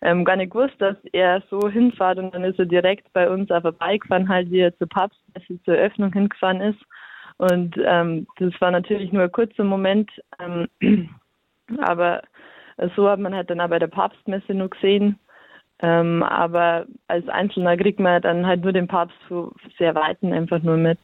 ähm, 0.00 0.24
gar 0.24 0.36
nicht 0.36 0.52
gewusst, 0.52 0.74
dass 0.78 0.96
er 1.12 1.42
so 1.50 1.68
hinfährt 1.68 2.18
und 2.18 2.34
dann 2.34 2.44
ist 2.44 2.58
er 2.58 2.66
direkt 2.66 3.12
bei 3.12 3.28
uns 3.28 3.50
auch 3.50 3.62
vorbeigefahren, 3.62 4.28
halt 4.28 4.50
wie 4.50 4.60
er 4.60 4.76
zur 4.78 4.88
Papstmesse 4.88 5.62
zur 5.64 5.76
Eröffnung 5.76 6.12
hingefahren 6.12 6.60
ist. 6.60 6.80
Und 7.38 7.76
ähm, 7.84 8.26
das 8.38 8.52
war 8.60 8.70
natürlich 8.70 9.12
nur 9.12 9.24
ein 9.24 9.32
kurzer 9.32 9.64
Moment, 9.64 10.10
ähm, 10.40 10.68
aber 11.78 12.22
so 12.96 13.08
hat 13.08 13.18
man 13.18 13.34
halt 13.34 13.50
dann 13.50 13.60
auch 13.60 13.68
bei 13.68 13.78
der 13.78 13.88
Papstmesse 13.88 14.54
nur 14.54 14.70
gesehen. 14.70 15.18
Ähm, 15.80 16.22
aber 16.24 16.86
als 17.06 17.28
Einzelner 17.28 17.76
kriegt 17.76 18.00
man 18.00 18.20
dann 18.22 18.46
halt 18.46 18.62
nur 18.62 18.72
den 18.72 18.88
Papst 18.88 19.16
so 19.28 19.52
sehr 19.78 19.94
weiten 19.94 20.32
einfach 20.32 20.60
nur 20.62 20.76
mit. 20.76 20.98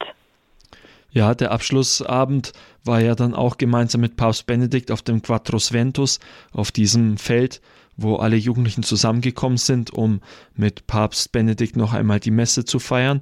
Ja, 1.11 1.33
der 1.33 1.51
Abschlussabend 1.51 2.51
war 2.83 2.99
ja 2.99 3.15
dann 3.15 3.33
auch 3.33 3.57
gemeinsam 3.57 4.01
mit 4.01 4.17
Papst 4.17 4.47
Benedikt 4.47 4.91
auf 4.91 5.01
dem 5.01 5.21
Quattros 5.21 5.71
Ventus, 5.71 6.19
auf 6.51 6.73
diesem 6.73 7.17
Feld, 7.17 7.61
wo 7.97 8.15
alle 8.15 8.35
Jugendlichen 8.35 8.83
zusammengekommen 8.83 9.57
sind, 9.57 9.91
um 9.91 10.21
mit 10.55 10.87
Papst 10.87 11.31
Benedikt 11.31 11.75
noch 11.75 11.93
einmal 11.93 12.19
die 12.19 12.31
Messe 12.31 12.65
zu 12.65 12.79
feiern. 12.79 13.19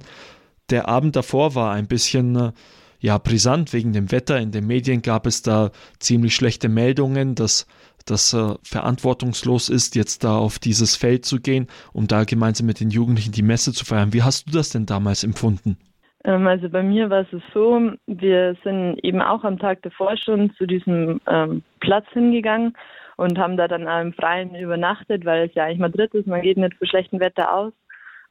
Der 0.70 0.88
Abend 0.88 1.16
davor 1.16 1.54
war 1.54 1.72
ein 1.72 1.86
bisschen 1.86 2.36
äh, 2.36 2.52
ja 3.00 3.18
brisant 3.18 3.72
wegen 3.72 3.92
dem 3.92 4.10
Wetter. 4.10 4.38
In 4.38 4.50
den 4.50 4.66
Medien 4.66 5.02
gab 5.02 5.26
es 5.26 5.42
da 5.42 5.70
ziemlich 5.98 6.34
schlechte 6.34 6.68
Meldungen, 6.68 7.34
dass 7.34 7.66
das 8.06 8.32
äh, 8.34 8.54
verantwortungslos 8.62 9.68
ist, 9.68 9.94
jetzt 9.94 10.24
da 10.24 10.36
auf 10.36 10.58
dieses 10.58 10.96
Feld 10.96 11.24
zu 11.24 11.40
gehen, 11.40 11.68
um 11.92 12.06
da 12.06 12.24
gemeinsam 12.24 12.66
mit 12.66 12.80
den 12.80 12.90
Jugendlichen 12.90 13.32
die 13.32 13.42
Messe 13.42 13.72
zu 13.72 13.84
feiern. 13.84 14.12
Wie 14.12 14.22
hast 14.22 14.48
du 14.48 14.52
das 14.52 14.70
denn 14.70 14.86
damals 14.86 15.24
empfunden? 15.24 15.78
Ähm, 16.24 16.46
also 16.46 16.68
bei 16.68 16.82
mir 16.82 17.10
war 17.10 17.20
es 17.20 17.42
so, 17.52 17.92
wir 18.06 18.56
sind 18.64 18.98
eben 19.02 19.20
auch 19.20 19.44
am 19.44 19.58
Tag 19.58 19.82
davor 19.82 20.16
schon 20.16 20.52
zu 20.56 20.66
diesem 20.66 21.20
ähm, 21.26 21.62
Platz 21.80 22.06
hingegangen 22.12 22.74
und 23.16 23.38
haben 23.38 23.56
da 23.56 23.68
dann 23.68 23.86
im 23.86 24.12
Freien 24.12 24.54
übernachtet, 24.54 25.24
weil 25.24 25.48
es 25.48 25.54
ja 25.54 25.64
eigentlich 25.64 25.78
Madrid 25.78 26.14
ist, 26.14 26.26
man 26.26 26.42
geht 26.42 26.56
nicht 26.56 26.74
für 26.74 26.86
schlechtem 26.86 27.20
Wetter 27.20 27.54
aus. 27.54 27.72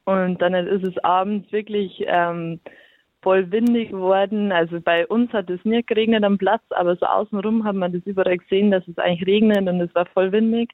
Und 0.04 0.42
dann 0.42 0.54
ist 0.54 0.86
es 0.86 1.02
abends 1.02 1.50
wirklich 1.50 2.04
ähm, 2.06 2.60
voll 3.22 3.50
windig 3.50 3.90
geworden. 3.90 4.52
Also 4.52 4.80
bei 4.80 5.06
uns 5.06 5.32
hat 5.32 5.50
es 5.50 5.64
nicht 5.64 5.88
geregnet 5.88 6.22
am 6.24 6.38
Platz, 6.38 6.62
aber 6.70 6.94
so 6.96 7.06
außenrum 7.06 7.64
hat 7.64 7.74
man 7.74 7.92
das 7.92 8.02
überall 8.04 8.36
gesehen, 8.36 8.70
dass 8.70 8.86
es 8.86 8.98
eigentlich 8.98 9.26
regnet 9.26 9.66
und 9.66 9.80
es 9.80 9.94
war 9.94 10.06
voll 10.06 10.30
windig. 10.30 10.70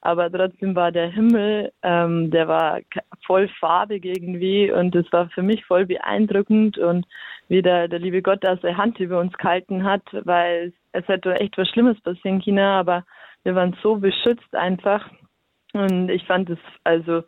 Aber 0.00 0.30
trotzdem 0.30 0.76
war 0.76 0.92
der 0.92 1.10
Himmel, 1.10 1.72
ähm, 1.82 2.30
der 2.30 2.46
war 2.46 2.78
voll 3.26 3.48
farbig 3.60 4.04
irgendwie 4.04 4.70
und 4.70 4.94
es 4.94 5.12
war 5.12 5.28
für 5.30 5.42
mich 5.42 5.64
voll 5.64 5.86
beeindruckend 5.86 6.78
und 6.78 7.04
wie 7.48 7.62
der, 7.62 7.88
der 7.88 7.98
liebe 7.98 8.22
Gott 8.22 8.44
da 8.44 8.56
seine 8.58 8.76
Hand 8.76 9.00
über 9.00 9.18
uns 9.18 9.32
gehalten 9.36 9.82
hat, 9.82 10.02
weil 10.22 10.68
es, 10.68 11.02
es 11.02 11.08
hätte 11.08 11.34
echt 11.40 11.58
was 11.58 11.68
Schlimmes 11.68 12.00
passieren 12.00 12.36
in 12.36 12.42
China, 12.42 12.78
aber 12.78 13.04
wir 13.44 13.54
waren 13.54 13.76
so 13.82 13.96
beschützt 13.96 14.54
einfach. 14.54 15.08
Und 15.72 16.08
ich 16.08 16.24
fand 16.26 16.50
es 16.50 16.58
also 16.84 17.22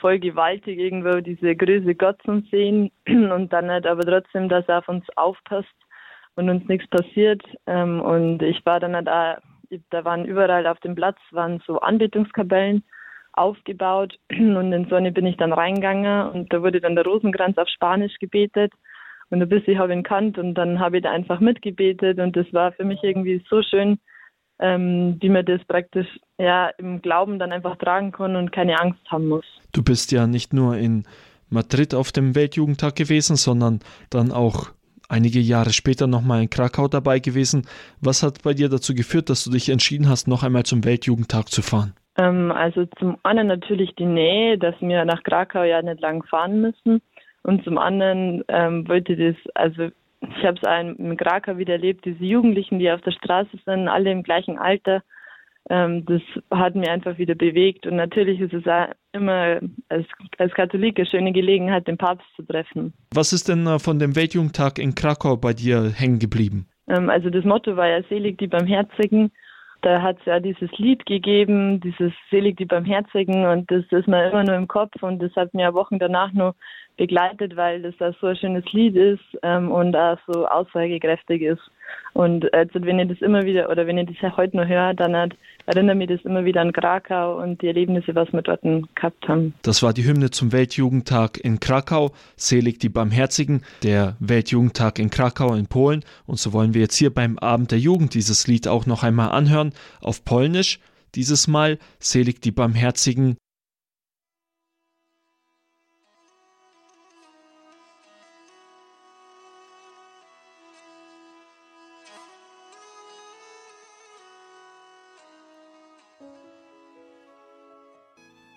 voll 0.00 0.18
gewaltig, 0.18 0.78
irgendwo 0.78 1.20
diese 1.20 1.54
Größe 1.54 1.94
Gott 1.94 2.20
zu 2.22 2.40
sehen. 2.50 2.90
Und 3.06 3.52
dann 3.52 3.70
halt 3.70 3.86
aber 3.86 4.02
trotzdem, 4.02 4.48
dass 4.48 4.68
er 4.68 4.78
auf 4.78 4.88
uns 4.88 5.04
aufpasst 5.16 5.74
und 6.36 6.50
uns 6.50 6.66
nichts 6.68 6.88
passiert. 6.88 7.42
Ähm, 7.66 8.00
und 8.00 8.42
ich 8.42 8.64
war 8.66 8.80
dann 8.80 8.94
halt 8.96 9.08
auch, 9.08 9.36
da 9.90 10.04
waren 10.04 10.24
überall 10.24 10.66
auf 10.66 10.80
dem 10.80 10.94
Platz 10.94 11.18
waren 11.30 11.62
so 11.66 11.78
Anbetungskapellen 11.78 12.82
aufgebaut. 13.32 14.18
Und 14.30 14.72
in 14.72 14.88
so 14.88 14.96
eine 14.96 15.12
bin 15.12 15.26
ich 15.26 15.36
dann 15.36 15.52
reingegangen 15.52 16.30
und 16.30 16.52
da 16.52 16.62
wurde 16.62 16.80
dann 16.80 16.94
der 16.94 17.04
Rosenkranz 17.04 17.58
auf 17.58 17.68
Spanisch 17.68 18.18
gebetet. 18.18 18.72
Und 19.30 19.42
ein 19.42 19.48
bisschen 19.48 19.78
habe 19.78 19.92
ich 19.92 19.98
ihn 19.98 20.04
kannt 20.04 20.38
und 20.38 20.54
dann 20.54 20.78
habe 20.78 20.98
ich 20.98 21.02
da 21.02 21.10
einfach 21.10 21.40
mitgebetet. 21.40 22.18
Und 22.18 22.36
das 22.36 22.52
war 22.52 22.72
für 22.72 22.84
mich 22.84 23.02
irgendwie 23.02 23.44
so 23.48 23.62
schön, 23.62 23.98
ähm, 24.58 25.16
wie 25.20 25.28
man 25.28 25.44
das 25.44 25.64
praktisch 25.64 26.06
ja 26.38 26.68
im 26.78 27.02
Glauben 27.02 27.38
dann 27.38 27.52
einfach 27.52 27.76
tragen 27.76 28.12
kann 28.12 28.36
und 28.36 28.52
keine 28.52 28.80
Angst 28.80 29.00
haben 29.10 29.28
muss. 29.28 29.44
Du 29.72 29.82
bist 29.82 30.12
ja 30.12 30.26
nicht 30.26 30.52
nur 30.52 30.76
in 30.76 31.04
Madrid 31.50 31.94
auf 31.94 32.12
dem 32.12 32.34
Weltjugendtag 32.34 32.96
gewesen, 32.96 33.36
sondern 33.36 33.80
dann 34.10 34.32
auch 34.32 34.70
einige 35.08 35.40
Jahre 35.40 35.70
später 35.70 36.06
nochmal 36.06 36.42
in 36.42 36.50
Krakau 36.50 36.88
dabei 36.88 37.18
gewesen. 37.18 37.66
Was 38.00 38.22
hat 38.22 38.42
bei 38.42 38.54
dir 38.54 38.68
dazu 38.68 38.94
geführt, 38.94 39.30
dass 39.30 39.44
du 39.44 39.50
dich 39.50 39.68
entschieden 39.68 40.08
hast, 40.08 40.28
noch 40.28 40.42
einmal 40.42 40.64
zum 40.64 40.84
Weltjugendtag 40.84 41.48
zu 41.48 41.62
fahren? 41.62 41.94
Ähm, 42.16 42.52
also 42.52 42.86
zum 42.98 43.16
einen 43.22 43.46
natürlich 43.48 43.94
die 43.96 44.06
Nähe, 44.06 44.58
dass 44.58 44.74
wir 44.80 45.04
nach 45.04 45.22
Krakau 45.22 45.62
ja 45.62 45.82
nicht 45.82 46.00
lang 46.00 46.24
fahren 46.24 46.60
müssen. 46.60 47.00
Und 47.42 47.62
zum 47.64 47.76
anderen 47.76 48.42
ähm, 48.48 48.88
wollte 48.88 49.16
das, 49.16 49.36
also 49.54 49.88
ich 50.36 50.44
habe 50.44 50.58
es 50.60 50.98
in 50.98 51.16
Krakau 51.16 51.58
wieder 51.58 51.74
erlebt, 51.74 52.04
diese 52.04 52.24
Jugendlichen, 52.24 52.78
die 52.78 52.90
auf 52.90 53.00
der 53.02 53.12
Straße 53.12 53.58
sind, 53.64 53.88
alle 53.88 54.10
im 54.10 54.22
gleichen 54.22 54.58
Alter. 54.58 55.02
Ähm, 55.70 56.04
das 56.04 56.20
hat 56.50 56.74
mir 56.74 56.90
einfach 56.90 57.16
wieder 57.18 57.34
bewegt. 57.34 57.86
Und 57.86 57.96
natürlich 57.96 58.40
ist 58.40 58.52
es 58.52 58.66
auch 58.66 58.88
immer 59.12 59.60
als, 59.88 60.06
als 60.38 60.52
Katholik 60.52 60.98
eine 60.98 61.06
schöne 61.06 61.32
Gelegenheit, 61.32 61.88
den 61.88 61.96
Papst 61.96 62.26
zu 62.36 62.42
treffen. 62.42 62.92
Was 63.14 63.32
ist 63.32 63.48
denn 63.48 63.66
äh, 63.66 63.78
von 63.78 63.98
dem 63.98 64.14
Weltjugendtag 64.14 64.78
in 64.78 64.94
Krakau 64.94 65.36
bei 65.36 65.54
dir 65.54 65.90
hängen 65.90 66.18
geblieben? 66.18 66.66
Ähm, 66.88 67.08
also 67.08 67.30
das 67.30 67.44
Motto 67.44 67.76
war 67.76 67.88
ja 67.88 68.02
Selig 68.08 68.38
die 68.38 68.46
Barmherzigen. 68.46 69.30
Da 69.84 70.00
hat 70.00 70.16
es 70.20 70.24
ja 70.24 70.40
dieses 70.40 70.70
Lied 70.78 71.04
gegeben, 71.04 71.78
dieses 71.78 72.10
Selig 72.30 72.56
die 72.56 72.64
Barmherzigen 72.64 73.44
und 73.44 73.70
das 73.70 73.84
ist 73.90 74.08
mir 74.08 74.30
immer 74.30 74.42
nur 74.42 74.54
im 74.54 74.66
Kopf 74.66 75.02
und 75.02 75.18
das 75.18 75.36
hat 75.36 75.52
mir 75.52 75.74
Wochen 75.74 75.98
danach 75.98 76.32
noch 76.32 76.54
begleitet, 76.96 77.54
weil 77.54 77.82
das 77.82 77.94
da 77.98 78.14
so 78.18 78.28
ein 78.28 78.36
schönes 78.36 78.64
Lied 78.72 78.96
ist 78.96 79.22
ähm, 79.42 79.70
und 79.70 79.94
auch 79.94 80.16
so 80.26 80.46
aussagekräftig 80.46 81.42
ist. 81.42 81.70
Und 82.14 82.52
äh, 82.54 82.66
wenn 82.74 83.00
ich 83.00 83.08
das 83.08 83.20
immer 83.22 83.42
wieder 83.42 83.68
oder 83.68 83.86
wenn 83.86 83.98
ich 83.98 84.06
das 84.06 84.16
ja 84.20 84.36
heute 84.36 84.56
noch 84.56 84.66
höre, 84.66 84.94
dann 84.94 85.16
hat, 85.16 85.32
erinnert 85.66 85.96
mich 85.96 86.08
das 86.08 86.20
immer 86.22 86.44
wieder 86.44 86.60
an 86.60 86.72
Krakau 86.72 87.42
und 87.42 87.60
die 87.60 87.66
Erlebnisse, 87.66 88.14
was 88.14 88.32
wir 88.32 88.42
dort 88.42 88.62
gehabt 88.62 89.26
haben. 89.26 89.52
Das 89.62 89.82
war 89.82 89.92
die 89.92 90.04
Hymne 90.04 90.30
zum 90.30 90.52
Weltjugendtag 90.52 91.38
in 91.38 91.58
Krakau, 91.58 92.12
Selig 92.36 92.78
die 92.78 92.88
Barmherzigen, 92.88 93.62
der 93.82 94.16
Weltjugendtag 94.20 95.00
in 95.00 95.10
Krakau 95.10 95.54
in 95.54 95.66
Polen. 95.66 96.04
Und 96.26 96.38
so 96.38 96.52
wollen 96.52 96.72
wir 96.72 96.82
jetzt 96.82 96.96
hier 96.96 97.12
beim 97.12 97.36
Abend 97.38 97.72
der 97.72 97.80
Jugend 97.80 98.14
dieses 98.14 98.46
Lied 98.46 98.68
auch 98.68 98.86
noch 98.86 99.02
einmal 99.02 99.30
anhören, 99.30 99.72
auf 100.00 100.24
Polnisch. 100.24 100.78
Dieses 101.16 101.48
Mal 101.48 101.78
Selig 101.98 102.42
die 102.42 102.52
Barmherzigen 102.52 103.36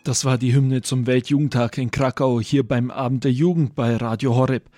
Das 0.07 0.23
war 0.23 0.37
die 0.37 0.55
Hymne 0.55 0.81
zum 0.83 1.05
Weltjugendtag 1.05 1.77
in 1.77 1.91
Krakau 1.91 2.39
hier 2.39 2.65
beim 2.65 2.91
Abend 2.91 3.25
der 3.25 3.33
Jugend 3.33 3.75
bei 3.75 3.97
Radio 3.97 4.35
Horeb. 4.37 4.69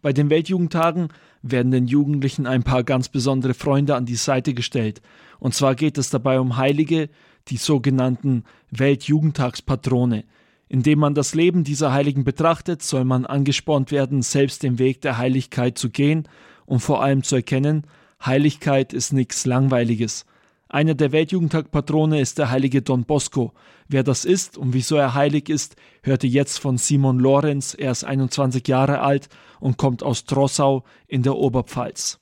Bei 0.00 0.14
den 0.14 0.30
Weltjugendtagen 0.30 1.08
werden 1.42 1.70
den 1.70 1.86
Jugendlichen 1.86 2.46
ein 2.46 2.62
paar 2.62 2.84
ganz 2.84 3.10
besondere 3.10 3.52
Freunde 3.52 3.96
an 3.96 4.06
die 4.06 4.16
Seite 4.16 4.54
gestellt. 4.54 5.02
Und 5.40 5.52
zwar 5.52 5.74
geht 5.74 5.98
es 5.98 6.08
dabei 6.08 6.40
um 6.40 6.56
Heilige, 6.56 7.10
die 7.48 7.58
sogenannten 7.58 8.44
Weltjugendtagspatrone. 8.70 10.24
Indem 10.70 11.00
man 11.00 11.14
das 11.14 11.34
Leben 11.34 11.64
dieser 11.64 11.92
Heiligen 11.92 12.24
betrachtet, 12.24 12.82
soll 12.82 13.04
man 13.04 13.26
angespornt 13.26 13.92
werden, 13.92 14.22
selbst 14.22 14.62
den 14.62 14.78
Weg 14.78 15.02
der 15.02 15.18
Heiligkeit 15.18 15.76
zu 15.76 15.90
gehen 15.90 16.26
und 16.64 16.80
vor 16.80 17.02
allem 17.02 17.24
zu 17.24 17.36
erkennen, 17.36 17.82
Heiligkeit 18.24 18.94
ist 18.94 19.12
nichts 19.12 19.44
Langweiliges. 19.44 20.24
Einer 20.70 20.94
der 20.94 21.12
Weltjugendtag-Patrone 21.12 22.20
ist 22.20 22.36
der 22.36 22.50
heilige 22.50 22.82
Don 22.82 23.04
Bosco. 23.04 23.52
Wer 23.88 24.02
das 24.02 24.26
ist 24.26 24.58
und 24.58 24.74
wieso 24.74 24.96
er 24.96 25.14
heilig 25.14 25.48
ist, 25.48 25.76
hörte 26.02 26.26
jetzt 26.26 26.58
von 26.58 26.76
Simon 26.76 27.18
Lorenz. 27.18 27.72
Er 27.72 27.90
ist 27.90 28.04
21 28.04 28.68
Jahre 28.68 29.00
alt 29.00 29.30
und 29.60 29.78
kommt 29.78 30.02
aus 30.02 30.26
Trossau 30.26 30.84
in 31.06 31.22
der 31.22 31.36
Oberpfalz. 31.36 32.18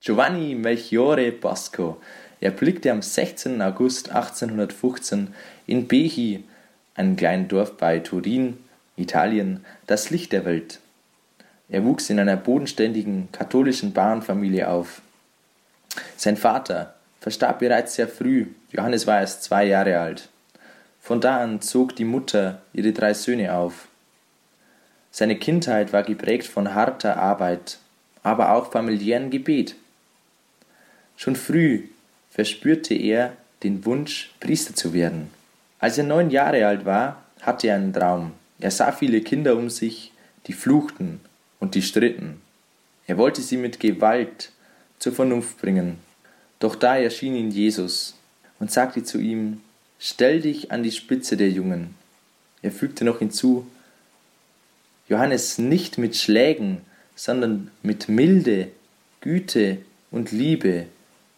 Giovanni 0.00 0.56
Melchiore 0.56 1.30
Bosco. 1.30 1.98
Er 2.40 2.50
blickte 2.50 2.90
am 2.90 3.02
16. 3.02 3.62
August 3.62 4.10
1815 4.10 5.32
in 5.68 5.86
Behi, 5.86 6.42
einem 6.96 7.14
kleinen 7.14 7.46
Dorf 7.46 7.76
bei 7.76 8.00
Turin, 8.00 8.58
Italien, 8.96 9.64
das 9.86 10.10
Licht 10.10 10.32
der 10.32 10.44
Welt. 10.44 10.80
Er 11.68 11.84
wuchs 11.84 12.10
in 12.10 12.18
einer 12.18 12.36
bodenständigen 12.36 13.28
katholischen 13.30 13.92
Bauernfamilie 13.92 14.68
auf. 14.68 15.02
Sein 16.16 16.36
Vater, 16.36 16.93
verstarb 17.24 17.60
bereits 17.60 17.94
sehr 17.94 18.06
früh, 18.06 18.48
Johannes 18.70 19.06
war 19.06 19.20
erst 19.20 19.44
zwei 19.44 19.64
Jahre 19.64 19.98
alt. 19.98 20.28
Von 21.00 21.22
da 21.22 21.38
an 21.38 21.62
zog 21.62 21.96
die 21.96 22.04
Mutter 22.04 22.60
ihre 22.74 22.92
drei 22.92 23.14
Söhne 23.14 23.54
auf. 23.54 23.88
Seine 25.10 25.38
Kindheit 25.38 25.94
war 25.94 26.02
geprägt 26.02 26.46
von 26.46 26.74
harter 26.74 27.16
Arbeit, 27.16 27.78
aber 28.22 28.52
auch 28.52 28.70
familiären 28.70 29.30
Gebet. 29.30 29.74
Schon 31.16 31.34
früh 31.34 31.84
verspürte 32.30 32.92
er 32.92 33.32
den 33.62 33.86
Wunsch, 33.86 34.34
Priester 34.38 34.74
zu 34.74 34.92
werden. 34.92 35.30
Als 35.78 35.96
er 35.96 36.04
neun 36.04 36.30
Jahre 36.30 36.66
alt 36.66 36.84
war, 36.84 37.22
hatte 37.40 37.68
er 37.68 37.76
einen 37.76 37.94
Traum. 37.94 38.32
Er 38.60 38.70
sah 38.70 38.92
viele 38.92 39.22
Kinder 39.22 39.56
um 39.56 39.70
sich, 39.70 40.12
die 40.46 40.52
fluchten 40.52 41.20
und 41.58 41.74
die 41.74 41.80
stritten. 41.80 42.42
Er 43.06 43.16
wollte 43.16 43.40
sie 43.40 43.56
mit 43.56 43.80
Gewalt 43.80 44.50
zur 44.98 45.14
Vernunft 45.14 45.58
bringen. 45.62 46.00
Doch 46.58 46.76
da 46.76 46.96
erschien 46.96 47.34
ihn 47.34 47.50
Jesus 47.50 48.14
und 48.58 48.70
sagte 48.70 49.02
zu 49.02 49.18
ihm, 49.18 49.60
Stell 49.98 50.40
dich 50.42 50.70
an 50.70 50.82
die 50.82 50.92
Spitze 50.92 51.36
der 51.36 51.50
Jungen. 51.50 51.94
Er 52.60 52.70
fügte 52.70 53.04
noch 53.04 53.20
hinzu, 53.20 53.66
Johannes 55.08 55.58
nicht 55.58 55.98
mit 55.98 56.16
Schlägen, 56.16 56.80
sondern 57.14 57.70
mit 57.82 58.08
Milde, 58.08 58.68
Güte 59.20 59.78
und 60.10 60.32
Liebe 60.32 60.86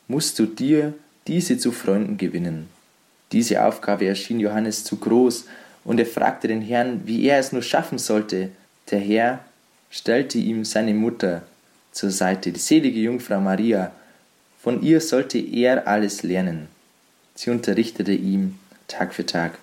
musst 0.08 0.38
du 0.38 0.46
dir 0.46 0.94
diese 1.26 1.58
zu 1.58 1.72
Freunden 1.72 2.16
gewinnen. 2.16 2.68
Diese 3.32 3.64
Aufgabe 3.64 4.06
erschien 4.06 4.40
Johannes 4.40 4.84
zu 4.84 4.96
groß, 4.96 5.46
und 5.84 6.00
er 6.00 6.06
fragte 6.06 6.48
den 6.48 6.62
Herrn, 6.62 7.02
wie 7.06 7.24
er 7.26 7.38
es 7.38 7.52
nur 7.52 7.62
schaffen 7.62 7.98
sollte. 7.98 8.50
Der 8.90 8.98
Herr 8.98 9.44
stellte 9.90 10.38
ihm 10.38 10.64
seine 10.64 10.94
Mutter 10.94 11.42
zur 11.92 12.10
Seite, 12.10 12.50
die 12.50 12.58
selige 12.58 12.98
Jungfrau 12.98 13.40
Maria, 13.40 13.92
von 14.66 14.82
ihr 14.82 15.00
sollte 15.00 15.38
er 15.38 15.86
alles 15.86 16.24
lernen. 16.24 16.66
Sie 17.36 17.50
unterrichtete 17.50 18.10
ihm 18.10 18.58
Tag 18.88 19.14
für 19.14 19.24
Tag. 19.24 19.58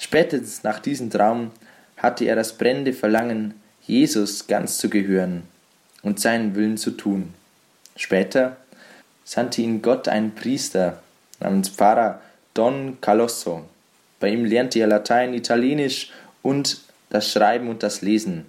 Spätestens 0.00 0.64
nach 0.64 0.80
diesem 0.80 1.08
Traum 1.08 1.52
hatte 1.98 2.24
er 2.24 2.34
das 2.34 2.58
brennende 2.58 2.94
Verlangen, 2.94 3.54
Jesus 3.86 4.48
ganz 4.48 4.78
zu 4.78 4.90
gehören 4.90 5.44
und 6.02 6.18
seinen 6.18 6.56
Willen 6.56 6.78
zu 6.78 6.90
tun. 6.90 7.32
Später 7.94 8.56
sandte 9.22 9.62
ihn 9.62 9.82
Gott 9.82 10.08
einen 10.08 10.34
Priester 10.34 11.00
namens 11.38 11.68
Pfarrer 11.68 12.20
Don 12.54 13.00
Calosso. 13.00 13.64
Bei 14.18 14.30
ihm 14.30 14.44
lernte 14.44 14.80
er 14.80 14.88
Latein, 14.88 15.32
Italienisch 15.32 16.10
und 16.42 16.80
das 17.08 17.30
Schreiben 17.30 17.68
und 17.68 17.84
das 17.84 18.02
Lesen. 18.02 18.46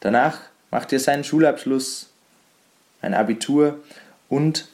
Danach 0.00 0.40
machte 0.70 0.96
er 0.96 1.00
seinen 1.00 1.24
Schulabschluss, 1.24 2.08
ein 3.02 3.12
Abitur 3.12 3.78
und 4.32 4.66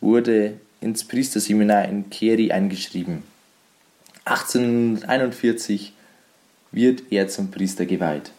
wurde 0.00 0.58
ins 0.80 1.04
Priesterseminar 1.04 1.86
in 1.90 2.08
Keri 2.08 2.52
eingeschrieben. 2.52 3.22
1841 4.24 5.92
wird 6.72 7.02
er 7.12 7.28
zum 7.28 7.50
Priester 7.50 7.84
geweiht. 7.84 8.30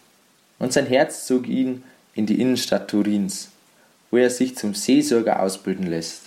Und 0.58 0.72
sein 0.72 0.86
Herz 0.86 1.24
zog 1.24 1.46
ihn 1.46 1.84
in 2.14 2.26
die 2.26 2.40
Innenstadt 2.40 2.90
Turins, 2.90 3.50
wo 4.10 4.16
er 4.16 4.28
sich 4.28 4.56
zum 4.56 4.74
Seelsorger 4.74 5.40
ausbilden 5.40 5.86
lässt. 5.86 6.22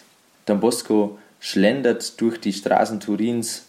Don 0.46 0.62
Bosco 0.62 1.20
schlendert 1.42 2.22
durch 2.22 2.40
die 2.40 2.54
Straßen 2.54 3.02
Turins 3.02 3.66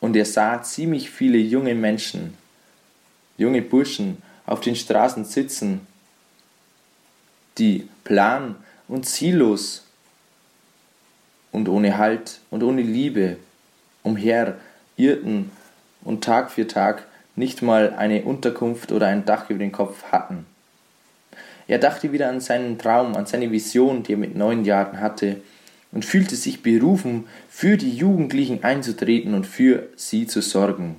und 0.00 0.16
er 0.16 0.24
sah 0.24 0.62
ziemlich 0.62 1.10
viele 1.10 1.36
junge 1.36 1.74
Menschen, 1.74 2.32
junge 3.36 3.60
Burschen 3.60 4.22
auf 4.46 4.62
den 4.62 4.74
Straßen 4.74 5.26
sitzen, 5.26 5.86
die 7.58 7.86
plan 8.04 8.56
und 8.88 9.06
ziellos 9.06 9.84
und 11.52 11.68
ohne 11.68 11.98
Halt 11.98 12.40
und 12.50 12.62
ohne 12.62 12.82
Liebe 12.82 13.36
umher 14.02 14.58
irrten 14.96 15.50
und 16.02 16.24
Tag 16.24 16.50
für 16.50 16.66
Tag 16.66 17.06
nicht 17.36 17.62
mal 17.62 17.94
eine 17.94 18.22
Unterkunft 18.22 18.92
oder 18.92 19.06
ein 19.08 19.24
Dach 19.24 19.50
über 19.50 19.58
den 19.58 19.72
Kopf 19.72 20.04
hatten. 20.12 20.46
Er 21.66 21.78
dachte 21.78 22.12
wieder 22.12 22.28
an 22.28 22.40
seinen 22.40 22.78
Traum, 22.78 23.16
an 23.16 23.26
seine 23.26 23.50
Vision, 23.50 24.02
die 24.02 24.12
er 24.12 24.18
mit 24.18 24.36
neun 24.36 24.64
Jahren 24.64 25.00
hatte, 25.00 25.40
und 25.92 26.04
fühlte 26.04 26.36
sich 26.36 26.62
berufen, 26.62 27.26
für 27.48 27.76
die 27.76 27.96
Jugendlichen 27.96 28.64
einzutreten 28.64 29.32
und 29.32 29.46
für 29.46 29.88
sie 29.96 30.26
zu 30.26 30.42
sorgen. 30.42 30.96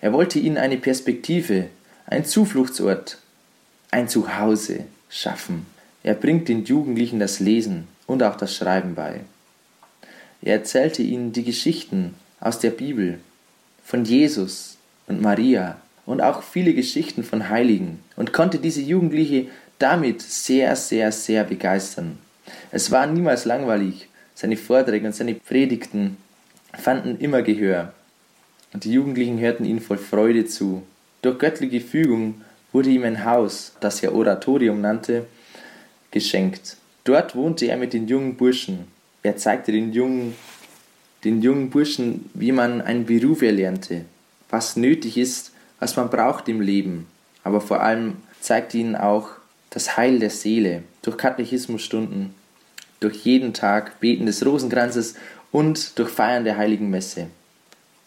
Er 0.00 0.12
wollte 0.12 0.38
ihnen 0.38 0.56
eine 0.56 0.76
Perspektive, 0.76 1.66
ein 2.06 2.24
Zufluchtsort, 2.24 3.18
ein 3.90 4.08
Zuhause 4.08 4.84
schaffen. 5.10 5.66
Er 6.02 6.14
bringt 6.14 6.48
den 6.48 6.64
Jugendlichen 6.64 7.20
das 7.20 7.40
Lesen 7.40 7.88
und 8.06 8.22
auch 8.22 8.36
das 8.36 8.54
Schreiben 8.54 8.94
bei. 8.94 9.20
Er 10.42 10.54
erzählte 10.54 11.02
ihnen 11.02 11.32
die 11.32 11.44
Geschichten 11.44 12.14
aus 12.40 12.58
der 12.58 12.70
Bibel, 12.70 13.20
von 13.84 14.04
Jesus 14.04 14.76
und 15.06 15.20
Maria 15.20 15.76
und 16.06 16.20
auch 16.20 16.42
viele 16.42 16.74
Geschichten 16.74 17.22
von 17.22 17.48
Heiligen 17.48 18.00
und 18.16 18.32
konnte 18.32 18.58
diese 18.58 18.80
Jugendliche 18.80 19.46
damit 19.78 20.22
sehr, 20.22 20.74
sehr, 20.76 21.12
sehr 21.12 21.44
begeistern. 21.44 22.18
Es 22.70 22.90
war 22.90 23.06
niemals 23.06 23.44
langweilig. 23.44 24.08
Seine 24.34 24.56
Vorträge 24.56 25.06
und 25.06 25.14
seine 25.14 25.34
Predigten 25.34 26.16
fanden 26.72 27.18
immer 27.18 27.42
Gehör. 27.42 27.92
Und 28.72 28.84
die 28.84 28.92
Jugendlichen 28.92 29.38
hörten 29.38 29.64
ihn 29.64 29.80
voll 29.80 29.98
Freude 29.98 30.46
zu. 30.46 30.82
Durch 31.20 31.38
göttliche 31.38 31.80
Fügung 31.80 32.40
wurde 32.72 32.90
ihm 32.90 33.04
ein 33.04 33.24
Haus, 33.24 33.72
das 33.80 34.02
er 34.02 34.14
Oratorium 34.14 34.80
nannte, 34.80 35.26
geschenkt. 36.12 36.76
Dort 37.04 37.34
wohnte 37.34 37.66
er 37.66 37.76
mit 37.76 37.92
den 37.92 38.06
jungen 38.06 38.36
Burschen. 38.36 38.86
Er 39.24 39.36
zeigte 39.36 39.72
den 39.72 39.92
jungen, 39.92 40.36
den 41.24 41.42
jungen 41.42 41.70
Burschen, 41.70 42.30
wie 42.34 42.52
man 42.52 42.80
einen 42.80 43.06
Beruf 43.06 43.42
erlernte, 43.42 44.04
was 44.48 44.76
nötig 44.76 45.18
ist, 45.18 45.52
was 45.80 45.96
man 45.96 46.10
braucht 46.10 46.48
im 46.48 46.60
Leben. 46.60 47.08
Aber 47.42 47.60
vor 47.60 47.82
allem 47.82 48.18
zeigte 48.40 48.78
ihnen 48.78 48.94
auch 48.94 49.30
das 49.70 49.96
Heil 49.96 50.20
der 50.20 50.30
Seele 50.30 50.84
durch 51.02 51.16
Katechismusstunden, 51.16 52.34
durch 53.00 53.24
jeden 53.24 53.52
Tag 53.52 53.98
Beten 53.98 54.26
des 54.26 54.46
Rosenkranzes 54.46 55.16
und 55.50 55.98
durch 55.98 56.10
Feiern 56.10 56.44
der 56.44 56.56
Heiligen 56.56 56.90
Messe. 56.90 57.26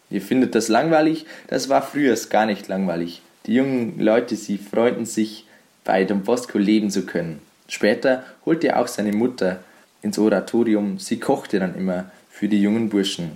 Ihr 0.09 0.21
findet 0.21 0.55
das 0.55 0.69
langweilig? 0.69 1.25
Das 1.47 1.67
war 1.67 1.81
früher 1.81 2.15
gar 2.29 2.45
nicht 2.45 2.67
langweilig. 2.67 3.21
Die 3.45 3.55
jungen 3.55 3.99
Leute, 3.99 4.35
sie 4.35 4.57
freuten 4.57 5.05
sich, 5.05 5.45
bei 5.83 6.03
Don 6.03 6.23
Bosco 6.23 6.57
leben 6.57 6.89
zu 6.89 7.05
können. 7.05 7.41
Später 7.67 8.23
holte 8.45 8.67
er 8.69 8.79
auch 8.79 8.87
seine 8.87 9.11
Mutter 9.11 9.59
ins 10.01 10.19
Oratorium. 10.19 10.99
Sie 10.99 11.19
kochte 11.19 11.59
dann 11.59 11.75
immer 11.75 12.11
für 12.29 12.47
die 12.47 12.61
jungen 12.61 12.89
Burschen. 12.89 13.31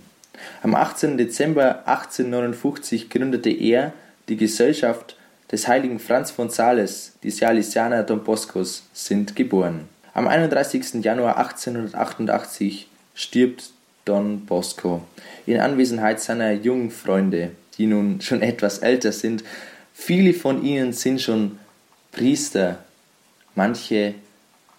Am 0.61 0.75
18. 0.75 1.17
Dezember 1.17 1.87
1859 1.87 3.09
gründete 3.09 3.49
er 3.49 3.93
die 4.29 4.37
Gesellschaft 4.37 5.15
des 5.51 5.67
heiligen 5.67 5.99
Franz 5.99 6.31
von 6.31 6.49
Sales, 6.49 7.13
die 7.23 7.31
Salesianer 7.31 8.03
Don 8.03 8.23
Boscos, 8.23 8.83
sind 8.93 9.35
geboren. 9.35 9.87
Am 10.13 10.27
31. 10.27 11.03
Januar 11.03 11.37
1888 11.37 12.87
stirbt 13.15 13.71
Don 14.05 14.45
Bosco 14.45 15.03
in 15.45 15.59
Anwesenheit 15.59 16.19
seiner 16.19 16.51
jungen 16.51 16.91
Freunde, 16.91 17.51
die 17.77 17.87
nun 17.87 18.21
schon 18.21 18.41
etwas 18.43 18.79
älter 18.79 19.11
sind. 19.11 19.43
Viele 19.93 20.33
von 20.33 20.63
ihnen 20.63 20.93
sind 20.93 21.21
schon 21.21 21.57
Priester, 22.11 22.83
manche 23.59 24.15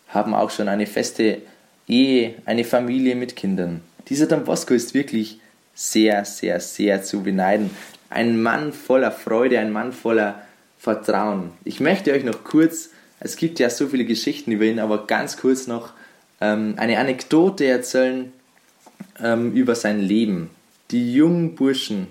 haben 0.09 0.33
auch 0.35 0.51
schon 0.51 0.69
eine 0.69 0.87
feste 0.87 1.43
Ehe, 1.87 2.35
eine 2.47 2.65
Familie 2.65 3.15
mit 3.15 3.37
Kindern. 3.37 3.83
Dieser 4.09 4.27
Don 4.27 4.45
Bosco 4.45 4.73
ist 4.73 4.95
wirklich 4.95 5.39
sehr, 5.75 6.25
sehr, 6.25 6.61
sehr 6.61 7.03
zu 7.03 7.23
beneiden. 7.23 7.71
Ein 8.09 8.41
Mann 8.41 8.73
voller 8.73 9.13
Freude, 9.13 9.59
ein 9.59 9.71
Mann 9.71 9.93
voller 9.93 10.43
Vertrauen. 10.79 11.51
Ich 11.63 11.79
möchte 11.81 12.13
euch 12.13 12.25
noch 12.25 12.43
kurz, 12.43 12.89
es 13.21 13.37
gibt 13.37 13.59
ja 13.59 13.69
so 13.69 13.87
viele 13.89 14.07
Geschichten 14.07 14.51
über 14.51 14.65
ihn, 14.65 14.81
aber 14.81 15.07
ganz 15.07 15.37
kurz 15.37 15.67
noch 15.67 15.93
ähm, 16.41 16.75
eine 16.79 16.99
Anekdote 16.99 17.67
erzählen 17.67 18.33
ähm, 19.23 19.53
über 19.53 19.75
sein 19.75 20.01
Leben. 20.01 20.49
Die 20.91 21.13
jungen 21.13 21.55
Burschen, 21.55 22.07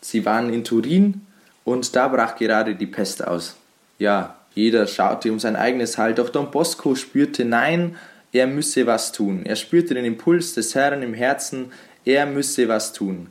sie 0.00 0.24
waren 0.24 0.52
in 0.54 0.64
Turin 0.64 1.20
und 1.64 1.94
da 1.94 2.08
brach 2.08 2.36
gerade 2.36 2.74
die 2.76 2.86
Pest 2.86 3.26
aus. 3.26 3.56
Ja, 3.98 4.36
jeder 4.54 4.86
schaute 4.86 5.32
um 5.32 5.38
sein 5.38 5.56
eigenes 5.56 5.98
Heil, 5.98 6.14
doch 6.14 6.28
Don 6.28 6.50
Bosco 6.50 6.94
spürte, 6.94 7.44
nein, 7.44 7.96
er 8.32 8.46
müsse 8.46 8.86
was 8.86 9.12
tun. 9.12 9.44
Er 9.44 9.56
spürte 9.56 9.94
den 9.94 10.04
Impuls 10.04 10.54
des 10.54 10.74
Herrn 10.74 11.02
im 11.02 11.14
Herzen, 11.14 11.72
er 12.04 12.26
müsse 12.26 12.68
was 12.68 12.92
tun. 12.92 13.28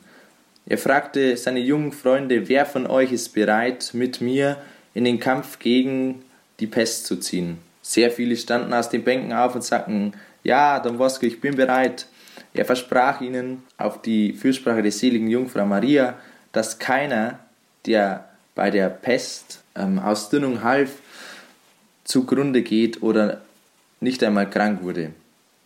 Er 0.66 0.78
fragte 0.78 1.36
seine 1.36 1.60
jungen 1.60 1.92
Freunde, 1.92 2.48
wer 2.48 2.66
von 2.66 2.88
euch 2.88 3.12
ist 3.12 3.34
bereit, 3.34 3.92
mit 3.94 4.22
mir 4.22 4.58
in 4.94 5.04
den 5.04 5.20
Kampf 5.20 5.60
gegen 5.60 6.24
die 6.60 6.68
Pest 6.68 7.06
zu 7.06 7.18
ziehen. 7.18 7.58
Sehr 7.82 8.12
viele 8.12 8.38
standen 8.38 8.74
aus 8.74 8.90
den 8.90 9.04
Bänken 9.04 9.34
auf 9.34 9.56
und 9.56 9.64
sagten, 9.64 10.14
ja, 10.44 10.80
Don 10.80 10.98
Bosco, 10.98 11.26
ich 11.26 11.42
bin 11.42 11.56
bereit. 11.56 12.08
Er 12.54 12.66
versprach 12.66 13.20
ihnen 13.20 13.64
auf 13.78 14.02
die 14.02 14.34
Fürsprache 14.34 14.82
der 14.82 14.92
seligen 14.92 15.28
Jungfrau 15.28 15.66
Maria, 15.66 16.18
dass 16.52 16.80
keiner, 16.80 17.40
der 17.86 18.30
bei 18.56 18.70
der 18.70 18.90
Pest 18.90 19.62
ähm, 19.76 20.00
aus 20.00 20.30
Dünnung 20.30 20.64
half, 20.64 20.92
zugrunde 22.04 22.62
geht 22.62 23.02
oder 23.02 23.42
nicht 24.00 24.24
einmal 24.24 24.50
krank 24.50 24.84
wurde. 24.84 25.12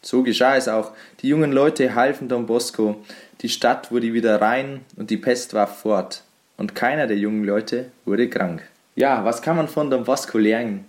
So 0.01 0.23
geschah 0.23 0.55
es 0.55 0.67
auch. 0.67 0.91
Die 1.21 1.27
jungen 1.27 1.51
Leute 1.51 1.95
halfen 1.95 2.29
Don 2.29 2.45
Bosco, 2.45 3.03
die 3.41 3.49
Stadt 3.49 3.91
wurde 3.91 4.13
wieder 4.13 4.41
rein 4.41 4.85
und 4.95 5.09
die 5.09 5.17
Pest 5.17 5.53
war 5.53 5.67
fort. 5.67 6.23
Und 6.55 6.75
keiner 6.75 7.07
der 7.07 7.17
jungen 7.17 7.43
Leute 7.43 7.91
wurde 8.05 8.29
krank. 8.29 8.63
Ja, 8.95 9.25
was 9.25 9.41
kann 9.41 9.57
man 9.57 9.67
von 9.67 9.91
Don 9.91 10.05
Bosco 10.05 10.37
lernen? 10.37 10.85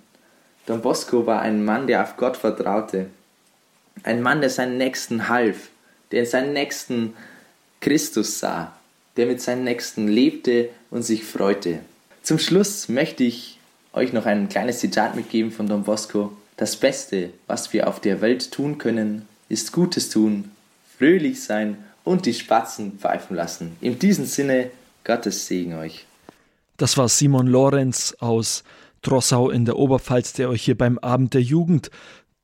Don 0.67 0.81
Bosco 0.81 1.27
war 1.27 1.41
ein 1.41 1.65
Mann, 1.65 1.87
der 1.87 2.03
auf 2.03 2.17
Gott 2.17 2.37
vertraute. 2.37 3.07
Ein 4.03 4.23
Mann, 4.23 4.41
der 4.41 4.51
seinen 4.51 4.79
Nächsten 4.79 5.29
half, 5.29 5.69
der 6.13 6.21
in 6.21 6.27
seinen 6.27 6.53
Nächsten 6.53 7.15
Christus 7.81 8.39
sah, 8.39 8.78
der 9.19 9.27
mit 9.27 9.43
seinen 9.43 9.65
Nächsten 9.65 10.09
lebte 10.09 10.71
und 10.91 11.03
sich 11.03 11.25
freute. 11.25 11.81
Zum 12.23 12.39
Schluss 12.39 12.89
möchte 12.89 13.25
ich 13.25 13.59
euch 13.93 14.13
noch 14.13 14.27
ein 14.27 14.49
kleines 14.49 14.79
Zitat 14.79 15.17
mitgeben 15.17 15.51
von 15.51 15.67
Don 15.67 15.83
Bosco. 15.83 16.33
Das 16.57 16.77
Beste, 16.77 17.31
was 17.47 17.73
wir 17.73 17.89
auf 17.89 18.01
der 18.01 18.21
Welt 18.21 18.53
tun 18.53 18.79
können, 18.79 19.27
ist 19.49 19.73
Gutes 19.73 20.09
tun, 20.09 20.53
fröhlich 20.97 21.43
sein 21.43 21.79
und 22.05 22.27
die 22.27 22.35
Spatzen 22.35 22.99
pfeifen 22.99 23.37
lassen. 23.37 23.77
In 23.81 23.99
diesem 23.99 24.25
Sinne, 24.25 24.71
Gottes 25.05 25.47
Segen 25.47 25.75
euch. 25.75 26.07
Das 26.77 26.97
war 26.97 27.09
Simon 27.09 27.47
Lorenz 27.47 28.15
aus 28.21 28.63
Trossau 29.03 29.51
in 29.51 29.65
der 29.65 29.79
Oberpfalz, 29.79 30.33
der 30.35 30.49
euch 30.49 30.63
hier 30.63 30.79
beim 30.79 30.99
Abend 30.99 31.35
der 31.35 31.43
Jugend 31.43 31.91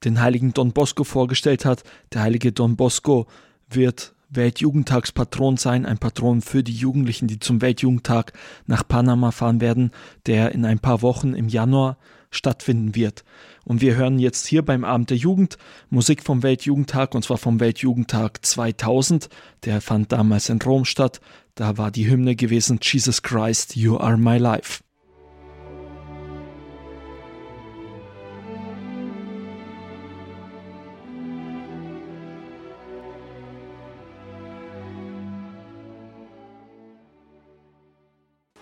den 0.05 0.21
heiligen 0.21 0.53
Don 0.55 0.73
Bosco 0.73 1.05
vorgestellt 1.05 1.65
hat. 1.65 1.85
Der 2.13 2.23
heilige 2.23 2.53
Don 2.53 2.77
Bosco 2.77 3.27
wird 3.69 4.14
Weltjugendtagspatron 4.37 5.57
sein, 5.57 5.87
ein 5.87 5.99
Patron 5.99 6.43
für 6.43 6.63
die 6.63 6.75
Jugendlichen, 6.75 7.29
die 7.29 7.39
zum 7.39 7.61
Weltjugendtag 7.61 8.33
nach 8.67 8.87
Panama 8.87 9.31
fahren 9.31 9.61
werden, 9.61 9.91
der 10.27 10.53
in 10.53 10.65
ein 10.65 10.79
paar 10.79 11.03
Wochen 11.03 11.35
im 11.35 11.49
Januar 11.49 11.99
stattfinden 12.31 12.95
wird. 12.95 13.25
Und 13.65 13.81
wir 13.81 13.97
hören 13.97 14.19
jetzt 14.19 14.47
hier 14.47 14.63
beim 14.63 14.85
Abend 14.85 15.11
der 15.11 15.17
Jugend 15.17 15.57
Musik 15.91 16.23
vom 16.23 16.43
Weltjugendtag, 16.43 17.15
und 17.15 17.25
zwar 17.25 17.39
vom 17.39 17.61
Weltjugendtag 17.61 18.45
2000. 18.45 19.29
Der 19.65 19.81
fand 19.81 20.13
damals 20.13 20.49
in 20.49 20.61
Rom 20.61 20.85
statt. 20.85 21.21
Da 21.55 21.79
war 21.79 21.91
die 21.91 22.09
Hymne 22.09 22.37
gewesen 22.37 22.79
Jesus 22.83 23.23
Christ, 23.23 23.77
You 23.77 23.99
Are 23.99 24.19
My 24.19 24.39
Life. 24.39 24.84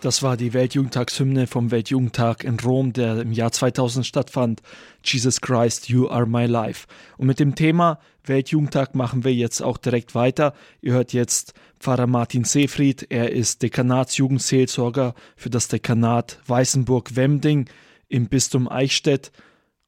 Das 0.03 0.21
war 0.21 0.37
die 0.37 0.53
Weltjugendtagshymne 0.53 1.47
vom 1.47 1.71
Weltjugendtag 1.71 2.43
in 2.43 2.59
Rom, 2.59 2.93
der 2.93 3.21
im 3.21 3.31
Jahr 3.31 3.53
2000 3.53 4.05
stattfand. 4.05 4.61
Jesus 5.05 5.41
Christ, 5.41 5.89
You 5.89 6.09
Are 6.09 6.27
My 6.27 6.47
Life. 6.47 6.89
Und 7.19 7.29
mit 7.29 7.39
dem 7.39 7.55
Thema 7.55 8.01
Weltjugendtag 8.25 8.97
machen 8.97 9.23
wir 9.23 9.33
jetzt 9.33 9.63
auch 9.63 9.79
direkt 9.79 10.17
weiter. 10.17 10.55
Ihr 10.81 10.95
hört 10.95 11.13
jetzt 11.13 11.55
Pfarrer 11.79 12.09
Martin 12.09 12.43
Seefried. 12.43 13.07
Er 13.11 13.31
ist 13.31 13.63
Dekanatsjugendseelsorger 13.63 15.15
für 15.37 15.51
das 15.51 15.69
Dekanat 15.69 16.41
Weißenburg-Wemding 16.49 17.71
im 18.09 18.27
Bistum 18.27 18.69
Eichstätt. 18.69 19.31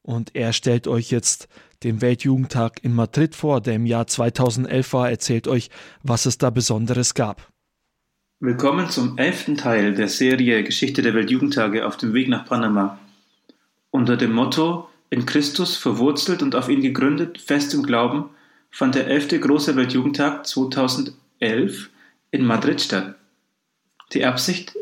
Und 0.01 0.33
er 0.33 0.53
stellt 0.53 0.87
euch 0.87 1.11
jetzt 1.11 1.49
den 1.83 1.99
Weltjugendtag 1.99 2.81
in 2.85 2.93
Madrid 2.93 3.35
vor, 3.35 3.59
der 3.59 3.73
im 3.73 3.85
Jahr 3.85 4.07
2011 4.07 4.93
war, 4.93 5.09
erzählt 5.09 5.49
euch, 5.49 5.69
was 6.03 6.25
es 6.25 6.37
da 6.37 6.51
Besonderes 6.51 7.15
gab. 7.15 7.51
Willkommen 8.41 8.89
zum 8.89 9.17
elften 9.17 9.55
Teil 9.55 9.95
der 9.95 10.09
Serie 10.09 10.61
Geschichte 10.65 11.01
der 11.01 11.13
Weltjugendtage 11.13 11.87
auf 11.87 11.95
dem 11.95 12.13
Weg 12.13 12.27
nach 12.27 12.45
Panama. 12.45 12.99
Unter 13.91 14.17
dem 14.17 14.33
Motto 14.33 14.89
In 15.09 15.25
Christus 15.25 15.77
verwurzelt 15.77 16.43
und 16.43 16.53
auf 16.53 16.67
ihn 16.67 16.81
gegründet, 16.81 17.39
fest 17.39 17.73
im 17.73 17.83
Glauben, 17.83 18.25
fand 18.69 18.95
der 18.95 19.07
elfte 19.07 19.39
große 19.39 19.77
Weltjugendtag 19.77 20.45
2011 20.45 21.89
in 22.31 22.45
Madrid 22.45 22.81
statt. 22.81 23.15
Die 24.11 24.25
Absicht 24.25 24.75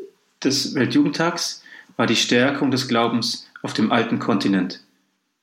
des 0.44 0.74
Weltjugendtags 0.74 1.62
war 1.96 2.08
die 2.08 2.16
Stärkung 2.16 2.72
des 2.72 2.88
Glaubens 2.88 3.48
auf 3.62 3.76
dem 3.76 3.92
alten 3.92 4.18
Kontinent. 4.18 4.84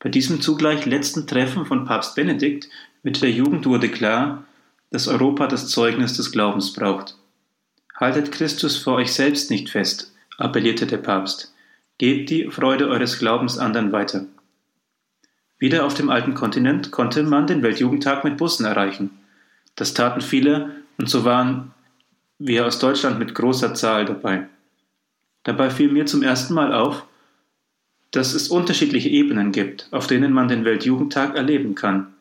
Bei 0.01 0.09
diesem 0.09 0.41
zugleich 0.41 0.85
letzten 0.85 1.29
Treffen 1.29 1.65
von 1.65 1.85
Papst 1.85 2.17
Benedikt 2.17 2.69
mit 3.05 3.23
der 3.23 3.31
Jugend 3.31 3.67
wurde 3.67 3.89
klar, 3.89 4.43
dass 4.91 5.07
Europa 5.07 5.47
das 5.47 5.69
Zeugnis 5.69 6.17
des 6.17 6.33
Glaubens 6.33 6.73
braucht. 6.73 7.15
Haltet 8.01 8.33
Christus 8.33 8.79
vor 8.79 8.95
euch 8.95 9.13
selbst 9.13 9.51
nicht 9.51 9.69
fest, 9.69 10.15
appellierte 10.39 10.87
der 10.87 10.97
Papst. 10.97 11.55
Gebt 11.99 12.31
die 12.31 12.51
Freude 12.51 12.89
eures 12.89 13.19
Glaubens 13.19 13.59
anderen 13.59 13.93
weiter. 13.93 14.25
Wieder 15.59 15.85
auf 15.85 15.93
dem 15.93 16.09
alten 16.09 16.33
Kontinent 16.33 16.93
konnte 16.93 17.23
man 17.23 17.47
den 17.47 17.63
Weltjugendtag 17.63 18.25
mit 18.25 18.39
Bussen 18.39 18.65
erreichen. 18.65 19.11
Das 19.77 19.93
taten 19.93 20.23
viele 20.23 20.77
und 20.97 21.11
so 21.11 21.27
waren 21.27 21.75
wir 22.39 22.65
aus 22.65 22.79
Deutschland 22.79 23.19
mit 23.19 23.35
großer 23.35 23.75
Zahl 23.75 24.07
dabei. 24.07 24.49
Dabei 25.43 25.69
fiel 25.69 25.93
mir 25.93 26.07
zum 26.07 26.23
ersten 26.23 26.55
Mal 26.55 26.73
auf, 26.73 27.05
dass 28.13 28.33
es 28.33 28.49
unterschiedliche 28.49 29.11
Ebenen 29.11 29.53
gibt, 29.53 29.89
auf 29.91 30.07
denen 30.07 30.33
man 30.33 30.49
den 30.49 30.65
Weltjugendtag 30.65 31.37
erleben 31.37 31.75
kann. 31.75 32.15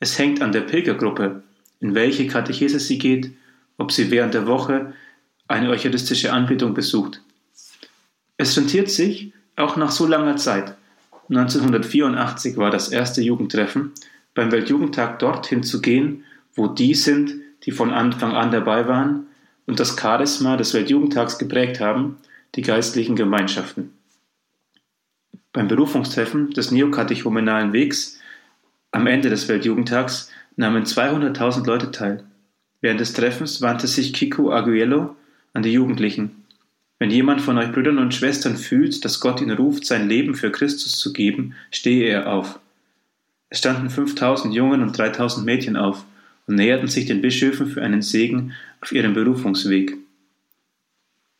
Es 0.00 0.18
hängt 0.18 0.40
an 0.40 0.52
der 0.52 0.62
Pilgergruppe, 0.62 1.42
in 1.80 1.94
welche 1.94 2.26
Katechese 2.26 2.80
sie 2.80 2.98
geht, 2.98 3.30
ob 3.76 3.92
sie 3.92 4.10
während 4.10 4.32
der 4.32 4.46
Woche 4.46 4.94
eine 5.48 5.70
eucharistische 5.70 6.32
Anbetung 6.32 6.74
besucht. 6.74 7.20
Es 8.36 8.56
rentiert 8.56 8.90
sich, 8.90 9.32
auch 9.56 9.76
nach 9.76 9.90
so 9.90 10.06
langer 10.06 10.36
Zeit, 10.36 10.76
1984 11.30 12.56
war 12.56 12.70
das 12.70 12.88
erste 12.88 13.20
Jugendtreffen, 13.20 13.92
beim 14.34 14.50
Weltjugendtag 14.50 15.18
dorthin 15.18 15.62
zu 15.62 15.80
gehen, 15.80 16.24
wo 16.54 16.68
die 16.68 16.94
sind, 16.94 17.34
die 17.64 17.72
von 17.72 17.92
Anfang 17.92 18.32
an 18.32 18.50
dabei 18.50 18.88
waren 18.88 19.26
und 19.66 19.78
das 19.78 19.96
Charisma 19.98 20.56
des 20.56 20.72
Weltjugendtags 20.72 21.38
geprägt 21.38 21.80
haben, 21.80 22.16
die 22.54 22.62
geistlichen 22.62 23.16
Gemeinschaften. 23.16 23.92
Beim 25.52 25.68
Berufungstreffen 25.68 26.50
des 26.50 26.70
neokatechumenalen 26.70 27.72
Wegs 27.72 28.18
am 28.90 29.06
Ende 29.06 29.28
des 29.28 29.48
Weltjugendtags 29.48 30.30
nahmen 30.56 30.84
200.000 30.84 31.66
Leute 31.66 31.90
teil. 31.90 32.24
Während 32.80 33.00
des 33.00 33.12
Treffens 33.12 33.60
wandte 33.60 33.86
sich 33.86 34.14
Kiko 34.14 34.50
Aguello 34.50 35.16
an 35.52 35.62
die 35.62 35.72
Jugendlichen. 35.72 36.44
Wenn 36.98 37.10
jemand 37.10 37.40
von 37.40 37.58
euch 37.58 37.72
Brüdern 37.72 37.98
und 37.98 38.14
Schwestern 38.14 38.56
fühlt, 38.56 39.04
dass 39.04 39.20
Gott 39.20 39.40
ihn 39.40 39.50
ruft, 39.50 39.84
sein 39.86 40.08
Leben 40.08 40.34
für 40.34 40.50
Christus 40.50 40.98
zu 40.98 41.12
geben, 41.12 41.54
stehe 41.70 42.08
er 42.08 42.32
auf. 42.32 42.58
Es 43.50 43.58
standen 43.58 43.88
5000 43.88 44.52
Jungen 44.54 44.82
und 44.82 44.96
3000 44.96 45.46
Mädchen 45.46 45.76
auf 45.76 46.04
und 46.46 46.56
näherten 46.56 46.88
sich 46.88 47.06
den 47.06 47.22
Bischöfen 47.22 47.66
für 47.66 47.82
einen 47.82 48.02
Segen 48.02 48.52
auf 48.80 48.92
ihrem 48.92 49.14
Berufungsweg. 49.14 49.96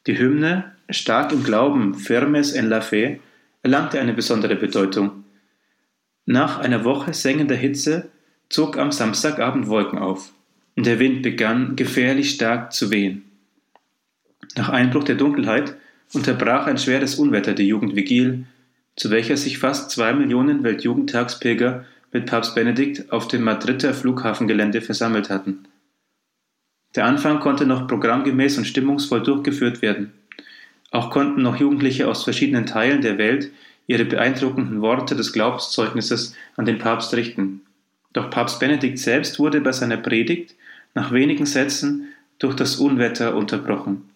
Die 0.06 0.18
Hymne 0.18 0.72
Stark 0.90 1.32
im 1.32 1.44
Glauben, 1.44 1.94
Firmes 1.94 2.52
en 2.52 2.68
la 2.68 2.80
Fe, 2.80 3.20
erlangte 3.62 4.00
eine 4.00 4.14
besondere 4.14 4.56
Bedeutung. 4.56 5.24
Nach 6.24 6.58
einer 6.58 6.84
Woche 6.84 7.12
sengender 7.12 7.56
Hitze 7.56 8.08
zog 8.48 8.78
am 8.78 8.90
Samstagabend 8.90 9.66
Wolken 9.66 9.98
auf 9.98 10.32
und 10.76 10.86
der 10.86 10.98
Wind 10.98 11.22
begann 11.22 11.76
gefährlich 11.76 12.30
stark 12.30 12.72
zu 12.72 12.90
wehen. 12.90 13.27
Nach 14.56 14.68
Einbruch 14.68 15.04
der 15.04 15.16
Dunkelheit 15.16 15.74
unterbrach 16.12 16.66
ein 16.66 16.78
schweres 16.78 17.16
Unwetter 17.16 17.52
die 17.52 17.66
Jugendvigil, 17.68 18.44
zu 18.96 19.10
welcher 19.10 19.36
sich 19.36 19.58
fast 19.58 19.90
zwei 19.90 20.12
Millionen 20.12 20.64
Weltjugendtagspilger 20.64 21.84
mit 22.12 22.26
Papst 22.26 22.54
Benedikt 22.54 23.12
auf 23.12 23.28
dem 23.28 23.42
Madrider 23.42 23.94
Flughafengelände 23.94 24.80
versammelt 24.80 25.30
hatten. 25.30 25.68
Der 26.96 27.04
Anfang 27.04 27.40
konnte 27.40 27.66
noch 27.66 27.86
programmgemäß 27.86 28.58
und 28.58 28.66
stimmungsvoll 28.66 29.22
durchgeführt 29.22 29.82
werden. 29.82 30.12
Auch 30.90 31.10
konnten 31.10 31.42
noch 31.42 31.56
Jugendliche 31.56 32.08
aus 32.08 32.24
verschiedenen 32.24 32.66
Teilen 32.66 33.02
der 33.02 33.18
Welt 33.18 33.50
ihre 33.86 34.04
beeindruckenden 34.04 34.80
Worte 34.80 35.14
des 35.14 35.32
Glaubenszeugnisses 35.32 36.34
an 36.56 36.64
den 36.64 36.78
Papst 36.78 37.14
richten. 37.14 37.62
Doch 38.12 38.30
Papst 38.30 38.58
Benedikt 38.58 38.98
selbst 38.98 39.38
wurde 39.38 39.60
bei 39.60 39.72
seiner 39.72 39.98
Predigt 39.98 40.54
nach 40.94 41.12
wenigen 41.12 41.46
Sätzen 41.46 42.08
durch 42.38 42.56
das 42.56 42.76
Unwetter 42.76 43.36
unterbrochen. 43.36 44.08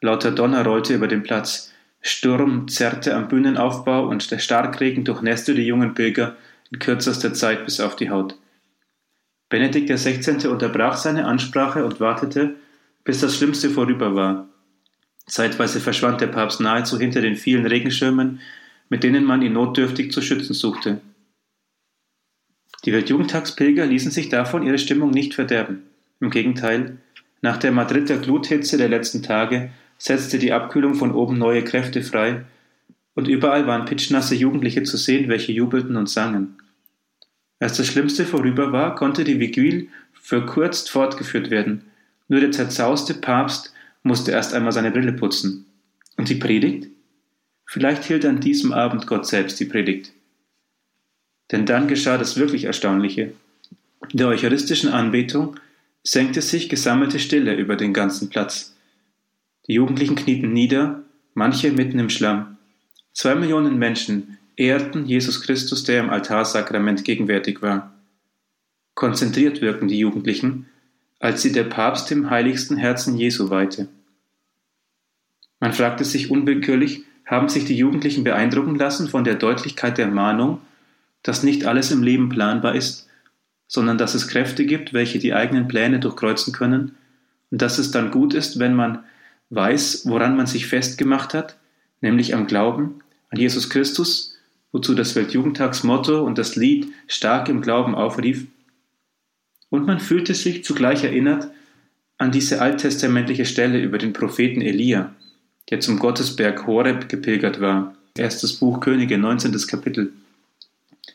Lauter 0.00 0.32
Donner 0.32 0.64
rollte 0.64 0.94
über 0.94 1.08
den 1.08 1.22
Platz, 1.22 1.72
Sturm 2.00 2.68
zerrte 2.68 3.14
am 3.14 3.28
Bühnenaufbau 3.28 4.06
und 4.06 4.30
der 4.30 4.38
Starkregen 4.38 5.04
durchnässte 5.04 5.54
die 5.54 5.66
jungen 5.66 5.94
Pilger 5.94 6.36
in 6.70 6.78
kürzester 6.78 7.32
Zeit 7.32 7.64
bis 7.64 7.80
auf 7.80 7.96
die 7.96 8.10
Haut. 8.10 8.36
Benedikt 9.48 9.88
XVI. 9.88 10.48
unterbrach 10.48 10.96
seine 10.96 11.24
Ansprache 11.24 11.84
und 11.84 12.00
wartete, 12.00 12.56
bis 13.04 13.20
das 13.20 13.36
Schlimmste 13.36 13.70
vorüber 13.70 14.14
war. 14.14 14.48
Zeitweise 15.26 15.80
verschwand 15.80 16.20
der 16.20 16.26
Papst 16.26 16.60
nahezu 16.60 16.98
hinter 16.98 17.22
den 17.22 17.36
vielen 17.36 17.64
Regenschirmen, 17.64 18.40
mit 18.90 19.02
denen 19.02 19.24
man 19.24 19.40
ihn 19.40 19.54
notdürftig 19.54 20.12
zu 20.12 20.20
schützen 20.20 20.52
suchte. 20.52 21.00
Die 22.84 22.92
Weltjugendtagspilger 22.92 23.86
ließen 23.86 24.10
sich 24.10 24.28
davon 24.28 24.62
ihre 24.62 24.78
Stimmung 24.78 25.10
nicht 25.10 25.32
verderben. 25.32 25.84
Im 26.20 26.30
Gegenteil, 26.30 26.98
nach 27.40 27.56
der 27.56 27.72
Madrider 27.72 28.18
Gluthitze 28.18 28.76
der 28.76 28.88
letzten 28.88 29.22
Tage 29.22 29.70
setzte 30.04 30.38
die 30.38 30.52
Abkühlung 30.52 30.96
von 30.96 31.12
oben 31.12 31.38
neue 31.38 31.64
Kräfte 31.64 32.02
frei, 32.02 32.44
und 33.14 33.26
überall 33.26 33.66
waren 33.66 33.86
pitschnasse 33.86 34.34
Jugendliche 34.34 34.82
zu 34.82 34.98
sehen, 34.98 35.30
welche 35.30 35.52
jubelten 35.52 35.96
und 35.96 36.10
sangen. 36.10 36.58
Als 37.58 37.78
das 37.78 37.86
Schlimmste 37.86 38.26
vorüber 38.26 38.70
war, 38.70 38.96
konnte 38.96 39.24
die 39.24 39.40
Vigil 39.40 39.88
verkürzt 40.12 40.90
fortgeführt 40.90 41.50
werden. 41.50 41.84
Nur 42.28 42.40
der 42.40 42.50
zerzauste 42.50 43.14
Papst 43.14 43.72
musste 44.02 44.32
erst 44.32 44.52
einmal 44.52 44.72
seine 44.72 44.90
Brille 44.90 45.14
putzen. 45.14 45.64
Und 46.18 46.28
die 46.28 46.34
Predigt? 46.34 46.88
Vielleicht 47.64 48.04
hielt 48.04 48.26
an 48.26 48.40
diesem 48.40 48.74
Abend 48.74 49.06
Gott 49.06 49.26
selbst 49.26 49.58
die 49.58 49.64
Predigt. 49.64 50.12
Denn 51.50 51.64
dann 51.64 51.88
geschah 51.88 52.18
das 52.18 52.36
wirklich 52.36 52.64
Erstaunliche. 52.64 53.32
In 54.10 54.18
der 54.18 54.28
eucharistischen 54.28 54.90
Anbetung 54.90 55.56
senkte 56.02 56.42
sich 56.42 56.68
gesammelte 56.68 57.18
Stille 57.18 57.54
über 57.54 57.76
den 57.76 57.94
ganzen 57.94 58.28
Platz. 58.28 58.73
Die 59.66 59.74
Jugendlichen 59.74 60.16
knieten 60.16 60.52
nieder, 60.52 61.02
manche 61.34 61.72
mitten 61.72 61.98
im 61.98 62.10
Schlamm. 62.10 62.58
Zwei 63.12 63.34
Millionen 63.34 63.78
Menschen 63.78 64.38
ehrten 64.56 65.06
Jesus 65.06 65.40
Christus, 65.40 65.84
der 65.84 66.00
im 66.00 66.10
Altarsakrament 66.10 67.04
gegenwärtig 67.04 67.62
war. 67.62 67.92
Konzentriert 68.94 69.60
wirken 69.60 69.88
die 69.88 69.98
Jugendlichen, 69.98 70.66
als 71.18 71.42
sie 71.42 71.52
der 71.52 71.64
Papst 71.64 72.10
dem 72.10 72.30
heiligsten 72.30 72.76
Herzen 72.76 73.16
Jesu 73.16 73.50
weihte. 73.50 73.88
Man 75.60 75.72
fragte 75.72 76.04
sich 76.04 76.30
unwillkürlich, 76.30 77.04
haben 77.24 77.48
sich 77.48 77.64
die 77.64 77.76
Jugendlichen 77.76 78.22
beeindrucken 78.22 78.76
lassen 78.76 79.08
von 79.08 79.24
der 79.24 79.36
Deutlichkeit 79.36 79.96
der 79.96 80.08
Mahnung, 80.08 80.60
dass 81.22 81.42
nicht 81.42 81.64
alles 81.64 81.90
im 81.90 82.02
Leben 82.02 82.28
planbar 82.28 82.74
ist, 82.74 83.08
sondern 83.66 83.96
dass 83.96 84.14
es 84.14 84.28
Kräfte 84.28 84.66
gibt, 84.66 84.92
welche 84.92 85.18
die 85.18 85.32
eigenen 85.32 85.66
Pläne 85.66 86.00
durchkreuzen 86.00 86.52
können, 86.52 86.94
und 87.50 87.62
dass 87.62 87.78
es 87.78 87.90
dann 87.90 88.10
gut 88.10 88.34
ist, 88.34 88.58
wenn 88.58 88.74
man 88.74 89.04
weiß, 89.54 90.06
woran 90.06 90.36
man 90.36 90.46
sich 90.46 90.66
festgemacht 90.66 91.34
hat, 91.34 91.56
nämlich 92.00 92.34
am 92.34 92.46
Glauben 92.46 93.00
an 93.30 93.38
Jesus 93.38 93.70
Christus, 93.70 94.36
wozu 94.72 94.94
das 94.94 95.14
Weltjugendtagsmotto 95.14 96.22
und 96.22 96.38
das 96.38 96.56
Lied 96.56 96.92
stark 97.06 97.48
im 97.48 97.60
Glauben 97.62 97.94
aufrief. 97.94 98.46
Und 99.70 99.86
man 99.86 100.00
fühlte 100.00 100.34
sich 100.34 100.64
zugleich 100.64 101.04
erinnert 101.04 101.48
an 102.18 102.30
diese 102.30 102.60
alttestamentliche 102.60 103.44
Stelle 103.44 103.82
über 103.82 103.98
den 103.98 104.12
Propheten 104.12 104.60
Elia, 104.60 105.14
der 105.70 105.80
zum 105.80 105.98
Gottesberg 105.98 106.66
Horeb 106.66 107.08
gepilgert 107.08 107.60
war. 107.60 107.94
Erstes 108.16 108.54
Buch 108.54 108.80
Könige, 108.80 109.18
19. 109.18 109.52
Kapitel. 109.66 110.12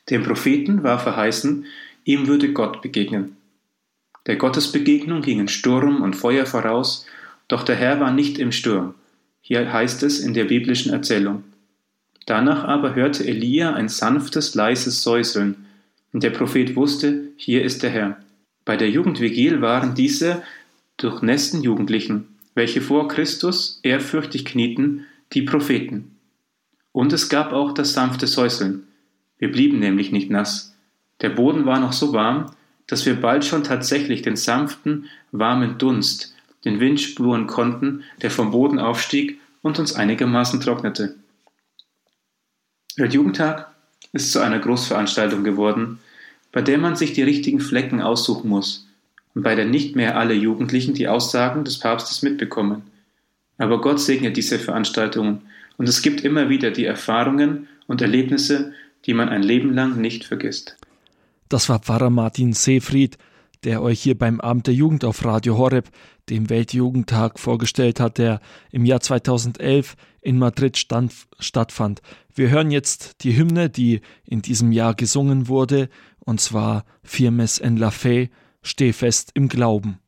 Dem 0.10 0.24
Propheten 0.24 0.84
war 0.84 1.00
verheißen, 1.00 1.66
ihm 2.04 2.28
würde 2.28 2.52
Gott 2.52 2.82
begegnen. 2.82 3.38
Der 4.26 4.36
Gottesbegegnung 4.36 5.22
gingen 5.22 5.48
Sturm 5.48 6.02
und 6.02 6.16
Feuer 6.16 6.46
voraus 6.46 7.06
doch 7.50 7.64
der 7.64 7.76
Herr 7.76 8.00
war 8.00 8.12
nicht 8.12 8.38
im 8.40 8.54
Sturm. 8.54 8.96
Hier 9.42 9.74
heißt 9.74 10.04
es 10.04 10.20
in 10.20 10.34
der 10.34 10.46
biblischen 10.46 10.94
Erzählung. 10.94 11.44
Danach 12.26 12.64
aber 12.64 12.96
hörte 12.96 13.28
Elia 13.28 13.74
ein 13.74 13.90
sanftes, 13.90 14.56
leises 14.56 15.04
Säuseln, 15.04 15.66
und 16.14 16.24
der 16.24 16.30
Prophet 16.30 16.76
wusste, 16.76 17.30
hier 17.36 17.64
ist 17.64 17.84
der 17.84 17.90
Herr. 17.90 18.18
Bei 18.66 18.78
der 18.78 18.90
Jugendvigil 18.90 19.62
waren 19.62 19.96
diese 19.96 20.44
durchnässten 20.98 21.62
Jugendlichen, 21.62 22.28
welche 22.56 22.82
vor 22.82 23.08
Christus 23.08 23.80
ehrfürchtig 23.84 24.46
knieten, 24.46 25.06
die 25.34 25.44
Propheten. 25.44 26.16
Und 26.92 27.14
es 27.14 27.30
gab 27.30 27.52
auch 27.54 27.74
das 27.74 27.94
sanfte 27.94 28.28
Säuseln. 28.28 28.84
Wir 29.38 29.52
blieben 29.52 29.80
nämlich 29.80 30.12
nicht 30.12 30.30
nass. 30.30 30.76
Der 31.22 31.30
Boden 31.30 31.66
war 31.66 31.80
noch 31.80 31.94
so 31.94 32.14
warm, 32.14 32.52
dass 32.88 33.06
wir 33.06 33.16
bald 33.16 33.46
schon 33.46 33.64
tatsächlich 33.64 34.22
den 34.22 34.36
sanften, 34.36 35.06
warmen 35.32 35.78
Dunst, 35.78 36.36
den 36.66 36.80
Wind 36.80 37.00
spüren 37.00 37.48
konnten, 37.48 38.04
der 38.22 38.32
vom 38.32 38.52
Boden 38.52 38.80
aufstieg 38.80 39.40
und 39.62 39.80
uns 39.80 39.94
einigermaßen 39.94 40.62
trocknete. 40.62 41.16
Weltjugendtag 42.96 43.74
ist 44.12 44.32
zu 44.32 44.40
einer 44.40 44.60
Großveranstaltung 44.60 45.44
geworden, 45.44 46.00
bei 46.52 46.62
der 46.62 46.78
man 46.78 46.96
sich 46.96 47.14
die 47.14 47.24
richtigen 47.24 47.60
Flecken 47.60 48.02
aussuchen 48.02 48.50
muss 48.50 48.88
und 49.36 49.44
bei 49.44 49.56
der 49.56 49.66
nicht 49.66 49.96
mehr 49.96 50.18
alle 50.18 50.34
Jugendlichen 50.34 50.94
die 50.94 51.08
Aussagen 51.08 51.64
des 51.64 51.80
Papstes 51.80 52.22
mitbekommen. 52.22 52.84
Aber 53.58 53.82
Gott 53.82 54.00
segnet 54.00 54.38
diese 54.38 54.60
Veranstaltungen 54.60 55.42
und 55.78 55.88
es 55.88 56.02
gibt 56.02 56.22
immer 56.22 56.50
wieder 56.50 56.72
die 56.72 56.86
Erfahrungen 56.86 57.68
und 57.88 58.02
Erlebnisse, 58.02 58.74
die 59.06 59.14
man 59.14 59.30
ein 59.30 59.44
Leben 59.44 59.74
lang 59.74 60.00
nicht 60.02 60.26
vergisst. 60.26 60.76
Das 61.48 61.70
war 61.70 61.80
Pfarrer 61.80 62.10
Martin 62.10 62.54
Seefried, 62.54 63.18
der 63.64 63.82
euch 63.82 64.02
hier 64.02 64.18
beim 64.18 64.40
Abend 64.40 64.68
der 64.68 64.74
Jugend 64.74 65.04
auf 65.06 65.24
Radio 65.26 65.58
Horeb, 65.58 65.90
dem 66.30 66.50
Weltjugendtag, 66.50 67.40
vorgestellt 67.40 68.00
hat, 68.00 68.18
der 68.18 68.40
im 68.72 68.86
Jahr 68.86 69.02
2011 69.02 69.96
in 70.22 70.38
Madrid 70.38 70.78
stand, 70.78 71.14
stattfand. 71.40 72.02
Wir 72.34 72.50
hören 72.50 72.72
jetzt 72.72 73.24
die 73.24 73.36
Hymne, 73.36 73.70
die 73.70 74.02
in 74.26 74.42
diesem 74.42 74.72
Jahr 74.72 74.94
gesungen 74.94 75.48
wurde, 75.48 75.90
und 76.20 76.42
zwar 76.42 76.86
Firmes 77.04 77.60
en 77.60 77.78
la 77.78 77.92
Fe, 77.92 78.30
Steh 78.62 78.92
fest 78.92 79.32
im 79.36 79.48
Glauben. 79.48 80.00